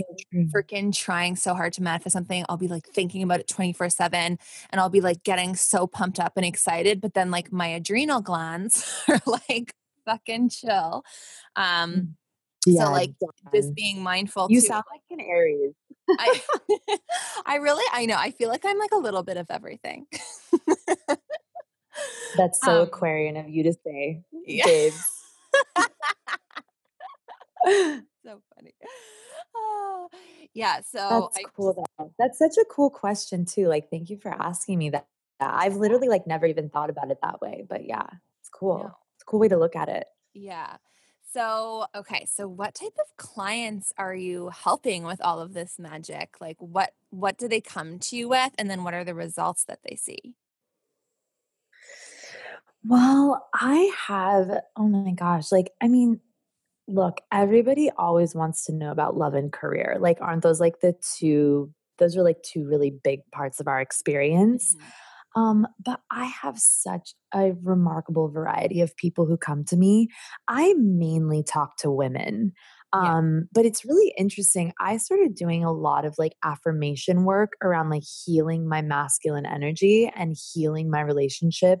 freaking 0.53 0.93
trying 0.93 1.35
so 1.35 1.53
hard 1.53 1.73
to 1.73 1.83
manifest 1.83 2.13
something. 2.13 2.45
I'll 2.47 2.57
be 2.57 2.67
like 2.67 2.85
thinking 2.87 3.23
about 3.23 3.39
it 3.39 3.47
24/7 3.47 4.13
and 4.13 4.37
I'll 4.73 4.89
be 4.89 5.01
like 5.01 5.23
getting 5.23 5.55
so 5.55 5.87
pumped 5.87 6.19
up 6.19 6.33
and 6.35 6.45
excited, 6.45 7.01
but 7.01 7.13
then 7.13 7.31
like 7.31 7.51
my 7.51 7.67
adrenal 7.67 8.21
glands 8.21 9.03
are 9.07 9.21
like 9.25 9.73
fucking 10.05 10.49
chill. 10.49 11.03
Um 11.55 11.93
mm. 11.93 12.07
Yeah, 12.65 12.85
so 12.85 12.91
like 12.91 13.11
just 13.53 13.73
being 13.75 14.01
mindful. 14.01 14.47
You 14.49 14.61
too. 14.61 14.67
sound 14.67 14.85
like 14.91 15.01
an 15.09 15.19
Aries. 15.19 15.73
I, 16.09 16.41
I 17.45 17.55
really, 17.57 17.83
I 17.91 18.05
know. 18.05 18.15
I 18.17 18.31
feel 18.31 18.49
like 18.49 18.65
I'm 18.65 18.77
like 18.79 18.91
a 18.91 18.97
little 18.97 19.23
bit 19.23 19.37
of 19.37 19.47
everything. 19.49 20.07
That's 22.37 22.59
so 22.63 22.81
um, 22.81 22.87
Aquarian 22.87 23.37
of 23.37 23.49
you 23.49 23.63
to 23.63 23.73
say, 23.85 24.23
yeah. 24.45 24.65
babes. 24.65 25.03
so 27.65 28.41
funny. 28.55 28.73
Oh, 29.55 30.09
yeah. 30.53 30.81
So 30.81 31.31
that's 31.33 31.45
I, 31.45 31.49
cool. 31.55 31.85
Though. 31.97 32.13
That's 32.19 32.37
such 32.37 32.57
a 32.57 32.65
cool 32.65 32.89
question 32.89 33.45
too. 33.45 33.67
Like, 33.67 33.89
thank 33.89 34.09
you 34.09 34.17
for 34.17 34.29
asking 34.29 34.79
me 34.79 34.89
that. 34.91 35.07
I've 35.39 35.75
literally 35.75 36.07
like 36.07 36.25
never 36.25 36.45
even 36.45 36.69
thought 36.69 36.89
about 36.89 37.11
it 37.11 37.17
that 37.21 37.41
way. 37.41 37.65
But 37.67 37.85
yeah, 37.85 38.07
it's 38.41 38.49
cool. 38.49 38.77
No. 38.77 38.95
It's 39.15 39.23
a 39.23 39.25
cool 39.25 39.39
way 39.39 39.49
to 39.49 39.57
look 39.57 39.75
at 39.75 39.89
it. 39.89 40.05
Yeah. 40.33 40.77
So, 41.33 41.87
okay, 41.95 42.27
so 42.31 42.47
what 42.47 42.75
type 42.75 42.93
of 42.99 43.17
clients 43.17 43.91
are 43.97 44.13
you 44.13 44.49
helping 44.49 45.03
with 45.03 45.19
all 45.19 45.39
of 45.39 45.53
this 45.53 45.79
magic? 45.79 46.35
Like 46.39 46.57
what 46.59 46.93
what 47.09 47.39
do 47.39 47.47
they 47.47 47.59
come 47.59 47.97
to 47.99 48.15
you 48.15 48.29
with 48.29 48.51
and 48.59 48.69
then 48.69 48.83
what 48.83 48.93
are 48.93 49.03
the 49.03 49.15
results 49.15 49.65
that 49.65 49.79
they 49.83 49.95
see? 49.95 50.35
Well, 52.85 53.47
I 53.51 53.91
have 54.07 54.61
oh 54.77 54.87
my 54.87 55.11
gosh, 55.13 55.51
like 55.51 55.71
I 55.81 55.87
mean, 55.87 56.19
look, 56.87 57.19
everybody 57.31 57.89
always 57.89 58.35
wants 58.35 58.65
to 58.65 58.73
know 58.73 58.91
about 58.91 59.17
love 59.17 59.33
and 59.33 59.51
career. 59.51 59.97
Like 59.99 60.19
aren't 60.21 60.43
those 60.43 60.59
like 60.59 60.81
the 60.81 60.95
two 61.17 61.73
those 61.97 62.15
are 62.15 62.23
like 62.23 62.43
two 62.43 62.63
really 62.63 62.91
big 62.91 63.21
parts 63.31 63.59
of 63.59 63.67
our 63.67 63.81
experience. 63.81 64.75
Mm-hmm. 64.75 64.87
Um, 65.35 65.67
but 65.83 65.99
I 66.11 66.25
have 66.25 66.59
such 66.59 67.13
a 67.33 67.53
remarkable 67.63 68.29
variety 68.29 68.81
of 68.81 68.95
people 68.95 69.25
who 69.25 69.37
come 69.37 69.63
to 69.65 69.77
me. 69.77 70.09
I 70.47 70.75
mainly 70.77 71.43
talk 71.43 71.77
to 71.77 71.91
women. 71.91 72.53
Um, 72.93 73.03
yeah. 73.03 73.47
but 73.53 73.65
it's 73.65 73.83
really 73.83 74.13
interesting. 74.17 74.71
I 74.79 74.97
started 74.97 75.33
doing 75.33 75.63
a 75.63 75.73
lot 75.73 76.05
of 76.05 76.13
like 76.19 76.33
affirmation 76.43 77.23
work 77.23 77.53
around 77.63 77.89
like 77.89 78.03
healing 78.25 78.69
my 78.69 78.83
masculine 78.83 79.47
energy 79.47 80.11
and 80.15 80.37
healing 80.53 80.91
my 80.91 81.01
relationship 81.01 81.79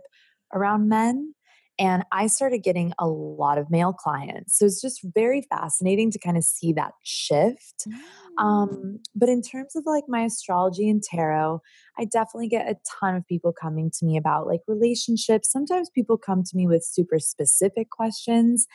around 0.51 0.89
men. 0.89 1.35
And 1.79 2.03
I 2.11 2.27
started 2.27 2.59
getting 2.59 2.93
a 2.99 3.07
lot 3.07 3.57
of 3.57 3.71
male 3.71 3.93
clients. 3.93 4.59
So 4.59 4.65
it's 4.65 4.79
just 4.81 5.01
very 5.15 5.41
fascinating 5.49 6.11
to 6.11 6.19
kind 6.19 6.37
of 6.37 6.43
see 6.43 6.71
that 6.73 6.91
shift. 7.03 7.87
Mm. 7.87 8.43
Um, 8.43 8.99
but 9.15 9.27
in 9.27 9.41
terms 9.41 9.75
of 9.75 9.83
like 9.85 10.03
my 10.07 10.21
astrology 10.21 10.87
and 10.87 11.01
tarot, 11.01 11.61
I 11.97 12.05
definitely 12.05 12.49
get 12.49 12.69
a 12.69 12.77
ton 12.99 13.15
of 13.15 13.25
people 13.25 13.53
coming 13.53 13.89
to 13.97 14.05
me 14.05 14.17
about 14.17 14.45
like 14.45 14.61
relationships. 14.67 15.51
Sometimes 15.51 15.89
people 15.89 16.17
come 16.17 16.43
to 16.43 16.55
me 16.55 16.67
with 16.67 16.83
super 16.83 17.17
specific 17.17 17.89
questions 17.89 18.67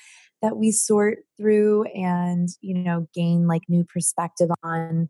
that 0.43 0.57
we 0.57 0.73
sort 0.73 1.19
through 1.37 1.85
and, 1.95 2.49
you 2.61 2.75
know, 2.75 3.07
gain 3.15 3.47
like 3.47 3.63
new 3.69 3.85
perspective 3.85 4.51
on. 4.65 5.09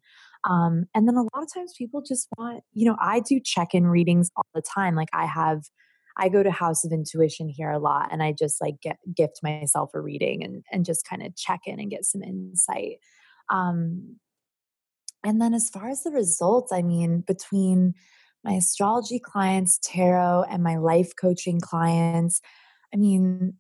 Um, 0.49 0.87
and 0.95 1.09
then 1.09 1.17
a 1.17 1.23
lot 1.23 1.43
of 1.43 1.53
times 1.53 1.75
people 1.77 2.03
just 2.07 2.29
want, 2.37 2.63
you 2.73 2.87
know, 2.87 2.97
I 3.01 3.21
do 3.21 3.41
check 3.43 3.75
in 3.75 3.87
readings 3.87 4.31
all 4.37 4.45
the 4.55 4.63
time. 4.63 4.95
Like 4.95 5.09
I 5.13 5.25
have, 5.27 5.65
I 6.19 6.29
go 6.29 6.43
to 6.43 6.51
House 6.51 6.85
of 6.85 6.93
Intuition 6.93 7.49
here 7.49 7.71
a 7.71 7.79
lot 7.79 8.09
and 8.11 8.23
I 8.23 8.33
just 8.33 8.61
like 8.61 8.81
get 8.83 8.99
gift 9.15 9.41
myself 9.43 9.91
a 9.95 10.01
reading 10.01 10.43
and, 10.43 10.65
and 10.73 10.85
just 10.85 11.07
kind 11.09 11.23
of 11.23 11.37
check 11.37 11.61
in 11.67 11.79
and 11.79 11.91
get 11.91 12.05
some 12.05 12.23
insight. 12.23 12.99
Um, 13.51 14.17
and 15.25 15.41
then 15.41 15.55
as 15.55 15.69
far 15.69 15.89
as 15.89 16.03
the 16.03 16.11
results, 16.11 16.73
I 16.73 16.83
mean, 16.83 17.21
between 17.27 17.95
my 18.45 18.53
astrology 18.53 19.19
clients, 19.19 19.79
tarot, 19.83 20.45
and 20.51 20.63
my 20.63 20.77
life 20.77 21.13
coaching 21.21 21.61
clients, 21.61 22.41
I 22.93 22.97
mean, 22.97 23.55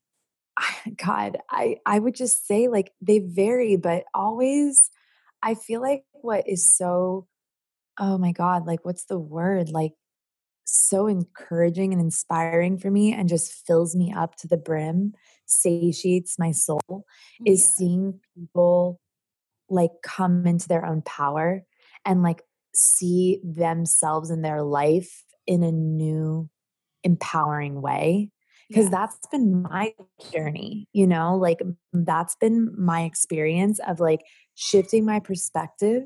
God, 1.04 1.38
I, 1.50 1.76
I 1.86 1.98
would 1.98 2.14
just 2.14 2.46
say 2.46 2.68
like 2.68 2.92
they 3.00 3.20
vary, 3.20 3.76
but 3.76 4.04
always 4.14 4.90
I 5.42 5.54
feel 5.54 5.80
like 5.80 6.02
what 6.12 6.48
is 6.48 6.76
so, 6.76 7.26
oh 7.98 8.18
my 8.18 8.32
God, 8.32 8.66
like 8.66 8.84
what's 8.84 9.04
the 9.04 9.18
word? 9.18 9.68
Like 9.70 9.92
so 10.70 11.06
encouraging 11.06 11.92
and 11.92 12.00
inspiring 12.00 12.78
for 12.78 12.90
me 12.90 13.12
and 13.12 13.28
just 13.28 13.66
fills 13.66 13.96
me 13.96 14.12
up 14.14 14.36
to 14.36 14.46
the 14.46 14.56
brim, 14.58 15.14
satiates 15.46 16.38
my 16.38 16.52
soul, 16.52 16.80
oh, 16.90 17.04
is 17.46 17.62
Yeah. 17.62 17.74
seeing 17.76 18.20
people 18.36 19.00
like 19.70 19.90
come 20.02 20.46
into 20.46 20.68
their 20.68 20.84
own 20.84 21.02
power 21.02 21.62
and 22.04 22.22
like 22.22 22.42
see 22.74 23.40
themselves 23.42 24.30
in 24.30 24.42
their 24.42 24.62
life 24.62 25.24
in 25.46 25.62
a 25.62 25.72
new 25.72 26.48
empowering 27.04 27.80
way 27.80 28.30
because 28.68 28.84
Yeah. 28.86 28.90
that's 28.90 29.26
been 29.30 29.62
my 29.62 29.94
journey 30.32 30.88
you 30.92 31.06
know 31.06 31.36
like 31.36 31.60
that's 31.92 32.34
been 32.36 32.74
my 32.76 33.02
experience 33.02 33.78
of 33.86 34.00
like 34.00 34.20
shifting 34.54 35.04
my 35.04 35.20
perspective 35.20 36.02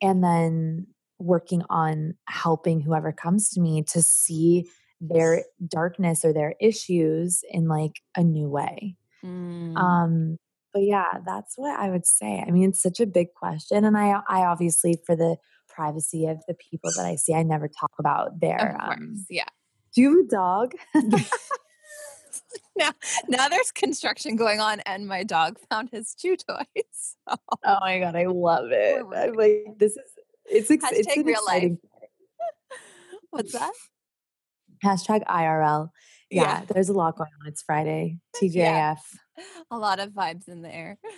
and 0.00 0.22
then 0.22 0.86
working 1.18 1.62
on 1.70 2.14
helping 2.26 2.80
whoever 2.80 3.12
comes 3.12 3.50
to 3.50 3.60
me 3.60 3.82
to 3.82 4.00
see 4.02 4.68
their 5.00 5.44
darkness 5.66 6.24
or 6.24 6.32
their 6.32 6.54
issues 6.60 7.42
in 7.50 7.68
like 7.68 8.00
a 8.16 8.22
new 8.22 8.48
way 8.48 8.96
Mm. 9.24 9.76
um, 9.76 10.38
but 10.72 10.82
yeah, 10.84 11.08
that's 11.24 11.56
what 11.56 11.78
I 11.78 11.90
would 11.90 12.06
say. 12.06 12.44
I 12.46 12.50
mean, 12.50 12.68
it's 12.68 12.82
such 12.82 13.00
a 13.00 13.06
big 13.06 13.32
question, 13.34 13.84
and 13.84 13.96
I, 13.96 14.20
I 14.28 14.42
obviously, 14.44 15.00
for 15.06 15.16
the 15.16 15.36
privacy 15.66 16.26
of 16.26 16.38
the 16.46 16.54
people 16.54 16.90
that 16.96 17.06
I 17.06 17.16
see, 17.16 17.34
I 17.34 17.42
never 17.42 17.68
talk 17.68 17.92
about 17.98 18.34
of 18.34 18.40
their. 18.40 18.76
course. 18.80 18.98
Um, 18.98 19.26
Yeah. 19.28 19.46
do 19.94 20.02
you 20.02 20.10
have 20.18 20.26
a 20.26 20.28
dog? 20.28 20.72
now, 22.76 22.92
now 23.28 23.48
there's 23.48 23.70
construction 23.72 24.36
going 24.36 24.60
on, 24.60 24.80
and 24.80 25.06
my 25.06 25.24
dog 25.24 25.58
found 25.70 25.90
his 25.90 26.14
chew 26.14 26.36
toys. 26.36 27.16
Oh 27.64 27.78
my 27.80 27.98
god, 27.98 28.14
I 28.16 28.26
love 28.26 28.70
it. 28.70 29.02
I'm 29.14 29.34
like, 29.34 29.78
this 29.78 29.92
is 29.92 30.10
it's 30.50 30.70
ex- 30.70 30.84
it's 30.92 31.16
real 31.16 31.26
life. 31.26 31.36
exciting 31.56 31.78
what's 33.30 33.52
that? 33.52 33.72
hashtag 34.84 35.24
IRL. 35.26 35.90
Yeah. 36.30 36.42
Yeah, 36.42 36.64
there's 36.72 36.88
a 36.88 36.92
lot 36.92 37.16
going 37.16 37.30
on. 37.42 37.48
It's 37.48 37.62
Friday. 37.62 38.18
TJF. 38.36 38.54
Yeah. 38.54 38.96
a 39.70 39.78
lot 39.78 40.00
of 40.00 40.10
vibes 40.10 40.48
in 40.48 40.62
there. 40.62 40.98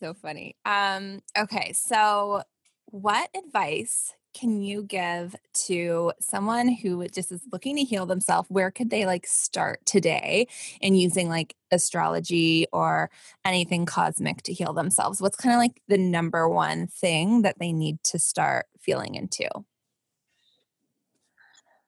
So 0.00 0.12
funny. 0.12 0.56
Um, 0.66 1.20
okay, 1.38 1.72
so 1.72 2.42
what 2.86 3.30
advice 3.36 4.12
can 4.34 4.60
you 4.60 4.82
give 4.82 5.36
to 5.66 6.12
someone 6.20 6.68
who 6.68 7.06
just 7.08 7.32
is 7.32 7.42
looking 7.52 7.76
to 7.76 7.84
heal 7.84 8.06
themselves? 8.06 8.50
Where 8.50 8.70
could 8.70 8.90
they 8.90 9.06
like 9.06 9.26
start 9.26 9.84
today 9.86 10.48
in 10.80 10.94
using 10.94 11.28
like 11.28 11.54
astrology 11.70 12.66
or 12.72 13.10
anything 13.44 13.86
cosmic 13.86 14.42
to 14.42 14.52
heal 14.52 14.72
themselves? 14.72 15.20
What's 15.22 15.36
kind 15.36 15.54
of 15.54 15.58
like 15.58 15.80
the 15.88 15.98
number 15.98 16.48
one 16.48 16.86
thing 16.88 17.42
that 17.42 17.58
they 17.58 17.72
need 17.72 18.02
to 18.04 18.18
start 18.18 18.66
feeling 18.80 19.14
into? 19.14 19.48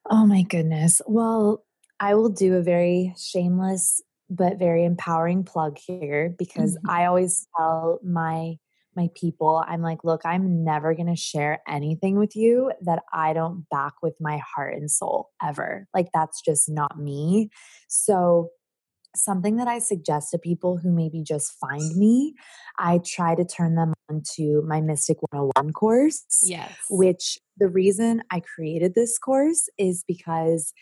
Oh 0.09 0.27
my 0.27 0.43
goodness. 0.43 1.01
Well, 1.07 1.65
I 2.01 2.15
will 2.15 2.29
do 2.29 2.55
a 2.55 2.63
very 2.63 3.15
shameless 3.17 4.03
but 4.29 4.59
very 4.59 4.85
empowering 4.85 5.45
plug 5.45 5.79
here 5.79 6.35
because 6.37 6.77
Mhm. 6.77 6.87
I 6.87 7.07
always 7.07 7.47
tell 7.57 8.01
my 8.03 8.59
my 8.97 9.09
people 9.15 9.65
I'm 9.67 9.83
like, 9.83 10.05
"Look, 10.05 10.23
I'm 10.25 10.65
never 10.65 10.95
going 10.95 11.09
to 11.09 11.17
share 11.17 11.61
anything 11.69 12.19
with 12.19 12.35
you 12.35 12.73
that 12.83 13.03
I 13.13 13.33
don't 13.33 13.67
back 13.71 13.95
with 14.03 14.15
my 14.21 14.41
heart 14.55 14.75
and 14.75 14.91
soul 14.91 15.31
ever. 15.43 15.87
Like 15.95 16.09
that's 16.15 16.41
just 16.43 16.69
not 16.69 16.99
me." 16.99 17.51
So, 17.89 18.51
something 19.15 19.57
that 19.57 19.69
I 19.69 19.79
suggest 19.79 20.31
to 20.31 20.39
people 20.39 20.77
who 20.77 20.93
maybe 20.93 21.23
just 21.23 21.53
find 21.61 21.97
me, 21.97 22.35
I 22.79 23.01
try 23.05 23.35
to 23.35 23.45
turn 23.45 23.75
them 23.75 23.95
on 24.11 24.23
to 24.35 24.63
my 24.67 24.81
Mystic 24.81 25.19
101 25.31 25.73
course 25.73 26.25
Yes. 26.43 26.77
which 26.91 27.39
the 27.57 27.69
reason 27.69 28.23
I 28.31 28.41
created 28.41 28.95
this 28.95 29.19
course 29.19 29.69
is 29.79 30.05
because 30.07 30.73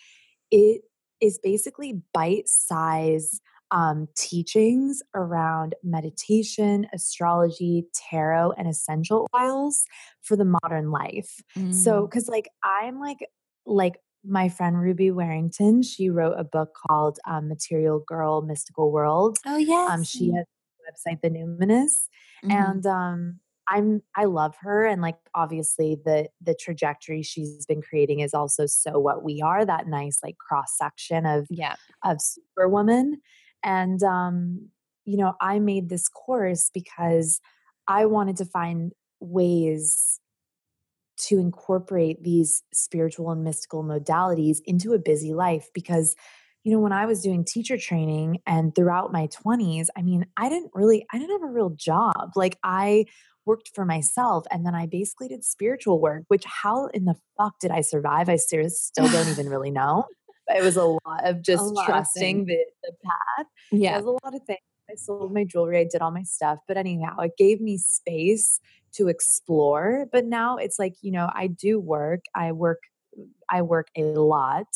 it 0.50 0.82
is 1.20 1.38
basically 1.42 2.02
bite 2.12 2.48
size 2.48 3.40
um, 3.74 4.06
teachings 4.16 5.02
around 5.14 5.74
meditation, 5.82 6.86
astrology, 6.92 7.84
tarot, 7.92 8.52
and 8.56 8.68
essential 8.68 9.26
oils 9.36 9.84
for 10.22 10.36
the 10.36 10.44
modern 10.62 10.90
life. 10.90 11.42
So, 11.70 12.02
Mm. 12.02 12.10
because 12.10 12.28
like 12.28 12.48
I'm 12.62 13.00
like, 13.00 13.18
like 13.66 13.96
my 14.24 14.48
friend 14.48 14.80
Ruby 14.80 15.10
Warrington, 15.10 15.82
she 15.82 16.08
wrote 16.08 16.36
a 16.38 16.44
book 16.44 16.70
called 16.86 17.18
um, 17.26 17.48
Material 17.48 17.98
Girl 18.06 18.42
Mystical 18.42 18.92
World. 18.92 19.38
oh 19.44 19.56
yeah. 19.58 19.88
Um, 19.90 20.02
she 20.04 20.30
has 20.32 20.46
a 20.46 21.10
website, 21.10 21.20
The 21.20 21.30
Numinous, 21.30 22.08
Mhm. 22.44 22.50
and 22.52 22.86
um 22.86 23.40
i'm 23.70 24.02
i 24.14 24.24
love 24.24 24.54
her 24.60 24.84
and 24.84 25.00
like 25.00 25.16
obviously 25.34 25.96
the 26.04 26.28
the 26.42 26.54
trajectory 26.54 27.22
she's 27.22 27.64
been 27.64 27.80
creating 27.80 28.20
is 28.20 28.34
also 28.34 28.66
so 28.66 28.98
what 28.98 29.24
we 29.24 29.40
are 29.40 29.64
that 29.64 29.86
nice 29.88 30.18
like 30.22 30.36
cross 30.36 30.76
section 30.76 31.24
of 31.24 31.46
yeah. 31.48 31.74
of 32.04 32.20
superwoman 32.20 33.22
and 33.64 34.02
um 34.02 34.68
you 35.04 35.16
know 35.16 35.34
i 35.40 35.58
made 35.58 35.88
this 35.88 36.08
course 36.08 36.70
because 36.72 37.40
i 37.88 38.06
wanted 38.06 38.36
to 38.36 38.44
find 38.44 38.92
ways 39.20 40.20
to 41.16 41.38
incorporate 41.38 42.22
these 42.22 42.62
spiritual 42.72 43.30
and 43.30 43.44
mystical 43.44 43.82
modalities 43.82 44.58
into 44.64 44.92
a 44.92 44.98
busy 44.98 45.32
life 45.32 45.68
because 45.74 46.14
you 46.62 46.72
know 46.72 46.80
when 46.80 46.92
i 46.92 47.06
was 47.06 47.22
doing 47.22 47.44
teacher 47.44 47.78
training 47.78 48.38
and 48.46 48.74
throughout 48.74 49.12
my 49.12 49.28
20s 49.28 49.86
i 49.96 50.02
mean 50.02 50.26
i 50.36 50.48
didn't 50.48 50.70
really 50.74 51.06
i 51.12 51.18
didn't 51.18 51.40
have 51.40 51.48
a 51.48 51.52
real 51.52 51.70
job. 51.70 52.32
Like 52.36 52.58
i 52.62 53.06
worked 53.46 53.70
for 53.74 53.84
myself 53.84 54.46
and 54.50 54.64
then 54.64 54.74
i 54.74 54.86
basically 54.86 55.28
did 55.28 55.44
spiritual 55.44 56.00
work 56.00 56.24
which 56.28 56.44
how 56.44 56.86
in 56.86 57.04
the 57.04 57.14
fuck 57.36 57.58
did 57.60 57.70
i 57.70 57.80
survive? 57.80 58.28
I 58.28 58.36
still 58.36 58.68
still 58.70 59.08
don't 59.08 59.28
even 59.28 59.48
really 59.54 59.70
know 59.70 60.06
it 60.48 60.62
was 60.62 60.76
a 60.76 60.84
lot 60.84 61.24
of 61.24 61.42
just 61.42 61.64
lot 61.64 61.88
of 61.88 61.94
trusting 61.94 62.44
the, 62.46 62.64
the 62.82 62.92
path 63.04 63.46
Yeah. 63.72 63.96
does 63.96 64.04
a 64.06 64.10
lot 64.10 64.34
of 64.34 64.42
things. 64.46 64.58
I 64.90 64.96
sold 64.96 65.32
my 65.32 65.44
jewelry, 65.44 65.78
I 65.80 65.84
did 65.90 66.02
all 66.02 66.10
my 66.10 66.24
stuff. 66.24 66.58
But 66.68 66.76
anyhow, 66.76 67.18
it 67.20 67.32
gave 67.38 67.60
me 67.60 67.78
space 67.78 68.60
to 68.94 69.08
explore. 69.08 70.06
But 70.12 70.26
now 70.26 70.56
it's 70.58 70.78
like, 70.78 70.94
you 71.00 71.10
know, 71.10 71.30
I 71.34 71.46
do 71.46 71.80
work. 71.80 72.24
I 72.34 72.52
work 72.52 72.80
I 73.48 73.62
work 73.62 73.88
a 73.96 74.02
lot. 74.02 74.66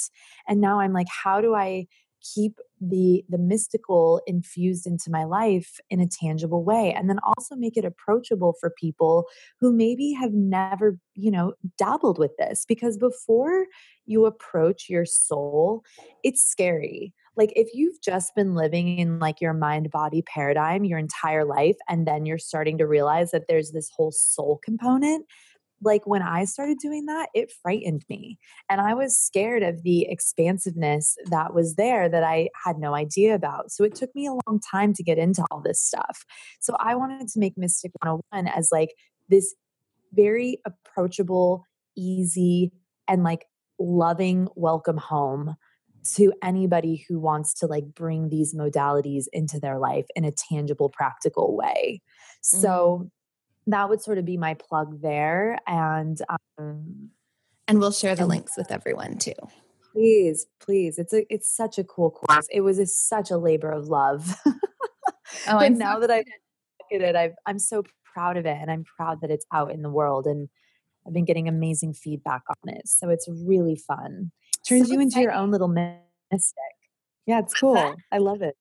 And 0.47 0.61
now 0.61 0.81
I'm 0.81 0.93
like, 0.93 1.09
how 1.25 1.41
do 1.41 1.55
I 1.55 1.87
keep 2.35 2.59
the 2.81 3.25
the 3.29 3.39
mystical 3.39 4.21
infused 4.27 4.87
into 4.87 5.11
my 5.11 5.25
life 5.25 5.81
in 5.91 6.01
a 6.01 6.07
tangible 6.07 6.65
way 6.65 6.95
and 6.97 7.09
then 7.09 7.19
also 7.25 7.57
make 7.57 7.77
it 7.77 7.85
approachable 7.85 8.55
for 8.61 8.71
people 8.71 9.27
who 9.61 9.73
maybe 9.73 10.13
have 10.13 10.33
never 10.33 10.99
you 11.15 11.31
know 11.31 11.55
dabbled 11.77 12.19
with 12.19 12.33
this 12.39 12.65
because 12.69 12.97
before 12.97 13.67
you 14.07 14.27
approach 14.27 14.89
your 14.89 15.05
soul 15.05 15.83
it's 16.25 16.43
scary. 16.43 17.15
Like 17.37 17.53
if 17.55 17.69
you've 17.73 18.01
just 18.03 18.35
been 18.35 18.55
living 18.55 18.99
in 18.99 19.21
like 19.21 19.41
your 19.41 19.55
mind 19.55 19.91
body 19.91 20.23
paradigm 20.23 20.85
your 20.85 20.99
entire 20.99 21.45
life 21.45 21.77
and 21.89 22.07
then 22.07 22.27
you're 22.27 22.39
starting 22.39 22.79
to 22.79 22.87
realize 22.87 23.31
that 23.31 23.45
there's 23.49 23.71
this 23.71 23.91
whole 23.95 24.11
soul 24.11 24.59
component 24.63 25.25
like 25.83 26.07
when 26.07 26.23
I 26.23 26.45
started 26.45 26.79
doing 26.79 27.07
that, 27.07 27.29
it 27.35 27.53
frightened 27.63 28.05
me. 28.09 28.39
And 28.69 28.81
I 28.81 28.95
was 28.95 29.19
scared 29.19 29.63
of 29.63 29.83
the 29.83 30.07
expansiveness 30.09 31.17
that 31.27 31.55
was 31.55 31.77
there 31.77 32.09
that 32.09 32.25
I 32.25 32.49
had 32.65 32.79
no 32.79 32.95
idea 32.95 33.35
about. 33.35 33.71
So 33.71 33.85
it 33.85 33.95
took 33.95 34.15
me 34.15 34.27
a 34.27 34.33
long 34.33 34.61
time 34.61 34.93
to 34.95 35.03
get 35.03 35.19
into 35.19 35.45
all 35.51 35.61
this 35.61 35.81
stuff. 35.81 36.25
So 36.61 36.77
I 36.79 36.95
wanted 36.95 37.29
to 37.29 37.39
make 37.39 37.57
Mystic 37.57 37.93
101 38.03 38.49
as 38.49 38.71
like 38.73 38.95
this 39.29 39.55
very 40.13 40.61
approachable, 40.65 41.65
easy, 41.97 42.73
and 43.07 43.23
like 43.23 43.47
loving 43.79 44.49
welcome 44.57 44.97
home 44.97 45.55
to 46.15 46.33
anybody 46.43 47.05
who 47.09 47.19
wants 47.19 47.53
to 47.53 47.67
like 47.67 47.85
bring 47.95 48.29
these 48.29 48.55
modalities 48.55 49.27
into 49.33 49.61
their 49.61 49.79
life 49.79 50.07
in 50.17 50.25
a 50.25 50.33
tangible, 50.33 50.89
practical 50.89 51.57
way. 51.57 52.01
Mm-hmm. 52.45 52.61
So 52.61 53.11
that 53.73 53.89
would 53.89 54.01
sort 54.01 54.19
of 54.19 54.25
be 54.25 54.37
my 54.37 54.55
plug 54.55 55.01
there. 55.01 55.59
And 55.67 56.21
um, 56.59 57.11
and 57.67 57.79
we'll 57.79 57.93
share 57.93 58.15
the 58.15 58.23
and, 58.23 58.31
links 58.31 58.57
with 58.57 58.71
everyone 58.71 59.19
too. 59.19 59.33
Please, 59.93 60.47
please. 60.61 60.99
It's 60.99 61.13
a 61.13 61.25
it's 61.33 61.55
such 61.55 61.79
a 61.79 61.85
cool 61.85 62.11
course. 62.11 62.47
It 62.51 62.63
was 62.63 62.79
a, 62.79 62.87
such 62.87 63.31
a 63.31 63.39
labor 63.39 63.71
of 63.71 63.89
love. 63.89 64.35
oh, 64.47 64.55
but 65.47 65.57
I'm 65.57 65.79
now 65.79 65.95
so 65.95 66.01
that 66.01 66.11
I've 66.11 66.25
at 66.93 67.03
it, 67.03 67.17
I've, 67.17 67.35
I'm 67.47 67.59
so 67.59 67.83
proud 68.15 68.37
of 68.37 68.47
it, 68.47 68.57
and 68.61 68.71
I'm 68.71 68.85
proud 68.85 69.21
that 69.21 69.31
it's 69.31 69.47
out 69.53 69.73
in 69.73 69.83
the 69.83 69.91
world. 69.91 70.27
And 70.27 70.49
I've 71.07 71.13
been 71.13 71.25
getting 71.25 71.49
amazing 71.49 71.95
feedback 71.95 72.43
on 72.49 72.75
it, 72.75 72.89
so 72.89 73.11
it's 73.11 73.29
really 73.29 73.77
fun. 73.77 74.33
Turns 74.67 74.89
so 74.89 74.95
you 74.95 75.01
into 75.01 75.21
your 75.21 75.33
own 75.33 75.51
little 75.51 75.69
mystic. 75.69 76.57
Yeah, 77.27 77.41
it's 77.41 77.55
cool. 77.55 77.95
I 78.11 78.19
love 78.19 78.43
it. 78.43 78.57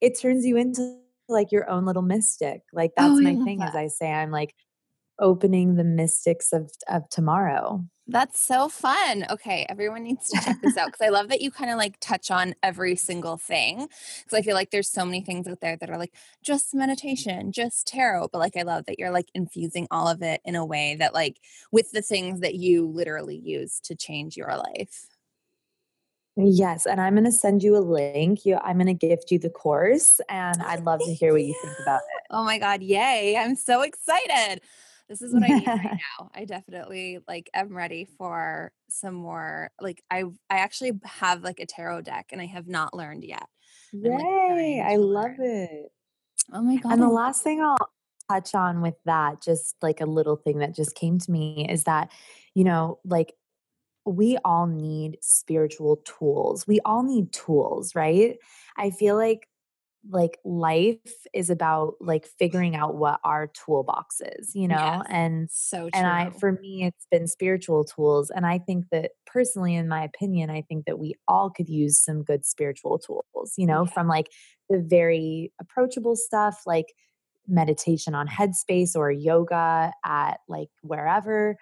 It 0.00 0.18
turns 0.18 0.44
you 0.44 0.56
into 0.56 0.98
like 1.28 1.52
your 1.52 1.68
own 1.68 1.84
little 1.84 2.02
mystic. 2.02 2.62
Like 2.72 2.92
oh, 2.96 3.16
that's 3.16 3.20
oh, 3.20 3.22
my 3.22 3.44
thing. 3.44 3.58
That. 3.58 3.70
As 3.70 3.76
I 3.76 3.88
say, 3.88 4.10
I'm 4.10 4.30
like 4.30 4.54
opening 5.18 5.74
the 5.74 5.84
mystics 5.84 6.52
of 6.52 6.70
of 6.88 7.08
tomorrow. 7.10 7.84
That's 8.10 8.40
so 8.40 8.70
fun. 8.70 9.26
Okay, 9.28 9.66
everyone 9.68 10.02
needs 10.02 10.30
to 10.30 10.40
check 10.40 10.56
this 10.62 10.78
out 10.78 10.86
because 10.86 11.06
I 11.06 11.10
love 11.10 11.28
that 11.28 11.42
you 11.42 11.50
kind 11.50 11.70
of 11.70 11.76
like 11.76 12.00
touch 12.00 12.30
on 12.30 12.54
every 12.62 12.96
single 12.96 13.36
thing. 13.36 13.86
Because 14.24 14.38
I 14.38 14.40
feel 14.40 14.54
like 14.54 14.70
there's 14.70 14.90
so 14.90 15.04
many 15.04 15.20
things 15.20 15.46
out 15.46 15.60
there 15.60 15.76
that 15.76 15.90
are 15.90 15.98
like 15.98 16.14
just 16.42 16.74
meditation, 16.74 17.52
just 17.52 17.86
tarot. 17.86 18.28
But 18.32 18.38
like, 18.38 18.56
I 18.56 18.62
love 18.62 18.86
that 18.86 18.98
you're 18.98 19.10
like 19.10 19.28
infusing 19.34 19.86
all 19.90 20.08
of 20.08 20.22
it 20.22 20.40
in 20.46 20.54
a 20.54 20.64
way 20.64 20.96
that, 20.98 21.12
like, 21.12 21.36
with 21.70 21.90
the 21.90 22.00
things 22.00 22.40
that 22.40 22.54
you 22.54 22.86
literally 22.86 23.36
use 23.36 23.78
to 23.80 23.94
change 23.94 24.38
your 24.38 24.56
life. 24.56 25.08
Yes, 26.40 26.86
and 26.86 27.00
I'm 27.00 27.14
going 27.14 27.24
to 27.24 27.32
send 27.32 27.64
you 27.64 27.76
a 27.76 27.80
link. 27.80 28.46
You, 28.46 28.58
I'm 28.62 28.76
going 28.76 28.86
to 28.86 28.94
gift 28.94 29.32
you 29.32 29.40
the 29.40 29.50
course, 29.50 30.20
and 30.28 30.62
I'd 30.62 30.84
love 30.84 31.00
to 31.00 31.12
hear 31.12 31.32
what 31.32 31.42
you 31.42 31.54
think 31.60 31.74
about 31.82 32.00
it. 32.14 32.22
Oh 32.30 32.44
my 32.44 32.58
god, 32.58 32.80
yay! 32.80 33.36
I'm 33.36 33.56
so 33.56 33.82
excited. 33.82 34.60
This 35.08 35.20
is 35.20 35.34
what 35.34 35.42
I 35.42 35.48
need 35.48 35.66
right 35.66 35.82
now. 36.18 36.30
I 36.32 36.44
definitely 36.44 37.18
like 37.26 37.50
am 37.54 37.74
ready 37.74 38.06
for 38.18 38.70
some 38.88 39.14
more. 39.14 39.72
Like 39.80 40.04
I, 40.12 40.24
I 40.48 40.58
actually 40.58 40.92
have 41.04 41.42
like 41.42 41.58
a 41.58 41.66
tarot 41.66 42.02
deck, 42.02 42.28
and 42.30 42.40
I 42.40 42.46
have 42.46 42.68
not 42.68 42.94
learned 42.94 43.24
yet. 43.24 43.48
Yay! 43.92 44.12
Like, 44.12 44.92
I 44.92 44.94
love 44.94 45.34
it. 45.40 45.90
Oh 46.52 46.62
my 46.62 46.76
god! 46.76 46.92
And 46.92 47.02
the 47.02 47.08
last 47.08 47.42
thing 47.42 47.60
I'll 47.60 47.76
touch 48.30 48.54
on 48.54 48.80
with 48.80 48.96
that, 49.06 49.42
just 49.42 49.74
like 49.82 50.00
a 50.00 50.06
little 50.06 50.36
thing 50.36 50.58
that 50.58 50.76
just 50.76 50.94
came 50.94 51.18
to 51.18 51.30
me, 51.32 51.66
is 51.68 51.82
that 51.84 52.12
you 52.54 52.62
know, 52.62 53.00
like 53.04 53.34
we 54.08 54.38
all 54.44 54.66
need 54.66 55.18
spiritual 55.20 56.00
tools. 56.04 56.66
We 56.66 56.80
all 56.84 57.02
need 57.02 57.32
tools, 57.32 57.94
right? 57.94 58.36
I 58.76 58.90
feel 58.90 59.16
like 59.16 59.48
like 60.10 60.38
life 60.44 60.96
is 61.34 61.50
about 61.50 61.94
like 62.00 62.26
figuring 62.38 62.76
out 62.76 62.94
what 62.94 63.20
our 63.24 63.48
toolbox 63.48 64.22
is, 64.38 64.54
you 64.54 64.68
know? 64.68 64.76
Yes, 64.76 65.06
and 65.10 65.50
so 65.50 65.80
true. 65.80 65.90
and 65.92 66.06
I 66.06 66.30
for 66.30 66.52
me 66.52 66.84
it's 66.84 67.06
been 67.10 67.26
spiritual 67.26 67.84
tools 67.84 68.30
and 68.30 68.46
I 68.46 68.58
think 68.58 68.86
that 68.92 69.10
personally 69.26 69.74
in 69.74 69.88
my 69.88 70.04
opinion 70.04 70.50
I 70.50 70.62
think 70.62 70.86
that 70.86 70.98
we 70.98 71.14
all 71.26 71.50
could 71.50 71.68
use 71.68 72.02
some 72.02 72.22
good 72.22 72.46
spiritual 72.46 72.98
tools, 72.98 73.54
you 73.56 73.66
know, 73.66 73.84
yeah. 73.84 73.92
from 73.92 74.08
like 74.08 74.28
the 74.70 74.78
very 74.78 75.52
approachable 75.60 76.16
stuff 76.16 76.62
like 76.64 76.94
meditation 77.48 78.14
on 78.14 78.28
headspace 78.28 78.94
or 78.94 79.10
yoga 79.10 79.92
at 80.04 80.40
like 80.48 80.68
wherever 80.82 81.56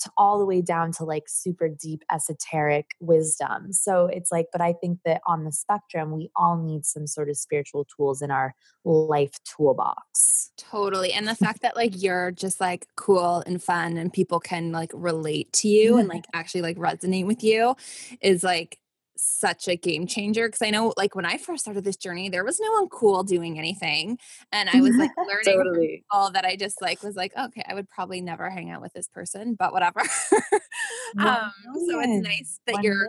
to 0.00 0.10
all 0.16 0.38
the 0.38 0.44
way 0.44 0.60
down 0.60 0.92
to 0.92 1.04
like 1.04 1.24
super 1.28 1.68
deep 1.68 2.02
esoteric 2.12 2.90
wisdom. 3.00 3.72
So 3.72 4.06
it's 4.06 4.30
like, 4.30 4.46
but 4.52 4.60
I 4.60 4.72
think 4.72 5.00
that 5.04 5.20
on 5.26 5.44
the 5.44 5.52
spectrum, 5.52 6.12
we 6.12 6.30
all 6.36 6.56
need 6.56 6.84
some 6.84 7.06
sort 7.06 7.28
of 7.28 7.36
spiritual 7.36 7.84
tools 7.84 8.22
in 8.22 8.30
our 8.30 8.54
life 8.84 9.32
toolbox. 9.44 10.52
Totally. 10.56 11.12
And 11.12 11.26
the 11.26 11.34
fact 11.34 11.62
that 11.62 11.76
like 11.76 12.00
you're 12.00 12.30
just 12.30 12.60
like 12.60 12.86
cool 12.96 13.42
and 13.46 13.62
fun 13.62 13.96
and 13.96 14.12
people 14.12 14.40
can 14.40 14.72
like 14.72 14.90
relate 14.94 15.52
to 15.54 15.68
you 15.68 15.96
and 15.96 16.08
mm-hmm. 16.08 16.16
like 16.16 16.24
actually 16.32 16.62
like 16.62 16.76
resonate 16.76 17.26
with 17.26 17.42
you 17.42 17.74
is 18.20 18.42
like 18.42 18.78
such 19.18 19.68
a 19.68 19.76
game 19.76 20.06
changer 20.06 20.48
because 20.48 20.62
I 20.62 20.70
know 20.70 20.94
like 20.96 21.14
when 21.14 21.26
I 21.26 21.38
first 21.38 21.62
started 21.64 21.84
this 21.84 21.96
journey, 21.96 22.28
there 22.28 22.44
was 22.44 22.60
no 22.60 22.70
one 22.72 22.88
cool 22.88 23.22
doing 23.24 23.58
anything. 23.58 24.18
And 24.52 24.68
I 24.70 24.80
was 24.80 24.94
like 24.96 25.10
learning 25.18 25.44
totally. 25.44 26.04
all 26.10 26.30
that 26.32 26.44
I 26.44 26.56
just 26.56 26.80
like 26.80 27.02
was 27.02 27.16
like, 27.16 27.32
okay, 27.36 27.62
I 27.68 27.74
would 27.74 27.88
probably 27.88 28.20
never 28.20 28.48
hang 28.48 28.70
out 28.70 28.80
with 28.80 28.92
this 28.92 29.08
person, 29.08 29.54
but 29.58 29.72
whatever. 29.72 30.00
um, 31.18 31.52
so 31.88 32.00
it's 32.00 32.26
nice 32.26 32.60
that 32.66 32.82
you're 32.82 33.08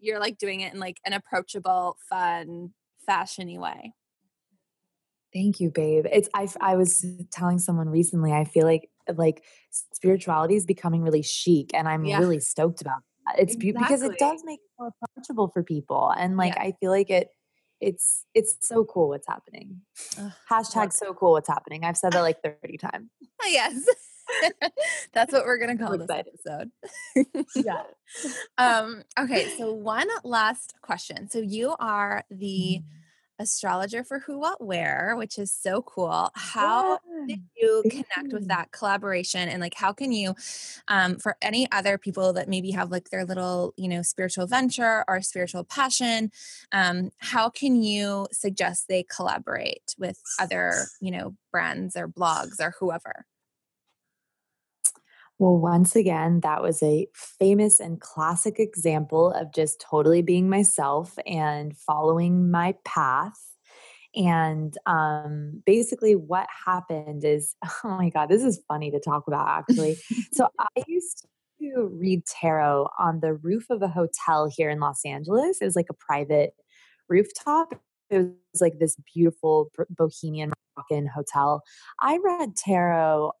you're 0.00 0.20
like 0.20 0.38
doing 0.38 0.60
it 0.60 0.72
in 0.72 0.80
like 0.80 0.98
an 1.04 1.12
approachable, 1.12 1.96
fun, 2.08 2.72
fashiony 3.08 3.58
way. 3.58 3.92
Thank 5.32 5.58
you, 5.58 5.70
babe. 5.70 6.06
It's 6.12 6.28
I 6.32 6.48
I 6.60 6.76
was 6.76 7.04
telling 7.32 7.58
someone 7.58 7.88
recently, 7.88 8.32
I 8.32 8.44
feel 8.44 8.64
like 8.64 8.88
like 9.16 9.42
spirituality 9.92 10.54
is 10.54 10.64
becoming 10.64 11.02
really 11.02 11.22
chic 11.22 11.74
and 11.74 11.88
I'm 11.88 12.04
yeah. 12.04 12.18
really 12.18 12.40
stoked 12.40 12.80
about 12.80 13.02
it's 13.38 13.54
exactly. 13.54 13.72
because 13.72 14.02
it 14.02 14.18
does 14.18 14.42
make 14.44 14.60
it 14.60 14.70
more 14.78 14.90
approachable 15.02 15.48
for 15.48 15.62
people 15.62 16.12
and 16.16 16.36
like 16.36 16.54
yeah. 16.54 16.62
i 16.62 16.74
feel 16.80 16.90
like 16.90 17.10
it 17.10 17.30
it's 17.84 18.24
it's 18.34 18.56
so 18.60 18.84
cool 18.84 19.08
what's 19.08 19.26
happening. 19.26 19.80
Ugh, 20.18 20.32
hashtag 20.50 20.92
so 20.92 21.12
cool 21.12 21.32
what's 21.32 21.48
happening. 21.48 21.84
I've 21.84 21.96
said 21.96 22.12
that 22.12 22.22
like 22.22 22.42
30 22.42 22.78
times. 22.78 23.10
Yes. 23.46 23.84
That's 25.12 25.30
what 25.30 25.44
we're 25.44 25.58
gonna 25.58 25.76
call 25.86 25.98
this 25.98 26.08
episode. 26.08 26.70
Yeah. 27.54 27.82
Um 28.56 29.02
okay 29.20 29.50
so 29.58 29.74
one 29.74 30.08
last 30.24 30.74
question. 30.80 31.28
So 31.28 31.40
you 31.40 31.76
are 31.78 32.24
the 32.30 32.80
mm-hmm 32.80 33.03
astrologer 33.38 34.04
for 34.04 34.20
Who 34.20 34.38
What 34.38 34.64
Wear, 34.64 35.14
which 35.16 35.38
is 35.38 35.52
so 35.52 35.82
cool. 35.82 36.30
How 36.34 36.98
yeah. 37.08 37.26
did 37.28 37.42
you 37.56 37.82
connect 37.90 38.32
with 38.32 38.48
that 38.48 38.72
collaboration 38.72 39.48
and 39.48 39.60
like 39.60 39.74
how 39.74 39.92
can 39.92 40.12
you 40.12 40.34
um 40.88 41.16
for 41.16 41.36
any 41.42 41.70
other 41.72 41.98
people 41.98 42.32
that 42.34 42.48
maybe 42.48 42.70
have 42.70 42.90
like 42.90 43.10
their 43.10 43.24
little, 43.24 43.74
you 43.76 43.88
know, 43.88 44.02
spiritual 44.02 44.46
venture 44.46 45.04
or 45.08 45.20
spiritual 45.22 45.64
passion, 45.64 46.30
um 46.72 47.10
how 47.18 47.48
can 47.50 47.82
you 47.82 48.26
suggest 48.32 48.88
they 48.88 49.04
collaborate 49.04 49.94
with 49.98 50.20
other, 50.38 50.72
you 51.00 51.10
know, 51.10 51.34
brands 51.50 51.96
or 51.96 52.08
blogs 52.08 52.60
or 52.60 52.74
whoever? 52.78 53.26
Well, 55.38 55.58
once 55.58 55.96
again, 55.96 56.40
that 56.40 56.62
was 56.62 56.82
a 56.82 57.08
famous 57.14 57.80
and 57.80 58.00
classic 58.00 58.60
example 58.60 59.32
of 59.32 59.52
just 59.52 59.80
totally 59.80 60.22
being 60.22 60.48
myself 60.48 61.18
and 61.26 61.76
following 61.76 62.50
my 62.50 62.76
path. 62.84 63.40
And 64.14 64.76
um, 64.86 65.62
basically, 65.66 66.14
what 66.14 66.46
happened 66.64 67.24
is 67.24 67.56
oh 67.84 67.96
my 67.96 68.10
God, 68.10 68.28
this 68.28 68.44
is 68.44 68.62
funny 68.68 68.90
to 68.92 69.00
talk 69.00 69.24
about 69.26 69.48
actually. 69.48 69.96
so, 70.32 70.48
I 70.58 70.82
used 70.86 71.26
to 71.60 71.90
read 71.92 72.24
tarot 72.26 72.88
on 72.98 73.20
the 73.20 73.34
roof 73.34 73.66
of 73.70 73.82
a 73.82 73.88
hotel 73.88 74.48
here 74.54 74.70
in 74.70 74.78
Los 74.78 75.04
Angeles. 75.04 75.58
It 75.60 75.64
was 75.64 75.76
like 75.76 75.88
a 75.90 75.94
private 75.94 76.54
rooftop. 77.08 77.74
It 78.10 78.18
was 78.52 78.60
like 78.60 78.78
this 78.78 78.96
beautiful 79.12 79.70
bohemian 79.90 80.52
rockin' 80.76 81.08
hotel. 81.08 81.62
I 82.00 82.18
read 82.22 82.54
tarot 82.56 83.32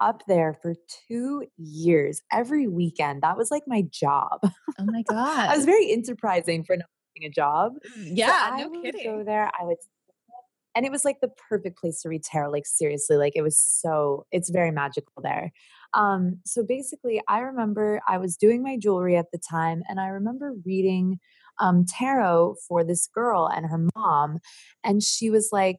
up 0.00 0.22
there 0.28 0.54
for 0.60 0.74
two 1.08 1.44
years 1.56 2.22
every 2.32 2.66
weekend. 2.66 3.22
That 3.22 3.36
was 3.36 3.50
like 3.50 3.62
my 3.66 3.82
job. 3.90 4.40
Oh 4.42 4.84
my 4.84 5.02
God. 5.08 5.48
I 5.50 5.56
was 5.56 5.64
very 5.64 5.92
enterprising 5.92 6.64
for 6.64 6.76
not 6.76 6.86
having 7.16 7.30
a 7.30 7.32
job. 7.32 7.74
Yeah, 7.96 8.56
so 8.58 8.68
no 8.68 8.82
kidding. 8.82 9.04
Go 9.04 9.24
there. 9.24 9.50
I 9.58 9.64
would 9.64 9.76
and 10.74 10.84
it 10.84 10.92
was 10.92 11.04
like 11.04 11.20
the 11.20 11.30
perfect 11.48 11.78
place 11.78 12.02
to 12.02 12.08
read 12.08 12.22
tarot 12.22 12.50
like 12.50 12.66
seriously 12.66 13.16
like 13.16 13.34
it 13.36 13.42
was 13.42 13.58
so 13.58 14.26
it's 14.32 14.50
very 14.50 14.70
magical 14.70 15.22
there 15.22 15.52
um 15.94 16.38
so 16.44 16.64
basically 16.64 17.20
i 17.28 17.38
remember 17.38 18.00
i 18.08 18.18
was 18.18 18.36
doing 18.36 18.62
my 18.62 18.76
jewelry 18.76 19.16
at 19.16 19.30
the 19.32 19.38
time 19.38 19.82
and 19.88 20.00
i 20.00 20.06
remember 20.06 20.52
reading 20.64 21.18
um 21.60 21.84
tarot 21.86 22.56
for 22.66 22.82
this 22.84 23.08
girl 23.14 23.48
and 23.54 23.66
her 23.66 23.86
mom 23.94 24.38
and 24.82 25.02
she 25.02 25.30
was 25.30 25.50
like 25.52 25.78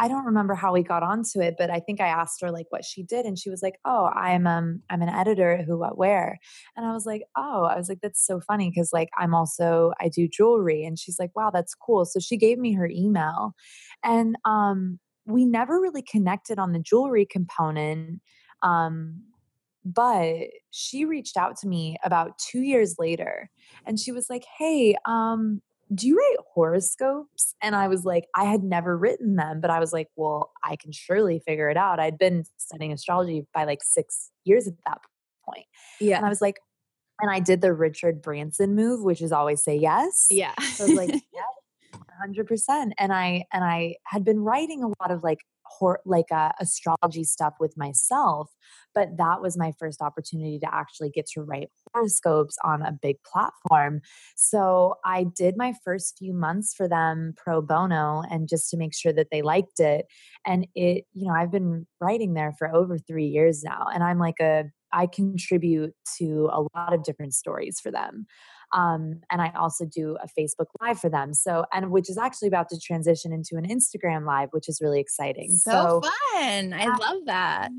I 0.00 0.08
don't 0.08 0.24
remember 0.24 0.54
how 0.54 0.72
we 0.72 0.82
got 0.82 1.02
onto 1.02 1.40
it, 1.42 1.56
but 1.58 1.68
I 1.68 1.78
think 1.78 2.00
I 2.00 2.08
asked 2.08 2.40
her 2.40 2.50
like 2.50 2.64
what 2.70 2.86
she 2.86 3.02
did, 3.02 3.26
and 3.26 3.38
she 3.38 3.50
was 3.50 3.62
like, 3.62 3.78
"Oh, 3.84 4.06
I'm 4.06 4.46
um 4.46 4.82
I'm 4.88 5.02
an 5.02 5.10
editor 5.10 5.52
at 5.52 5.66
Who 5.66 5.78
What 5.78 5.98
Wear," 5.98 6.38
and 6.74 6.86
I 6.86 6.92
was 6.92 7.04
like, 7.04 7.22
"Oh," 7.36 7.64
I 7.64 7.76
was 7.76 7.90
like, 7.90 8.00
"That's 8.02 8.24
so 8.26 8.40
funny 8.40 8.70
because 8.70 8.94
like 8.94 9.10
I'm 9.18 9.34
also 9.34 9.92
I 10.00 10.08
do 10.08 10.26
jewelry," 10.26 10.84
and 10.84 10.98
she's 10.98 11.18
like, 11.18 11.32
"Wow, 11.36 11.50
that's 11.50 11.74
cool." 11.74 12.06
So 12.06 12.18
she 12.18 12.38
gave 12.38 12.58
me 12.58 12.72
her 12.74 12.88
email, 12.88 13.52
and 14.02 14.36
um 14.46 14.98
we 15.26 15.44
never 15.44 15.78
really 15.80 16.02
connected 16.02 16.58
on 16.58 16.72
the 16.72 16.80
jewelry 16.80 17.26
component. 17.30 18.20
Um, 18.62 19.22
but 19.84 20.48
she 20.70 21.04
reached 21.04 21.36
out 21.36 21.56
to 21.58 21.68
me 21.68 21.96
about 22.04 22.38
two 22.38 22.60
years 22.60 22.96
later, 22.98 23.50
and 23.86 24.00
she 24.00 24.12
was 24.12 24.30
like, 24.30 24.44
"Hey, 24.58 24.96
um, 25.06 25.60
do 25.94 26.06
you 26.06 26.16
write 26.16 26.36
horoscopes? 26.54 27.54
And 27.62 27.74
I 27.74 27.88
was 27.88 28.04
like, 28.04 28.26
I 28.34 28.44
had 28.44 28.62
never 28.62 28.96
written 28.96 29.36
them, 29.36 29.60
but 29.60 29.70
I 29.70 29.80
was 29.80 29.92
like, 29.92 30.08
well, 30.16 30.52
I 30.64 30.76
can 30.76 30.92
surely 30.92 31.40
figure 31.40 31.68
it 31.68 31.76
out. 31.76 31.98
I'd 31.98 32.18
been 32.18 32.44
studying 32.58 32.92
astrology 32.92 33.46
by 33.52 33.64
like 33.64 33.82
six 33.82 34.30
years 34.44 34.68
at 34.68 34.74
that 34.86 34.98
point. 35.44 35.66
Yeah. 36.00 36.16
And 36.16 36.26
I 36.26 36.28
was 36.28 36.40
like, 36.40 36.58
and 37.20 37.30
I 37.30 37.40
did 37.40 37.60
the 37.60 37.72
Richard 37.72 38.22
Branson 38.22 38.74
move, 38.74 39.02
which 39.02 39.20
is 39.20 39.32
always 39.32 39.62
say 39.62 39.76
yes. 39.76 40.26
Yeah. 40.30 40.54
So 40.74 40.84
I 40.84 40.86
was 40.88 40.96
like, 40.96 41.10
yeah, 41.34 41.98
hundred 42.20 42.46
percent. 42.46 42.94
And 42.98 43.12
I 43.12 43.44
and 43.52 43.64
I 43.64 43.96
had 44.04 44.24
been 44.24 44.40
writing 44.40 44.82
a 44.82 44.88
lot 44.88 45.10
of 45.10 45.22
like 45.22 45.40
hor- 45.78 46.00
like 46.04 46.30
uh, 46.32 46.52
astrology 46.60 47.24
stuff 47.24 47.54
with 47.60 47.76
myself, 47.76 48.50
but 48.94 49.16
that 49.16 49.40
was 49.40 49.56
my 49.56 49.72
first 49.78 50.02
opportunity 50.02 50.58
to 50.58 50.74
actually 50.74 51.10
get 51.10 51.26
to 51.34 51.42
write 51.42 51.68
horoscopes 51.92 52.56
on 52.64 52.82
a 52.82 52.92
big 52.92 53.16
platform. 53.24 54.00
So 54.36 54.96
I 55.04 55.24
did 55.24 55.56
my 55.56 55.74
first 55.84 56.16
few 56.18 56.32
months 56.32 56.74
for 56.74 56.88
them 56.88 57.34
pro 57.36 57.62
bono 57.62 58.22
and 58.30 58.48
just 58.48 58.70
to 58.70 58.76
make 58.76 58.94
sure 58.94 59.12
that 59.12 59.28
they 59.30 59.42
liked 59.42 59.80
it. 59.80 60.06
And 60.46 60.66
it, 60.74 61.04
you 61.12 61.28
know, 61.28 61.34
I've 61.34 61.52
been 61.52 61.86
writing 62.00 62.34
there 62.34 62.52
for 62.58 62.74
over 62.74 62.98
three 62.98 63.26
years 63.26 63.62
now, 63.62 63.86
and 63.92 64.02
I'm 64.02 64.18
like 64.18 64.40
a 64.40 64.64
I 64.92 65.06
contribute 65.06 65.94
to 66.18 66.48
a 66.52 66.62
lot 66.76 66.92
of 66.92 67.04
different 67.04 67.34
stories 67.34 67.78
for 67.80 67.90
them. 67.90 68.26
Um, 68.72 69.20
and 69.30 69.42
I 69.42 69.50
also 69.56 69.84
do 69.84 70.16
a 70.22 70.28
Facebook 70.28 70.66
Live 70.80 71.00
for 71.00 71.08
them. 71.08 71.34
So, 71.34 71.64
and 71.72 71.90
which 71.90 72.08
is 72.08 72.18
actually 72.18 72.48
about 72.48 72.68
to 72.70 72.78
transition 72.78 73.32
into 73.32 73.56
an 73.56 73.66
Instagram 73.66 74.24
Live, 74.24 74.50
which 74.52 74.68
is 74.68 74.80
really 74.80 75.00
exciting. 75.00 75.50
So, 75.56 76.00
so 76.02 76.10
fun. 76.34 76.72
I 76.72 76.86
love 76.86 77.26
that. 77.26 77.70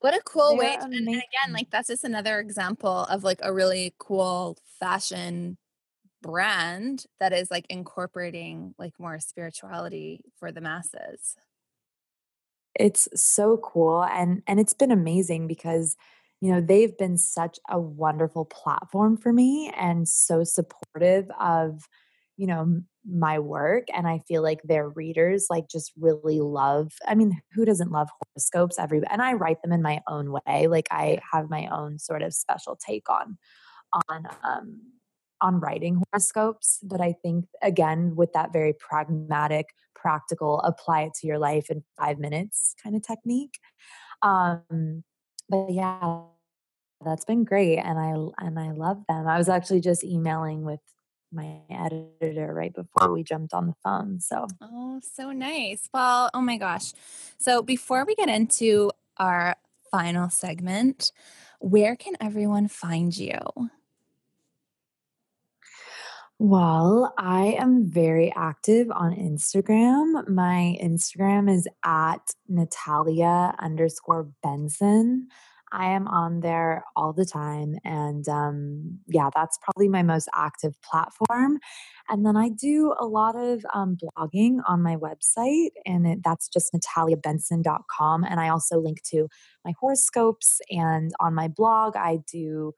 What 0.00 0.14
a 0.14 0.20
cool 0.24 0.56
way. 0.56 0.76
To, 0.76 0.84
and, 0.84 0.94
and 0.94 1.08
again, 1.08 1.52
like 1.52 1.68
that's 1.70 1.88
just 1.88 2.04
another 2.04 2.38
example 2.38 3.04
of 3.04 3.24
like 3.24 3.40
a 3.42 3.52
really 3.52 3.94
cool 3.98 4.56
fashion 4.78 5.58
brand 6.22 7.04
that 7.20 7.32
is 7.34 7.50
like 7.50 7.66
incorporating 7.68 8.74
like 8.78 8.94
more 8.98 9.18
spirituality 9.20 10.24
for 10.38 10.50
the 10.50 10.60
masses 10.60 11.36
it's 12.74 13.08
so 13.14 13.56
cool 13.58 14.04
and 14.04 14.42
and 14.46 14.58
it's 14.58 14.72
been 14.72 14.90
amazing 14.90 15.46
because 15.46 15.96
you 16.40 16.52
know, 16.52 16.60
they've 16.60 16.96
been 16.98 17.16
such 17.18 17.58
a 17.70 17.80
wonderful 17.80 18.44
platform 18.44 19.16
for 19.16 19.32
me 19.32 19.72
and 19.76 20.08
so 20.08 20.44
supportive 20.44 21.30
of, 21.40 21.88
you 22.36 22.46
know, 22.46 22.80
my 23.06 23.38
work 23.38 23.84
and 23.94 24.06
I 24.08 24.20
feel 24.26 24.42
like 24.42 24.62
their 24.64 24.88
readers 24.88 25.46
like 25.50 25.68
just 25.68 25.92
really 25.98 26.40
love 26.40 26.92
I 27.06 27.14
mean 27.14 27.38
who 27.52 27.66
doesn't 27.66 27.92
love 27.92 28.08
horoscopes? 28.34 28.78
Every 28.78 29.02
and 29.10 29.20
I 29.20 29.34
write 29.34 29.60
them 29.62 29.72
in 29.72 29.82
my 29.82 30.00
own 30.08 30.32
way 30.32 30.66
like 30.68 30.88
I 30.90 31.18
have 31.32 31.50
my 31.50 31.66
own 31.68 31.98
sort 31.98 32.22
of 32.22 32.32
special 32.32 32.76
take 32.76 33.10
on 33.10 33.36
on 34.08 34.26
um 34.42 34.80
on 35.40 35.60
writing 35.60 36.02
horoscopes 36.10 36.78
but 36.82 37.00
I 37.00 37.14
think 37.22 37.46
again 37.62 38.14
with 38.16 38.32
that 38.32 38.52
very 38.52 38.72
pragmatic 38.72 39.66
practical 39.94 40.60
apply 40.60 41.02
it 41.02 41.14
to 41.20 41.26
your 41.26 41.38
life 41.38 41.70
in 41.70 41.82
5 41.98 42.18
minutes 42.18 42.74
kind 42.82 42.96
of 42.96 43.02
technique 43.02 43.58
um 44.22 45.04
but 45.48 45.70
yeah 45.70 46.22
that's 47.04 47.24
been 47.24 47.44
great 47.44 47.78
and 47.78 47.98
i 47.98 48.10
and 48.44 48.58
i 48.58 48.70
love 48.70 49.02
them. 49.08 49.26
I 49.26 49.38
was 49.38 49.48
actually 49.48 49.80
just 49.80 50.04
emailing 50.04 50.62
with 50.64 50.80
my 51.32 51.60
editor 51.68 52.54
right 52.54 52.72
before 52.72 53.12
we 53.12 53.24
jumped 53.24 53.52
on 53.52 53.66
the 53.66 53.74
phone 53.82 54.20
so. 54.20 54.46
Oh 54.60 55.00
so 55.02 55.32
nice. 55.32 55.88
Well 55.92 56.30
oh 56.32 56.40
my 56.40 56.56
gosh. 56.56 56.92
So 57.38 57.60
before 57.62 58.04
we 58.04 58.14
get 58.14 58.28
into 58.28 58.92
our 59.16 59.56
final 59.90 60.30
segment 60.30 61.12
where 61.58 61.96
can 61.96 62.14
everyone 62.20 62.68
find 62.68 63.16
you 63.16 63.38
well, 66.38 67.14
I 67.16 67.56
am 67.58 67.88
very 67.88 68.32
active 68.34 68.90
on 68.90 69.14
Instagram. 69.14 70.28
My 70.28 70.76
Instagram 70.82 71.50
is 71.52 71.68
at 71.84 72.34
Natalia 72.48 73.54
underscore 73.58 74.28
Benson. 74.42 75.28
I 75.74 75.86
am 75.90 76.06
on 76.06 76.40
there 76.40 76.84
all 76.94 77.12
the 77.12 77.24
time. 77.24 77.76
And 77.84 78.28
um, 78.28 79.00
yeah, 79.08 79.30
that's 79.34 79.58
probably 79.60 79.88
my 79.88 80.02
most 80.02 80.28
active 80.34 80.80
platform. 80.82 81.58
And 82.08 82.24
then 82.24 82.36
I 82.36 82.48
do 82.48 82.94
a 82.98 83.06
lot 83.06 83.34
of 83.34 83.64
um, 83.74 83.96
blogging 83.96 84.58
on 84.68 84.82
my 84.82 84.96
website, 84.96 85.70
and 85.84 86.06
it, 86.06 86.18
that's 86.22 86.48
just 86.48 86.72
nataliabenson.com. 86.72 88.24
And 88.24 88.38
I 88.38 88.50
also 88.50 88.78
link 88.78 89.02
to 89.10 89.28
my 89.64 89.72
horoscopes. 89.80 90.60
And 90.70 91.12
on 91.20 91.34
my 91.34 91.48
blog, 91.48 91.96
I 91.96 92.18
do. 92.30 92.74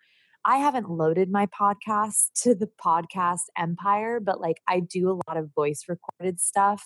I 0.48 0.58
haven't 0.58 0.88
loaded 0.88 1.28
my 1.28 1.46
podcast 1.46 2.30
to 2.42 2.54
the 2.54 2.70
podcast 2.80 3.46
empire, 3.58 4.20
but 4.20 4.40
like 4.40 4.62
I 4.68 4.78
do 4.78 5.10
a 5.10 5.18
lot 5.28 5.36
of 5.36 5.50
voice 5.56 5.86
recorded 5.88 6.38
stuff, 6.40 6.84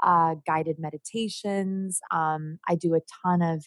uh, 0.00 0.36
guided 0.46 0.78
meditations. 0.78 2.00
Um, 2.12 2.60
I 2.68 2.76
do 2.76 2.94
a 2.94 3.00
ton 3.24 3.42
of 3.42 3.66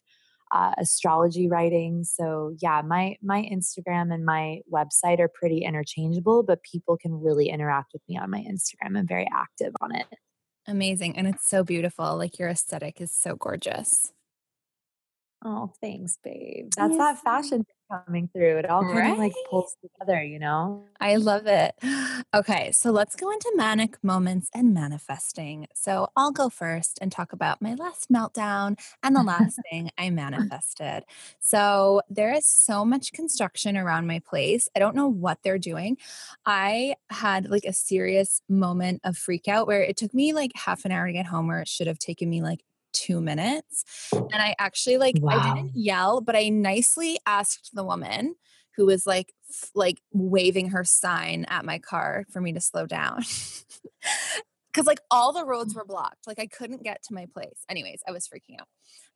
uh, 0.53 0.71
astrology 0.77 1.49
writing. 1.49 2.05
So 2.05 2.55
yeah, 2.61 2.81
my 2.85 3.17
my 3.21 3.41
Instagram 3.51 4.13
and 4.13 4.23
my 4.23 4.59
website 4.71 5.19
are 5.19 5.27
pretty 5.27 5.65
interchangeable, 5.65 6.43
but 6.43 6.63
people 6.63 6.95
can 6.95 7.11
really 7.11 7.49
interact 7.49 7.91
with 7.91 8.01
me 8.07 8.17
on 8.17 8.29
my 8.29 8.39
Instagram. 8.39 8.97
I'm 8.97 9.07
very 9.07 9.27
active 9.35 9.73
on 9.81 9.93
it. 9.93 10.07
Amazing, 10.67 11.17
and 11.17 11.27
it's 11.27 11.49
so 11.49 11.65
beautiful. 11.65 12.15
Like 12.15 12.39
your 12.39 12.47
aesthetic 12.47 13.01
is 13.01 13.11
so 13.11 13.35
gorgeous. 13.35 14.13
Oh, 15.43 15.73
thanks, 15.81 16.17
babe. 16.23 16.71
That's 16.77 16.95
yes. 16.95 16.97
that 16.97 17.23
fashion 17.23 17.65
coming 18.05 18.29
through. 18.33 18.57
It 18.57 18.69
all 18.69 18.83
kind 18.83 18.97
right? 18.97 19.11
of 19.13 19.17
like 19.17 19.33
pulls 19.49 19.75
together, 19.81 20.23
you 20.23 20.39
know? 20.39 20.85
I 20.99 21.17
love 21.17 21.47
it. 21.47 21.75
Okay, 22.35 22.71
so 22.71 22.89
let's 22.89 23.15
go 23.15 23.29
into 23.31 23.51
manic 23.55 24.03
moments 24.03 24.49
and 24.55 24.73
manifesting. 24.73 25.67
So 25.75 26.07
I'll 26.15 26.31
go 26.31 26.49
first 26.49 26.97
and 26.99 27.11
talk 27.11 27.31
about 27.31 27.61
my 27.61 27.75
last 27.75 28.11
meltdown 28.11 28.79
and 29.03 29.15
the 29.15 29.21
last 29.21 29.59
thing 29.69 29.91
I 29.99 30.09
manifested. 30.09 31.03
So 31.39 32.01
there 32.09 32.33
is 32.33 32.47
so 32.47 32.85
much 32.85 33.13
construction 33.13 33.77
around 33.77 34.07
my 34.07 34.19
place. 34.19 34.67
I 34.75 34.79
don't 34.79 34.95
know 34.95 35.07
what 35.07 35.39
they're 35.43 35.59
doing. 35.59 35.97
I 36.43 36.95
had 37.11 37.49
like 37.51 37.65
a 37.65 37.73
serious 37.73 38.41
moment 38.49 39.01
of 39.03 39.15
freak 39.15 39.47
out 39.47 39.67
where 39.67 39.83
it 39.83 39.97
took 39.97 40.13
me 40.13 40.33
like 40.33 40.51
half 40.55 40.85
an 40.85 40.91
hour 40.91 41.05
to 41.05 41.13
get 41.13 41.27
home, 41.27 41.47
where 41.47 41.61
it 41.61 41.67
should 41.67 41.87
have 41.87 41.99
taken 41.99 42.29
me 42.31 42.41
like 42.41 42.63
two 42.93 43.21
minutes. 43.21 43.83
And 44.13 44.35
I 44.35 44.55
actually 44.59 44.97
like 44.97 45.15
wow. 45.19 45.39
I 45.39 45.53
didn't 45.55 45.71
yell, 45.75 46.21
but 46.21 46.35
I 46.35 46.49
nicely 46.49 47.19
asked 47.25 47.71
the 47.73 47.83
woman 47.83 48.35
who 48.75 48.85
was 48.85 49.05
like 49.05 49.33
f- 49.49 49.71
like 49.75 50.01
waving 50.11 50.69
her 50.69 50.83
sign 50.83 51.45
at 51.49 51.65
my 51.65 51.79
car 51.79 52.25
for 52.31 52.41
me 52.41 52.53
to 52.53 52.61
slow 52.61 52.85
down. 52.85 53.23
Cause 54.73 54.85
like 54.85 55.01
all 55.11 55.33
the 55.33 55.45
roads 55.45 55.75
were 55.75 55.85
blocked. 55.85 56.25
Like 56.27 56.39
I 56.39 56.47
couldn't 56.47 56.83
get 56.83 57.03
to 57.03 57.13
my 57.13 57.27
place. 57.33 57.63
Anyways, 57.69 58.01
I 58.07 58.11
was 58.11 58.27
freaking 58.27 58.59
out. 58.59 58.67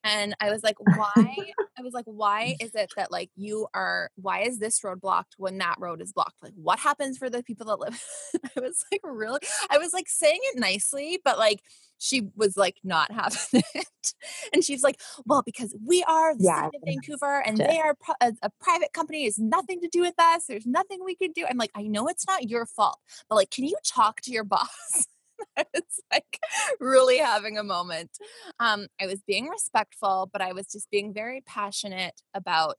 And 0.04 0.36
I 0.40 0.52
was 0.52 0.64
like, 0.64 0.78
why? 0.80 1.36
I 1.78 1.82
was 1.82 1.94
like, 1.94 2.06
why 2.06 2.56
is 2.60 2.72
it 2.76 2.92
that 2.96 3.12
like 3.12 3.30
you 3.36 3.68
are, 3.74 4.10
why 4.16 4.42
is 4.42 4.58
this 4.60 4.84
road 4.84 5.02
blocked 5.02 5.36
when 5.38 5.58
that 5.58 5.76
road 5.80 6.02
is 6.02 6.14
blocked? 6.14 6.42
Like, 6.42 6.54
what 6.56 6.80
happens 6.80 7.18
for 7.18 7.30
the 7.30 7.44
people 7.44 7.68
that 7.68 7.80
live? 7.80 8.02
I 8.56 8.60
was 8.60 8.86
like, 8.92 9.02
really? 9.04 9.42
I 9.70 9.78
was 9.78 9.94
like 9.94 10.08
saying 10.08 10.40
it 10.44 10.60
nicely, 10.60 11.20
but 11.24 11.38
like 11.38 11.62
she 11.98 12.30
was 12.36 12.56
like 12.56 12.78
not 12.84 13.12
having 13.12 13.64
it. 13.76 14.14
and 14.54 14.64
she's 14.64 14.84
like, 14.84 15.00
well, 15.26 15.44
because 15.46 15.76
we 15.86 16.04
are 16.04 16.36
the 16.36 16.44
yeah, 16.44 16.66
city 16.66 16.78
of 16.78 16.84
Vancouver 16.86 17.44
and 17.46 17.58
they 17.58 17.80
are 17.80 17.96
pro- 17.96 18.16
a, 18.22 18.34
a 18.44 18.50
private 18.62 18.94
company, 18.94 19.26
has 19.26 19.38
nothing 19.38 19.82
to 19.82 19.90
do 19.90 20.02
with 20.02 20.16
us. 20.18 20.46
There's 20.46 20.66
nothing 20.66 21.00
we 21.04 21.16
can 21.16 21.32
do. 21.32 21.46
I'm 21.48 21.58
like, 21.58 21.72
I 21.76 21.84
know 21.84 22.08
it's 22.08 22.26
not 22.28 22.50
your 22.50 22.66
fault, 22.66 23.00
but 23.30 23.36
like, 23.36 23.52
can 23.52 23.66
you 23.66 23.76
talk 23.84 24.22
to 24.22 24.32
your 24.32 24.44
boss? 24.44 25.08
I 25.58 25.66
was 25.74 26.02
like 26.12 26.40
really 26.80 27.18
having 27.18 27.58
a 27.58 27.64
moment. 27.64 28.12
Um, 28.60 28.88
I 29.02 29.08
was 29.08 29.22
being 29.28 29.48
respectful, 29.48 30.30
but 30.32 30.42
I 30.42 30.54
was 30.54 30.68
just 30.68 30.90
being 30.90 31.14
very 31.14 31.42
passionate 31.46 32.22
about 32.34 32.78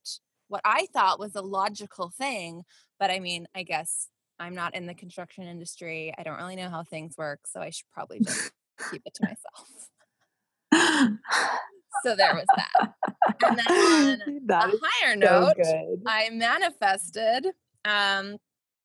what 0.49 0.63
I 0.65 0.87
thought 0.93 1.21
was 1.21 1.35
a 1.35 1.43
logical 1.43 2.11
thing. 2.11 2.63
But 2.99 3.11
I 3.11 3.21
mean, 3.21 3.47
I 3.55 3.63
guess 3.63 4.09
I'm 4.39 4.55
not 4.55 4.75
in 4.75 4.87
the 4.87 4.95
construction 4.95 5.45
industry. 5.45 6.13
I 6.17 6.23
don't 6.23 6.39
really 6.39 6.57
know 6.57 6.71
how 6.71 6.85
things 6.85 7.17
work, 7.17 7.41
so 7.47 7.61
I 7.61 7.71
should 7.71 7.91
probably 7.93 8.21
just 8.21 8.51
keep 8.91 9.03
it 9.05 9.15
to 9.15 9.25
myself. 9.25 11.19
so 12.05 12.17
there 12.17 12.35
was 12.35 12.47
that. 12.57 12.93
And 13.45 13.59
then 13.59 14.23
on 14.23 14.41
that 14.47 14.69
a 14.69 14.79
higher 14.83 15.15
so 15.15 15.19
note, 15.19 15.57
good. 15.57 16.03
I 16.07 16.31
manifested 16.31 17.47
um, 17.85 18.37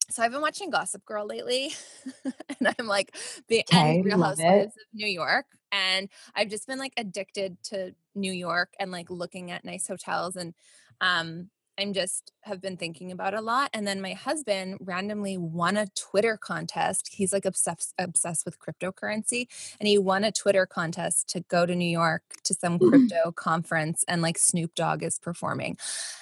so 0.10 0.24
I've 0.24 0.32
been 0.32 0.42
watching 0.42 0.70
Gossip 0.70 1.06
Girl 1.06 1.26
lately, 1.26 1.74
and 2.26 2.76
I'm 2.78 2.88
like 2.88 3.16
the 3.48 3.64
okay, 3.72 4.02
Real 4.02 4.22
Housewives 4.22 4.76
of 4.76 4.84
New 4.94 5.08
York, 5.08 5.46
and 5.72 6.10
I've 6.36 6.50
just 6.50 6.68
been 6.68 6.80
like 6.80 6.94
addicted 6.98 7.58
to 7.66 7.94
New 8.16 8.32
York 8.32 8.74
and 8.80 8.92
like 8.92 9.10
looking 9.10 9.52
at 9.52 9.66
nice 9.66 9.88
hotels 9.88 10.36
and 10.36 10.54
um 11.02 11.50
I'm 11.78 11.94
just 11.94 12.32
have 12.42 12.62
been 12.62 12.78
thinking 12.78 13.12
about 13.12 13.34
a 13.34 13.42
lot. 13.42 13.70
And 13.74 13.88
then 13.88 14.02
my 14.02 14.14
husband 14.14 14.78
randomly 14.80 15.38
won 15.38 15.78
a 15.78 15.88
Twitter 15.96 16.38
contest. 16.38 17.10
He's 17.12 17.34
like 17.34 17.46
obsessed 17.46 17.94
obsessed 17.98 18.46
with 18.46 18.58
cryptocurrency, 18.60 19.48
and 19.80 19.88
he 19.88 19.98
won 19.98 20.24
a 20.24 20.32
Twitter 20.32 20.66
contest 20.66 21.30
to 21.30 21.42
go 21.42 21.66
to 21.66 21.76
New 21.76 21.90
York 21.90 22.24
to 22.44 22.54
some 22.54 22.78
mm. 22.78 22.90
crypto 22.90 23.32
conference, 23.32 24.04
and 24.08 24.22
like 24.22 24.38
Snoop 24.38 24.76
Dogg 24.76 25.04
is 25.04 25.20
performing. 25.20 25.78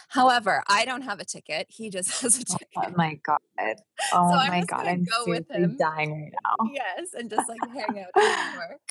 However, 0.10 0.64
I 0.68 0.86
don't 0.86 1.04
have 1.04 1.20
a 1.20 1.26
ticket. 1.26 1.68
He 1.70 1.89
just 1.89 2.10
has 2.22 2.39
a 2.39 2.45
ticket. 2.45 2.68
Oh 2.78 2.93
my 2.95 3.20
god! 3.26 3.39
Oh 4.14 4.30
so 4.30 4.36
my 4.47 4.64
god! 4.66 4.88
I'm 4.88 5.04
go 5.04 5.26
with 5.28 5.49
him. 5.52 5.78
dying 5.78 6.12
right 6.12 6.34
now. 6.43 6.72
Yes, 6.74 7.10
and 7.14 7.30
just 7.30 7.49
like 7.49 7.60
hang 7.74 7.99
out 7.99 8.12
in 8.16 8.22
New 8.22 8.60
York. 8.60 8.82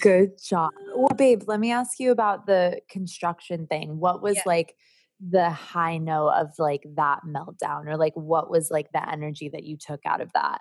Good 0.00 0.42
job. 0.42 0.72
Well, 0.94 1.08
babe, 1.16 1.42
let 1.46 1.60
me 1.60 1.72
ask 1.72 2.00
you 2.00 2.10
about 2.10 2.46
the 2.46 2.80
construction 2.88 3.66
thing. 3.66 3.98
What 3.98 4.22
was 4.22 4.36
yeah. 4.36 4.42
like 4.46 4.76
the 5.20 5.50
high 5.50 5.98
note 5.98 6.30
of 6.30 6.50
like 6.58 6.84
that 6.96 7.20
meltdown 7.26 7.86
or 7.86 7.96
like 7.96 8.14
what 8.14 8.50
was 8.50 8.70
like 8.70 8.90
the 8.92 9.10
energy 9.10 9.48
that 9.48 9.64
you 9.64 9.76
took 9.76 10.00
out 10.04 10.20
of 10.20 10.32
that? 10.34 10.60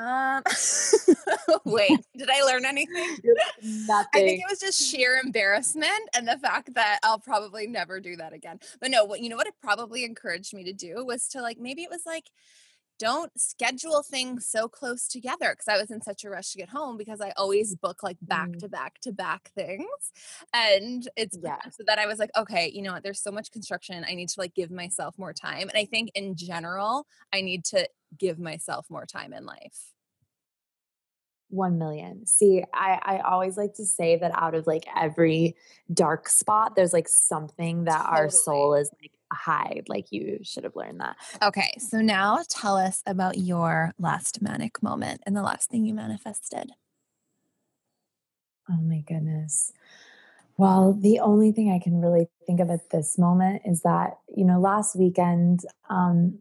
Um, 0.00 0.42
wait, 1.66 2.00
did 2.16 2.30
I 2.30 2.42
learn 2.44 2.64
anything? 2.64 3.18
Nothing. 3.62 4.08
I 4.14 4.18
think 4.18 4.40
it 4.40 4.46
was 4.48 4.58
just 4.58 4.80
sheer 4.80 5.20
embarrassment 5.22 6.08
and 6.14 6.26
the 6.26 6.38
fact 6.38 6.74
that 6.74 7.00
I'll 7.02 7.18
probably 7.18 7.66
never 7.66 8.00
do 8.00 8.16
that 8.16 8.32
again. 8.32 8.60
But 8.80 8.90
no, 8.90 9.04
what 9.04 9.20
you 9.20 9.28
know 9.28 9.36
what 9.36 9.46
it 9.46 9.54
probably 9.60 10.04
encouraged 10.04 10.54
me 10.54 10.64
to 10.64 10.72
do 10.72 11.04
was 11.04 11.28
to 11.28 11.42
like 11.42 11.58
maybe 11.58 11.82
it 11.82 11.90
was 11.90 12.02
like 12.06 12.24
don't 13.00 13.32
schedule 13.40 14.02
things 14.04 14.46
so 14.46 14.68
close 14.68 15.08
together 15.08 15.50
because 15.56 15.66
I 15.68 15.80
was 15.80 15.90
in 15.90 16.02
such 16.02 16.22
a 16.24 16.30
rush 16.30 16.50
to 16.52 16.58
get 16.58 16.68
home 16.68 16.96
because 16.98 17.20
I 17.20 17.32
always 17.36 17.74
book 17.74 18.02
like 18.02 18.18
back 18.22 18.50
Mm. 18.50 18.58
to 18.60 18.68
back 18.68 19.00
to 19.00 19.12
back 19.12 19.50
things. 19.56 20.12
And 20.52 21.08
it's 21.16 21.38
Yeah. 21.42 21.58
so 21.70 21.82
that 21.86 21.98
I 21.98 22.06
was 22.06 22.18
like, 22.18 22.30
okay, 22.36 22.70
you 22.72 22.82
know 22.82 22.92
what? 22.92 23.02
There's 23.02 23.22
so 23.22 23.32
much 23.32 23.50
construction. 23.50 24.04
I 24.06 24.14
need 24.14 24.28
to 24.28 24.38
like 24.40 24.54
give 24.54 24.70
myself 24.70 25.18
more 25.18 25.32
time. 25.32 25.68
And 25.70 25.76
I 25.78 25.86
think 25.86 26.10
in 26.14 26.36
general, 26.36 27.06
I 27.32 27.40
need 27.40 27.64
to 27.66 27.88
give 28.18 28.38
myself 28.38 28.86
more 28.90 29.06
time 29.06 29.32
in 29.32 29.46
life. 29.46 29.94
1 31.48 31.78
million. 31.78 32.26
See, 32.26 32.62
I, 32.72 33.00
I 33.02 33.18
always 33.20 33.56
like 33.56 33.74
to 33.74 33.84
say 33.84 34.16
that 34.16 34.30
out 34.34 34.54
of 34.54 34.66
like 34.68 34.84
every 34.96 35.56
dark 35.92 36.28
spot, 36.28 36.76
there's 36.76 36.92
like 36.92 37.08
something 37.08 37.84
that 37.84 38.06
our 38.06 38.30
soul 38.30 38.74
is 38.74 38.88
like 39.02 39.10
hide. 39.32 39.84
Like 39.88 40.10
you 40.10 40.38
should 40.42 40.64
have 40.64 40.76
learned 40.76 41.00
that. 41.00 41.16
Okay, 41.42 41.72
so 41.78 42.00
now 42.00 42.40
tell 42.48 42.76
us 42.76 43.02
about 43.06 43.38
your 43.38 43.92
last 43.98 44.42
manic 44.42 44.82
moment 44.82 45.22
and 45.26 45.36
the 45.36 45.42
last 45.42 45.70
thing 45.70 45.84
you 45.84 45.94
manifested. 45.94 46.70
Oh 48.70 48.80
my 48.80 49.02
goodness. 49.06 49.72
Well, 50.56 50.92
the 50.92 51.20
only 51.20 51.52
thing 51.52 51.72
I 51.72 51.82
can 51.82 52.00
really 52.00 52.28
think 52.46 52.60
of 52.60 52.70
at 52.70 52.90
this 52.90 53.18
moment 53.18 53.62
is 53.64 53.80
that, 53.82 54.18
you 54.36 54.44
know, 54.44 54.60
last 54.60 54.94
weekend, 54.94 55.60
um, 55.88 56.40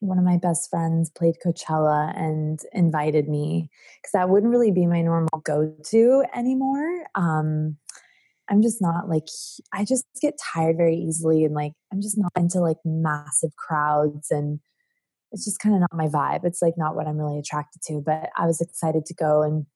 one 0.00 0.18
of 0.18 0.24
my 0.24 0.36
best 0.36 0.68
friends 0.68 1.08
played 1.10 1.36
Coachella 1.44 2.12
and 2.18 2.60
invited 2.72 3.28
me 3.28 3.70
because 3.96 4.12
that 4.12 4.28
wouldn't 4.28 4.50
really 4.50 4.72
be 4.72 4.86
my 4.86 5.02
normal 5.02 5.40
go 5.44 5.72
to 5.84 6.24
anymore. 6.34 7.04
Um, 7.14 7.76
I'm 8.50 8.62
just 8.62 8.80
not 8.80 9.08
like, 9.08 9.26
I 9.72 9.84
just 9.84 10.04
get 10.20 10.38
tired 10.54 10.76
very 10.76 10.96
easily 10.96 11.44
and 11.44 11.54
like, 11.54 11.72
I'm 11.92 12.00
just 12.00 12.18
not 12.18 12.32
into 12.36 12.60
like 12.60 12.76
massive 12.84 13.56
crowds 13.56 14.30
and 14.30 14.60
it's 15.32 15.44
just 15.44 15.58
kind 15.58 15.74
of 15.74 15.80
not 15.80 15.94
my 15.94 16.08
vibe. 16.08 16.44
It's 16.44 16.62
like 16.62 16.74
not 16.76 16.94
what 16.94 17.06
I'm 17.06 17.18
really 17.18 17.38
attracted 17.38 17.82
to, 17.86 18.02
but 18.04 18.30
I 18.36 18.46
was 18.46 18.60
excited 18.60 19.06
to 19.06 19.14
go 19.14 19.42
and 19.42 19.66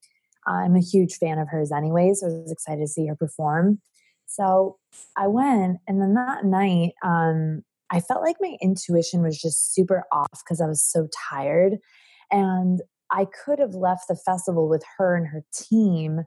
I'm 0.46 0.76
a 0.76 0.80
huge 0.80 1.14
fan 1.14 1.38
of 1.38 1.48
hers 1.48 1.72
anyway, 1.72 2.12
so 2.14 2.26
I 2.26 2.30
was 2.30 2.52
excited 2.52 2.80
to 2.80 2.86
see 2.86 3.06
her 3.06 3.16
perform. 3.16 3.80
So 4.26 4.76
I 5.16 5.26
went, 5.26 5.78
and 5.86 6.00
then 6.00 6.14
that 6.14 6.44
night, 6.44 6.92
um, 7.02 7.62
I 7.90 8.00
felt 8.00 8.22
like 8.22 8.36
my 8.40 8.56
intuition 8.60 9.22
was 9.22 9.40
just 9.40 9.74
super 9.74 10.04
off 10.12 10.42
because 10.44 10.60
I 10.60 10.66
was 10.66 10.84
so 10.84 11.08
tired. 11.30 11.78
And 12.30 12.80
I 13.10 13.26
could 13.44 13.58
have 13.58 13.74
left 13.74 14.08
the 14.08 14.16
festival 14.16 14.68
with 14.68 14.84
her 14.98 15.16
and 15.16 15.26
her 15.28 15.42
team. 15.52 16.24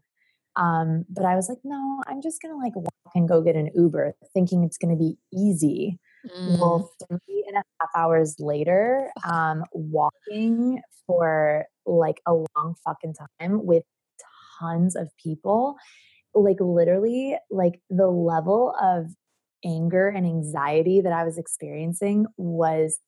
Um, 0.55 1.05
but 1.09 1.25
I 1.25 1.35
was 1.35 1.47
like, 1.49 1.59
no, 1.63 2.01
I'm 2.07 2.21
just 2.21 2.41
gonna 2.41 2.57
like 2.57 2.75
walk 2.75 3.11
and 3.15 3.27
go 3.27 3.41
get 3.41 3.55
an 3.55 3.69
Uber, 3.75 4.15
thinking 4.33 4.63
it's 4.63 4.77
gonna 4.77 4.95
be 4.95 5.17
easy. 5.33 5.99
Mm. 6.27 6.59
Well, 6.59 6.91
three 7.07 7.43
and 7.47 7.57
a 7.57 7.63
half 7.79 7.89
hours 7.95 8.35
later, 8.39 9.09
um, 9.27 9.63
walking 9.73 10.81
for 11.07 11.65
like 11.85 12.21
a 12.27 12.33
long 12.33 12.75
fucking 12.85 13.15
time 13.39 13.65
with 13.65 13.83
tons 14.59 14.95
of 14.95 15.09
people, 15.21 15.77
like 16.35 16.57
literally, 16.59 17.37
like 17.49 17.81
the 17.89 18.07
level 18.07 18.75
of 18.81 19.07
anger 19.65 20.09
and 20.09 20.25
anxiety 20.25 21.01
that 21.01 21.13
I 21.13 21.23
was 21.23 21.37
experiencing 21.37 22.25
was 22.37 22.99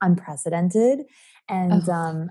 unprecedented. 0.00 1.06
And 1.48 1.88
Oh. 1.88 1.92
um, 1.92 2.30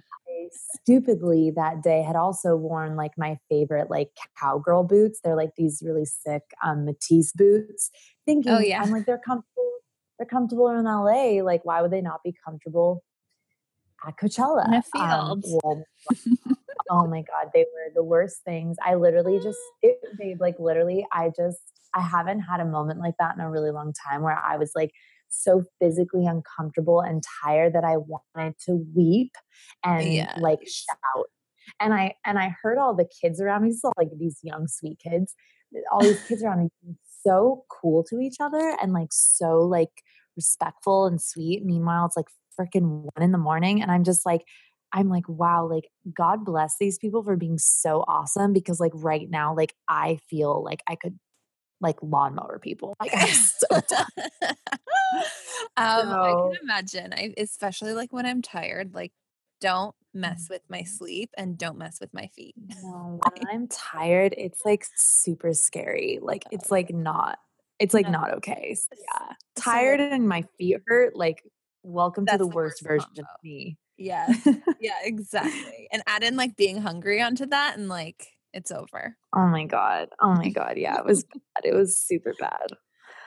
stupidly 0.54 1.52
that 1.56 1.84
day 1.84 2.02
had 2.02 2.16
also 2.16 2.56
worn 2.56 2.96
like 2.96 3.12
my 3.18 3.38
favorite 3.50 3.90
like 3.90 4.10
cowgirl 4.40 4.84
boots. 4.84 5.20
They're 5.24 5.36
like 5.36 5.52
these 5.58 5.82
really 5.86 6.06
sick 6.06 6.44
um, 6.64 6.86
Matisse 6.86 7.32
boots. 7.32 7.90
Thinking, 8.26 8.52
Oh, 8.52 8.60
yeah. 8.60 8.82
I'm 8.82 8.92
like 8.92 9.06
they're 9.06 9.22
comfortable. 9.26 9.72
They're 10.18 10.28
comfortable 10.28 10.70
in 10.70 10.86
LA. 10.86 11.44
Like, 11.44 11.66
why 11.66 11.82
would 11.82 11.92
they 11.92 12.02
not 12.02 12.22
be 12.24 12.34
comfortable 12.46 13.04
at 14.08 14.18
Coachella? 14.18 14.68
In 14.68 14.74
a 14.74 14.84
Um, 15.00 15.42
well, 15.46 15.84
oh 16.90 17.08
my 17.08 17.22
god, 17.22 17.52
they 17.54 17.62
were 17.62 17.92
the 17.96 18.04
worst 18.04 18.44
things. 18.46 18.78
I 18.86 18.96
literally 18.96 19.40
just, 19.40 19.60
it, 19.82 19.98
babe, 20.18 20.40
like 20.40 20.56
literally, 20.60 21.06
I 21.12 21.32
just, 21.36 21.60
I 21.96 22.02
haven't 22.02 22.42
had 22.42 22.60
a 22.60 22.66
moment 22.66 23.00
like 23.00 23.16
that 23.20 23.36
in 23.36 23.42
a 23.42 23.50
really 23.50 23.72
long 23.72 23.94
time 24.08 24.22
where 24.22 24.38
I 24.38 24.58
was 24.58 24.72
like 24.76 24.92
so 25.34 25.64
physically 25.82 26.26
uncomfortable 26.26 27.02
and 27.02 27.24
tired 27.44 27.74
that 27.74 27.84
I 27.84 27.98
wanted 27.98 28.56
to 28.66 28.86
weep 28.96 29.32
and 29.84 30.28
like 30.38 30.60
shout. 30.68 31.26
And 31.80 31.94
I 31.94 32.16
and 32.26 32.38
I 32.38 32.56
heard 32.62 32.78
all 32.78 32.96
the 32.96 33.08
kids 33.22 33.42
around 33.42 33.64
me, 33.64 33.72
so 33.72 33.92
like 33.98 34.10
these 34.18 34.40
young 34.44 34.68
sweet 34.68 35.00
kids, 35.00 35.34
all 35.92 36.02
these 36.02 36.22
kids 36.28 36.44
around 36.44 36.70
me 36.84 36.96
so 37.26 37.64
cool 37.70 38.04
to 38.04 38.20
each 38.20 38.36
other 38.40 38.76
and 38.82 38.94
like 38.94 39.08
so 39.12 39.60
like 39.60 40.04
respectful 40.36 41.06
and 41.06 41.22
sweet. 41.22 41.66
Meanwhile, 41.66 42.06
it's 42.06 42.18
like 42.18 42.28
freaking 42.60 43.04
one 43.04 43.24
in 43.24 43.32
the 43.32 43.38
morning, 43.38 43.82
and 43.82 43.92
I'm 43.92 44.04
just 44.04 44.26
like, 44.26 44.44
I'm 44.92 45.10
like, 45.10 45.28
wow, 45.28 45.68
like 45.68 45.90
God 46.16 46.46
bless 46.46 46.76
these 46.80 47.00
people 47.00 47.24
for 47.24 47.36
being 47.36 47.58
so 47.58 48.04
awesome 48.08 48.54
because 48.54 48.80
like 48.80 48.92
right 48.94 49.30
now, 49.30 49.56
like 49.56 49.74
I 49.90 50.20
feel 50.30 50.64
like 50.64 50.84
I 50.88 50.96
could 50.96 51.18
like 51.84 51.98
lawnmower 52.02 52.58
people. 52.58 52.96
Like 53.00 53.12
I'm 53.16 53.28
so 53.34 53.68
done. 53.70 54.06
um, 55.78 56.14
I 56.14 56.32
can 56.32 56.54
imagine. 56.64 57.14
I 57.14 57.34
especially 57.38 57.94
like 57.94 58.12
when 58.12 58.26
I'm 58.26 58.42
tired, 58.42 58.96
like 58.96 59.12
don't 59.62 59.96
mess 60.14 60.48
with 60.50 60.62
my 60.70 60.84
sleep 60.84 61.30
and 61.38 61.58
don't 61.58 61.78
mess 61.78 62.00
with 62.00 62.14
my 62.14 62.28
feet. 62.28 62.56
No, 62.58 63.20
when 63.22 63.48
I'm 63.52 63.68
tired, 63.68 64.34
it's 64.38 64.66
like 64.66 64.86
super 64.96 65.54
scary. 65.54 66.20
Like 66.22 66.46
it's 66.52 66.72
like 66.72 66.94
not, 66.94 67.38
it's 67.80 67.94
like 67.94 68.06
No. 68.06 68.12
not 68.12 68.34
okay. 68.36 68.76
So, 68.76 68.88
yeah, 69.00 69.34
So, 69.58 69.62
tired 69.62 70.00
and 70.00 70.28
my 70.28 70.44
feet 70.58 70.78
hurt. 70.88 71.16
Like, 71.16 71.44
welcome 71.84 72.26
to 72.26 72.32
the 72.32 72.40
the 72.40 72.48
worst 72.48 72.84
worst 72.84 73.08
version 73.08 73.20
of 73.20 73.44
me. 73.44 73.78
Yeah, 73.98 74.34
yeah, 74.80 74.96
exactly. 75.04 75.88
And 75.92 76.02
add 76.08 76.24
in 76.24 76.36
like 76.36 76.56
being 76.56 76.82
hungry 76.82 77.22
onto 77.22 77.46
that, 77.48 77.78
and 77.78 77.90
like 77.90 78.28
it's 78.54 78.72
over. 78.72 79.18
oh 79.36 79.48
my 79.48 79.66
god. 79.66 80.10
Oh 80.22 80.34
my 80.34 80.50
god. 80.50 80.78
Yeah, 80.78 80.98
it 80.98 81.06
was 81.06 81.24
bad. 81.56 81.66
It 81.66 81.74
was 81.74 81.98
super 81.98 82.34
bad. 82.40 82.68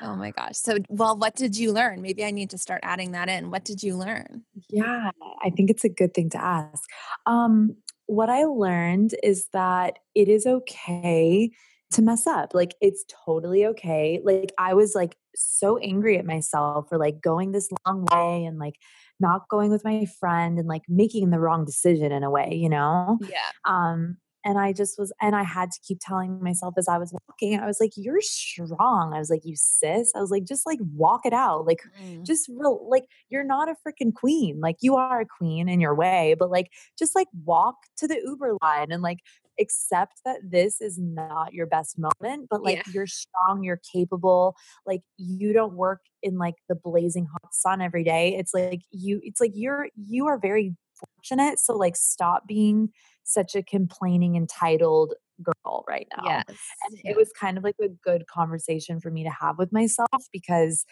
Oh 0.02 0.14
my 0.14 0.30
gosh. 0.30 0.56
So, 0.56 0.76
well, 0.88 1.16
what 1.16 1.34
did 1.34 1.56
you 1.56 1.72
learn? 1.72 2.02
Maybe 2.02 2.24
I 2.24 2.30
need 2.30 2.50
to 2.50 2.58
start 2.58 2.80
adding 2.82 3.12
that 3.12 3.28
in. 3.28 3.50
What 3.50 3.64
did 3.64 3.82
you 3.82 3.96
learn? 3.96 4.44
Yeah, 4.68 5.10
I 5.42 5.50
think 5.50 5.70
it's 5.70 5.84
a 5.84 5.88
good 5.88 6.12
thing 6.12 6.28
to 6.30 6.42
ask. 6.42 6.82
Um, 7.24 7.76
what 8.06 8.28
I 8.28 8.44
learned 8.44 9.14
is 9.22 9.48
that 9.52 9.98
it 10.14 10.28
is 10.28 10.46
okay 10.46 11.50
to 11.92 12.02
mess 12.02 12.26
up. 12.26 12.52
Like 12.54 12.74
it's 12.80 13.04
totally 13.24 13.64
okay. 13.66 14.20
Like 14.22 14.52
I 14.58 14.74
was 14.74 14.94
like 14.94 15.16
so 15.34 15.78
angry 15.78 16.18
at 16.18 16.26
myself 16.26 16.88
for 16.88 16.98
like 16.98 17.20
going 17.20 17.52
this 17.52 17.68
long 17.86 18.06
way 18.12 18.44
and 18.44 18.58
like 18.58 18.76
not 19.18 19.48
going 19.48 19.70
with 19.70 19.84
my 19.84 20.04
friend 20.20 20.58
and 20.58 20.68
like 20.68 20.82
making 20.88 21.30
the 21.30 21.40
wrong 21.40 21.64
decision 21.64 22.12
in 22.12 22.22
a 22.22 22.30
way, 22.30 22.50
you 22.54 22.68
know? 22.68 23.18
Yeah. 23.22 23.50
Um, 23.64 24.18
and 24.46 24.60
I 24.60 24.72
just 24.72 24.96
was, 24.96 25.12
and 25.20 25.34
I 25.34 25.42
had 25.42 25.72
to 25.72 25.80
keep 25.84 25.98
telling 26.00 26.40
myself 26.40 26.74
as 26.78 26.86
I 26.86 26.98
was 26.98 27.12
walking, 27.12 27.58
I 27.58 27.66
was 27.66 27.78
like, 27.80 27.90
you're 27.96 28.20
strong. 28.20 29.12
I 29.12 29.18
was 29.18 29.28
like, 29.28 29.44
you 29.44 29.56
sis. 29.56 30.12
I 30.14 30.20
was 30.20 30.30
like, 30.30 30.44
just 30.44 30.64
like 30.64 30.78
walk 30.94 31.26
it 31.26 31.32
out. 31.32 31.66
Like, 31.66 31.82
mm. 32.00 32.24
just 32.24 32.48
real, 32.48 32.88
like, 32.88 33.06
you're 33.28 33.42
not 33.42 33.68
a 33.68 33.74
freaking 33.74 34.14
queen. 34.14 34.60
Like, 34.60 34.76
you 34.82 34.94
are 34.94 35.22
a 35.22 35.26
queen 35.26 35.68
in 35.68 35.80
your 35.80 35.96
way, 35.96 36.36
but 36.38 36.48
like, 36.48 36.70
just 36.96 37.16
like 37.16 37.26
walk 37.44 37.74
to 37.96 38.06
the 38.06 38.20
Uber 38.24 38.52
line 38.62 38.92
and 38.92 39.02
like 39.02 39.18
accept 39.58 40.20
that 40.24 40.38
this 40.44 40.80
is 40.80 40.96
not 40.96 41.52
your 41.52 41.66
best 41.66 41.98
moment, 41.98 42.46
but 42.48 42.62
like, 42.62 42.76
Yeah. 42.86 42.92
you're 42.94 43.08
strong, 43.08 43.64
you're 43.64 43.80
capable. 43.92 44.54
Like, 44.86 45.02
you 45.16 45.54
don't 45.54 45.74
work 45.74 46.02
in 46.22 46.38
like 46.38 46.54
the 46.68 46.76
blazing 46.76 47.26
hot 47.26 47.52
sun 47.52 47.80
every 47.82 48.04
day. 48.04 48.36
It's 48.36 48.54
like, 48.54 48.82
you, 48.92 49.20
it's 49.24 49.40
like 49.40 49.52
you're, 49.56 49.88
you 49.96 50.28
are 50.28 50.38
very 50.38 50.76
fortunate. 50.94 51.58
So, 51.58 51.74
like, 51.76 51.96
stop 51.96 52.46
being 52.46 52.90
such 53.26 53.54
a 53.54 53.62
complaining, 53.62 54.36
entitled 54.36 55.14
girl 55.42 55.84
right 55.88 56.06
now. 56.16 56.22
Yes. 56.24 56.44
And 56.48 56.98
yeah. 57.04 57.10
it 57.10 57.16
was 57.16 57.30
kind 57.38 57.58
of 57.58 57.64
like 57.64 57.76
a 57.82 57.88
good 57.88 58.26
conversation 58.26 59.00
for 59.00 59.10
me 59.10 59.24
to 59.24 59.30
have 59.30 59.58
with 59.58 59.72
myself 59.72 60.08
because, 60.32 60.84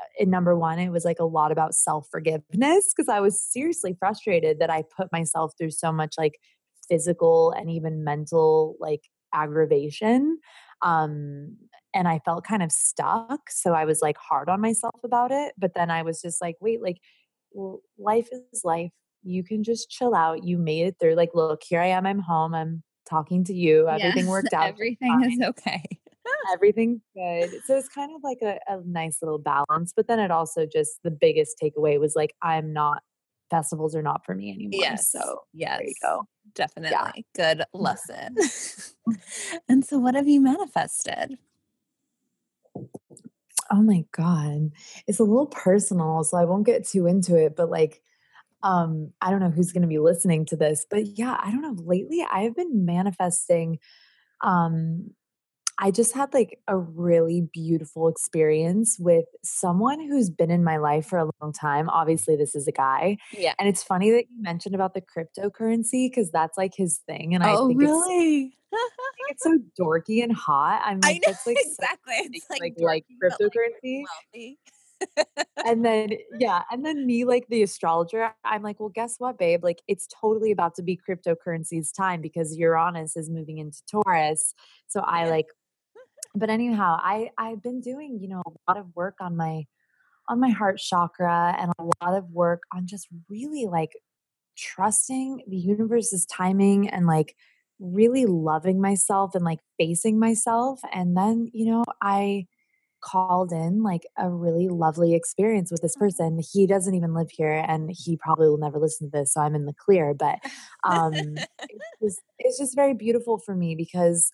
uh, 0.00 0.22
in 0.22 0.30
number 0.30 0.56
one, 0.56 0.78
it 0.78 0.90
was 0.90 1.04
like 1.04 1.18
a 1.18 1.24
lot 1.24 1.50
about 1.50 1.74
self 1.74 2.06
forgiveness 2.10 2.92
because 2.94 3.08
I 3.08 3.20
was 3.20 3.40
seriously 3.40 3.96
frustrated 3.98 4.60
that 4.60 4.70
I 4.70 4.84
put 4.96 5.10
myself 5.10 5.54
through 5.58 5.70
so 5.72 5.90
much 5.90 6.14
like 6.16 6.38
physical 6.88 7.52
and 7.52 7.70
even 7.70 8.04
mental 8.04 8.76
like 8.78 9.02
aggravation. 9.34 10.38
Um, 10.82 11.56
and 11.94 12.06
I 12.06 12.20
felt 12.24 12.44
kind 12.44 12.62
of 12.62 12.70
stuck. 12.70 13.50
So 13.50 13.72
I 13.72 13.84
was 13.84 14.00
like 14.02 14.16
hard 14.18 14.48
on 14.48 14.60
myself 14.60 15.00
about 15.02 15.32
it. 15.32 15.54
But 15.58 15.72
then 15.74 15.90
I 15.90 16.02
was 16.02 16.20
just 16.20 16.40
like, 16.40 16.56
wait, 16.60 16.82
like, 16.82 16.98
well, 17.52 17.80
life 17.98 18.28
is 18.52 18.62
life. 18.62 18.92
You 19.28 19.44
can 19.44 19.62
just 19.62 19.90
chill 19.90 20.14
out. 20.14 20.44
You 20.44 20.58
made 20.58 20.86
it 20.86 20.96
through. 20.98 21.14
Like, 21.14 21.30
look, 21.34 21.62
here 21.62 21.80
I 21.80 21.88
am. 21.88 22.06
I'm 22.06 22.18
home. 22.18 22.54
I'm 22.54 22.82
talking 23.08 23.44
to 23.44 23.54
you. 23.54 23.88
Everything 23.88 24.24
Yes, 24.24 24.28
worked 24.28 24.52
out. 24.54 24.68
Everything 24.68 25.22
is 25.24 25.48
okay. 25.48 25.82
everything's 26.52 27.00
good. 27.14 27.50
So 27.64 27.76
it's 27.76 27.88
kind 27.88 28.14
of 28.14 28.22
like 28.22 28.38
a, 28.42 28.58
a 28.68 28.80
nice 28.84 29.18
little 29.22 29.38
balance. 29.38 29.92
But 29.94 30.08
then 30.08 30.18
it 30.18 30.30
also 30.30 30.66
just 30.66 31.02
the 31.02 31.10
biggest 31.10 31.58
takeaway 31.62 31.98
was 32.00 32.14
like, 32.16 32.34
I'm 32.42 32.72
not, 32.72 33.02
festivals 33.50 33.94
are 33.94 34.02
not 34.02 34.24
for 34.24 34.34
me 34.34 34.50
anymore. 34.52 34.80
Yes. 34.80 35.10
So 35.10 35.42
yes. 35.52 35.78
there 35.78 35.88
you 35.88 35.94
go. 36.02 36.26
Definitely. 36.54 37.26
Good 37.36 37.62
lesson. 37.72 38.36
and 39.68 39.84
so, 39.84 39.98
what 39.98 40.14
have 40.14 40.26
you 40.26 40.40
manifested? 40.40 41.38
Oh 43.70 43.82
my 43.82 44.04
God. 44.12 44.70
It's 45.06 45.18
a 45.18 45.24
little 45.24 45.46
personal, 45.46 46.24
so 46.24 46.38
I 46.38 46.44
won't 46.44 46.66
get 46.66 46.86
too 46.86 47.06
into 47.06 47.36
it, 47.36 47.54
but 47.54 47.70
like, 47.70 48.02
um, 48.62 49.12
I 49.20 49.30
don't 49.30 49.40
know 49.40 49.50
who's 49.50 49.72
going 49.72 49.82
to 49.82 49.88
be 49.88 49.98
listening 49.98 50.44
to 50.46 50.56
this, 50.56 50.86
but 50.90 51.06
yeah, 51.18 51.38
I 51.42 51.50
don't 51.50 51.62
know. 51.62 51.76
Lately, 51.84 52.26
I 52.30 52.40
have 52.42 52.56
been 52.56 52.84
manifesting 52.84 53.78
um 54.44 55.10
I 55.80 55.92
just 55.92 56.12
had 56.12 56.34
like 56.34 56.58
a 56.66 56.76
really 56.76 57.40
beautiful 57.52 58.08
experience 58.08 58.98
with 58.98 59.26
someone 59.44 60.00
who's 60.00 60.28
been 60.28 60.50
in 60.50 60.64
my 60.64 60.76
life 60.76 61.06
for 61.06 61.18
a 61.20 61.30
long 61.40 61.52
time. 61.52 61.88
Obviously, 61.88 62.34
this 62.34 62.56
is 62.56 62.66
a 62.66 62.72
guy. 62.72 63.16
Yeah. 63.32 63.54
And 63.60 63.68
it's 63.68 63.84
funny 63.84 64.10
that 64.10 64.24
you 64.28 64.42
mentioned 64.42 64.74
about 64.74 64.94
the 64.94 65.02
cryptocurrency 65.02 66.10
because 66.10 66.32
that's 66.32 66.58
like 66.58 66.74
his 66.74 66.98
thing. 67.06 67.32
And 67.32 67.44
I 67.44 67.54
Oh, 67.54 67.68
think 67.68 67.80
it's 67.80 67.88
really? 67.90 68.56
I 68.74 68.88
think 69.16 69.30
it's 69.30 69.44
so 69.44 69.58
dorky 69.80 70.20
and 70.20 70.32
hot. 70.34 70.82
I'm 70.84 70.98
I 71.04 71.12
like, 71.12 71.16
know 71.16 71.20
that's 71.26 71.46
like 71.46 71.56
exactly. 71.60 72.14
It's 72.32 72.46
like, 72.50 72.60
like 72.60 72.74
like 72.80 73.04
dorky, 73.06 73.14
like, 73.22 73.32
cryptocurrency. 73.40 74.02
wealthy. 74.34 74.58
And 75.66 75.84
then 75.84 76.10
yeah, 76.38 76.62
and 76.70 76.84
then 76.84 77.06
me 77.06 77.24
like 77.24 77.46
the 77.48 77.62
astrologer, 77.62 78.32
I'm 78.44 78.62
like, 78.62 78.80
well, 78.80 78.88
guess 78.88 79.16
what, 79.18 79.38
babe? 79.38 79.62
Like 79.64 79.82
it's 79.86 80.06
totally 80.20 80.50
about 80.50 80.74
to 80.76 80.82
be 80.82 80.98
cryptocurrency's 80.98 81.92
time 81.92 82.22
because 82.22 82.56
Uranus 82.56 83.16
is 83.16 83.28
moving 83.28 83.58
into 83.58 83.82
Taurus. 83.90 84.54
So 84.86 85.00
I 85.00 85.28
like 85.28 85.46
but 86.34 86.50
anyhow, 86.50 86.96
I 87.00 87.30
I've 87.38 87.62
been 87.62 87.80
doing, 87.80 88.18
you 88.20 88.28
know, 88.28 88.42
a 88.46 88.70
lot 88.70 88.78
of 88.78 88.86
work 88.94 89.16
on 89.20 89.36
my 89.36 89.64
on 90.28 90.40
my 90.40 90.50
heart 90.50 90.78
chakra 90.78 91.56
and 91.58 91.72
a 91.78 91.84
lot 92.04 92.16
of 92.16 92.30
work 92.30 92.62
on 92.72 92.86
just 92.86 93.08
really 93.28 93.66
like 93.66 93.92
trusting 94.56 95.42
the 95.48 95.56
universe's 95.56 96.26
timing 96.26 96.88
and 96.88 97.06
like 97.06 97.34
really 97.80 98.26
loving 98.26 98.80
myself 98.80 99.34
and 99.34 99.44
like 99.44 99.60
facing 99.78 100.18
myself 100.18 100.80
and 100.92 101.16
then, 101.16 101.48
you 101.52 101.66
know, 101.66 101.84
I 102.02 102.46
called 103.00 103.52
in 103.52 103.82
like 103.82 104.06
a 104.16 104.28
really 104.30 104.68
lovely 104.68 105.14
experience 105.14 105.70
with 105.70 105.82
this 105.82 105.96
person. 105.96 106.40
He 106.52 106.66
doesn't 106.66 106.94
even 106.94 107.14
live 107.14 107.30
here 107.30 107.64
and 107.66 107.90
he 107.92 108.16
probably 108.16 108.48
will 108.48 108.58
never 108.58 108.78
listen 108.78 109.10
to 109.10 109.18
this, 109.18 109.32
so 109.32 109.40
I'm 109.40 109.54
in 109.54 109.66
the 109.66 109.74
clear, 109.74 110.14
but 110.14 110.38
um 110.84 111.14
it's 111.14 111.84
just, 112.02 112.20
it's 112.38 112.58
just 112.58 112.74
very 112.76 112.94
beautiful 112.94 113.38
for 113.38 113.54
me 113.54 113.74
because 113.74 114.30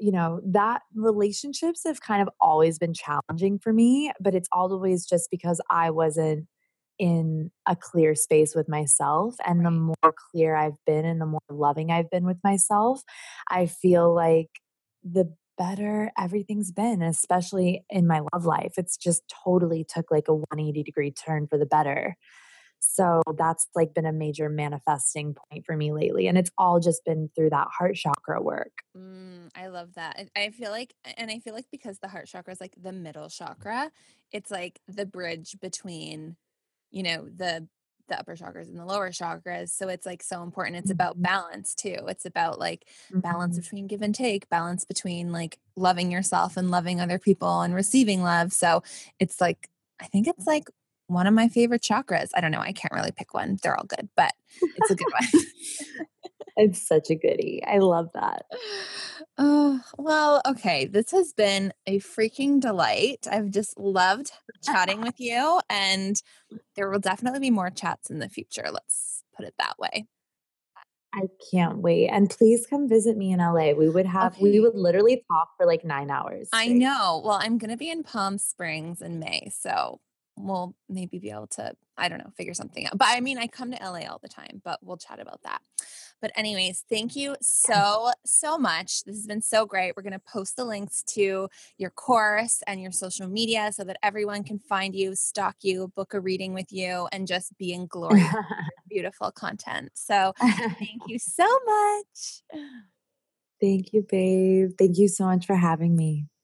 you 0.00 0.10
know 0.10 0.40
that 0.44 0.82
relationships 0.94 1.82
have 1.84 2.00
kind 2.00 2.22
of 2.22 2.28
always 2.40 2.78
been 2.78 2.94
challenging 2.94 3.58
for 3.58 3.72
me 3.72 4.10
but 4.18 4.34
it's 4.34 4.48
always 4.50 5.06
just 5.06 5.30
because 5.30 5.60
i 5.70 5.90
wasn't 5.90 6.46
in 6.98 7.50
a 7.66 7.76
clear 7.76 8.14
space 8.14 8.54
with 8.54 8.68
myself 8.68 9.34
and 9.46 9.64
the 9.64 9.70
more 9.70 10.14
clear 10.30 10.56
i've 10.56 10.82
been 10.86 11.04
and 11.04 11.20
the 11.20 11.26
more 11.26 11.40
loving 11.50 11.90
i've 11.90 12.10
been 12.10 12.24
with 12.24 12.38
myself 12.42 13.02
i 13.50 13.66
feel 13.66 14.12
like 14.14 14.48
the 15.04 15.32
better 15.60 16.10
everything's 16.18 16.72
been 16.72 17.02
especially 17.02 17.84
in 17.90 18.06
my 18.06 18.20
love 18.32 18.46
life 18.46 18.72
it's 18.78 18.96
just 18.96 19.22
totally 19.44 19.84
took 19.84 20.10
like 20.10 20.28
a 20.28 20.34
180 20.34 20.82
degree 20.82 21.10
turn 21.12 21.46
for 21.46 21.58
the 21.58 21.66
better 21.66 22.16
so 22.80 23.22
that's 23.36 23.68
like 23.74 23.94
been 23.94 24.06
a 24.06 24.12
major 24.12 24.48
manifesting 24.48 25.34
point 25.34 25.64
for 25.66 25.76
me 25.76 25.92
lately. 25.92 26.26
And 26.26 26.38
it's 26.38 26.50
all 26.58 26.80
just 26.80 27.04
been 27.04 27.30
through 27.36 27.50
that 27.50 27.68
heart 27.78 27.94
chakra 27.94 28.42
work. 28.42 28.72
Mm, 28.96 29.50
I 29.54 29.68
love 29.68 29.94
that. 29.94 30.28
I 30.34 30.44
I 30.44 30.50
feel 30.50 30.70
like, 30.70 30.94
and 31.16 31.30
I 31.30 31.38
feel 31.38 31.54
like 31.54 31.66
because 31.70 31.98
the 31.98 32.08
heart 32.08 32.26
chakra 32.26 32.52
is 32.52 32.60
like 32.60 32.74
the 32.80 32.92
middle 32.92 33.28
chakra, 33.28 33.92
it's 34.32 34.50
like 34.50 34.80
the 34.88 35.06
bridge 35.06 35.56
between, 35.60 36.36
you 36.90 37.02
know, 37.02 37.28
the 37.28 37.68
the 38.10 38.20
upper 38.20 38.36
chakras 38.36 38.68
and 38.68 38.78
the 38.78 38.84
lower 38.84 39.10
chakras. 39.10 39.70
So 39.70 39.88
it's 39.88 40.06
like 40.06 40.22
so 40.22 40.42
important. 40.42 40.76
It's 40.76 40.90
about 40.90 41.16
Mhm. 41.16 41.22
balance 41.22 41.74
too. 41.74 41.96
It's 42.08 42.26
about 42.26 42.58
like 42.60 42.86
balance 43.22 43.56
Mhm. 43.56 43.58
between 43.58 43.86
give 43.86 44.02
and 44.02 44.14
take, 44.14 44.48
balance 44.50 44.84
between 44.84 45.32
like 45.32 45.58
loving 45.76 46.12
yourself 46.12 46.58
and 46.58 46.70
loving 46.70 47.00
other 47.00 47.18
people 47.18 47.62
and 47.62 47.74
receiving 47.74 48.22
love. 48.22 48.52
So 48.52 48.82
it's 49.18 49.40
like 49.40 49.70
I 50.00 50.06
think 50.06 50.28
it's 50.28 50.46
like 50.46 50.70
one 51.10 51.26
of 51.26 51.34
my 51.34 51.48
favorite 51.48 51.82
chakras. 51.82 52.30
I 52.34 52.40
don't 52.40 52.52
know. 52.52 52.60
I 52.60 52.72
can't 52.72 52.94
really 52.94 53.12
pick 53.12 53.34
one. 53.34 53.58
They're 53.62 53.76
all 53.76 53.84
good, 53.84 54.08
but 54.16 54.32
it's 54.62 54.90
a 54.90 54.94
good 54.94 55.12
one. 55.32 55.44
It's 56.56 56.86
such 56.86 57.10
a 57.10 57.14
goodie. 57.14 57.62
I 57.66 57.78
love 57.78 58.10
that. 58.14 58.44
Oh, 59.42 59.80
well, 59.96 60.42
okay. 60.46 60.84
This 60.84 61.12
has 61.12 61.32
been 61.32 61.72
a 61.86 61.98
freaking 62.00 62.60
delight. 62.60 63.26
I've 63.30 63.50
just 63.50 63.78
loved 63.78 64.32
chatting 64.62 65.00
with 65.00 65.18
you, 65.18 65.60
and 65.70 66.20
there 66.76 66.90
will 66.90 66.98
definitely 66.98 67.40
be 67.40 67.50
more 67.50 67.70
chats 67.70 68.10
in 68.10 68.18
the 68.18 68.28
future. 68.28 68.66
Let's 68.70 69.22
put 69.34 69.46
it 69.46 69.54
that 69.58 69.78
way. 69.78 70.06
I 71.14 71.22
can't 71.50 71.78
wait. 71.78 72.08
And 72.08 72.28
please 72.28 72.66
come 72.66 72.86
visit 72.86 73.16
me 73.16 73.32
in 73.32 73.38
LA. 73.38 73.72
We 73.72 73.88
would 73.88 74.06
have, 74.06 74.38
we 74.38 74.60
would 74.60 74.74
literally 74.74 75.24
talk 75.30 75.50
for 75.56 75.64
like 75.64 75.84
nine 75.84 76.10
hours. 76.10 76.50
I 76.52 76.68
know. 76.68 77.22
Well, 77.24 77.38
I'm 77.40 77.56
going 77.56 77.70
to 77.70 77.78
be 77.78 77.90
in 77.90 78.02
Palm 78.02 78.36
Springs 78.36 79.00
in 79.00 79.18
May, 79.18 79.50
so 79.58 80.00
we'll 80.44 80.74
maybe 80.88 81.18
be 81.18 81.30
able 81.30 81.46
to, 81.48 81.72
I 81.96 82.08
don't 82.08 82.18
know, 82.18 82.30
figure 82.36 82.54
something 82.54 82.86
out. 82.86 82.96
But 82.98 83.08
I 83.08 83.20
mean, 83.20 83.38
I 83.38 83.46
come 83.46 83.72
to 83.72 83.78
LA 83.82 84.08
all 84.10 84.18
the 84.22 84.28
time, 84.28 84.60
but 84.64 84.78
we'll 84.82 84.96
chat 84.96 85.20
about 85.20 85.42
that. 85.42 85.60
But, 86.20 86.32
anyways, 86.36 86.84
thank 86.88 87.16
you 87.16 87.36
so, 87.40 88.10
so 88.26 88.58
much. 88.58 89.04
This 89.04 89.16
has 89.16 89.26
been 89.26 89.40
so 89.40 89.64
great. 89.64 89.94
We're 89.96 90.02
going 90.02 90.12
to 90.12 90.18
post 90.18 90.56
the 90.56 90.64
links 90.64 91.02
to 91.14 91.48
your 91.78 91.90
course 91.90 92.62
and 92.66 92.80
your 92.80 92.92
social 92.92 93.26
media 93.26 93.70
so 93.72 93.84
that 93.84 93.96
everyone 94.02 94.44
can 94.44 94.58
find 94.58 94.94
you, 94.94 95.14
stalk 95.14 95.56
you, 95.62 95.90
book 95.96 96.12
a 96.12 96.20
reading 96.20 96.52
with 96.52 96.72
you, 96.72 97.08
and 97.12 97.26
just 97.26 97.56
be 97.56 97.72
in 97.72 97.86
glory. 97.88 98.24
Beautiful 98.88 99.30
content. 99.30 99.90
So, 99.94 100.34
thank 100.38 101.02
you 101.06 101.18
so 101.18 101.44
much. 101.44 102.42
Thank 103.60 103.92
you, 103.92 104.06
babe. 104.08 104.70
Thank 104.78 104.98
you 104.98 105.08
so 105.08 105.24
much 105.24 105.46
for 105.46 105.54
having 105.54 105.96
me. 105.96 106.26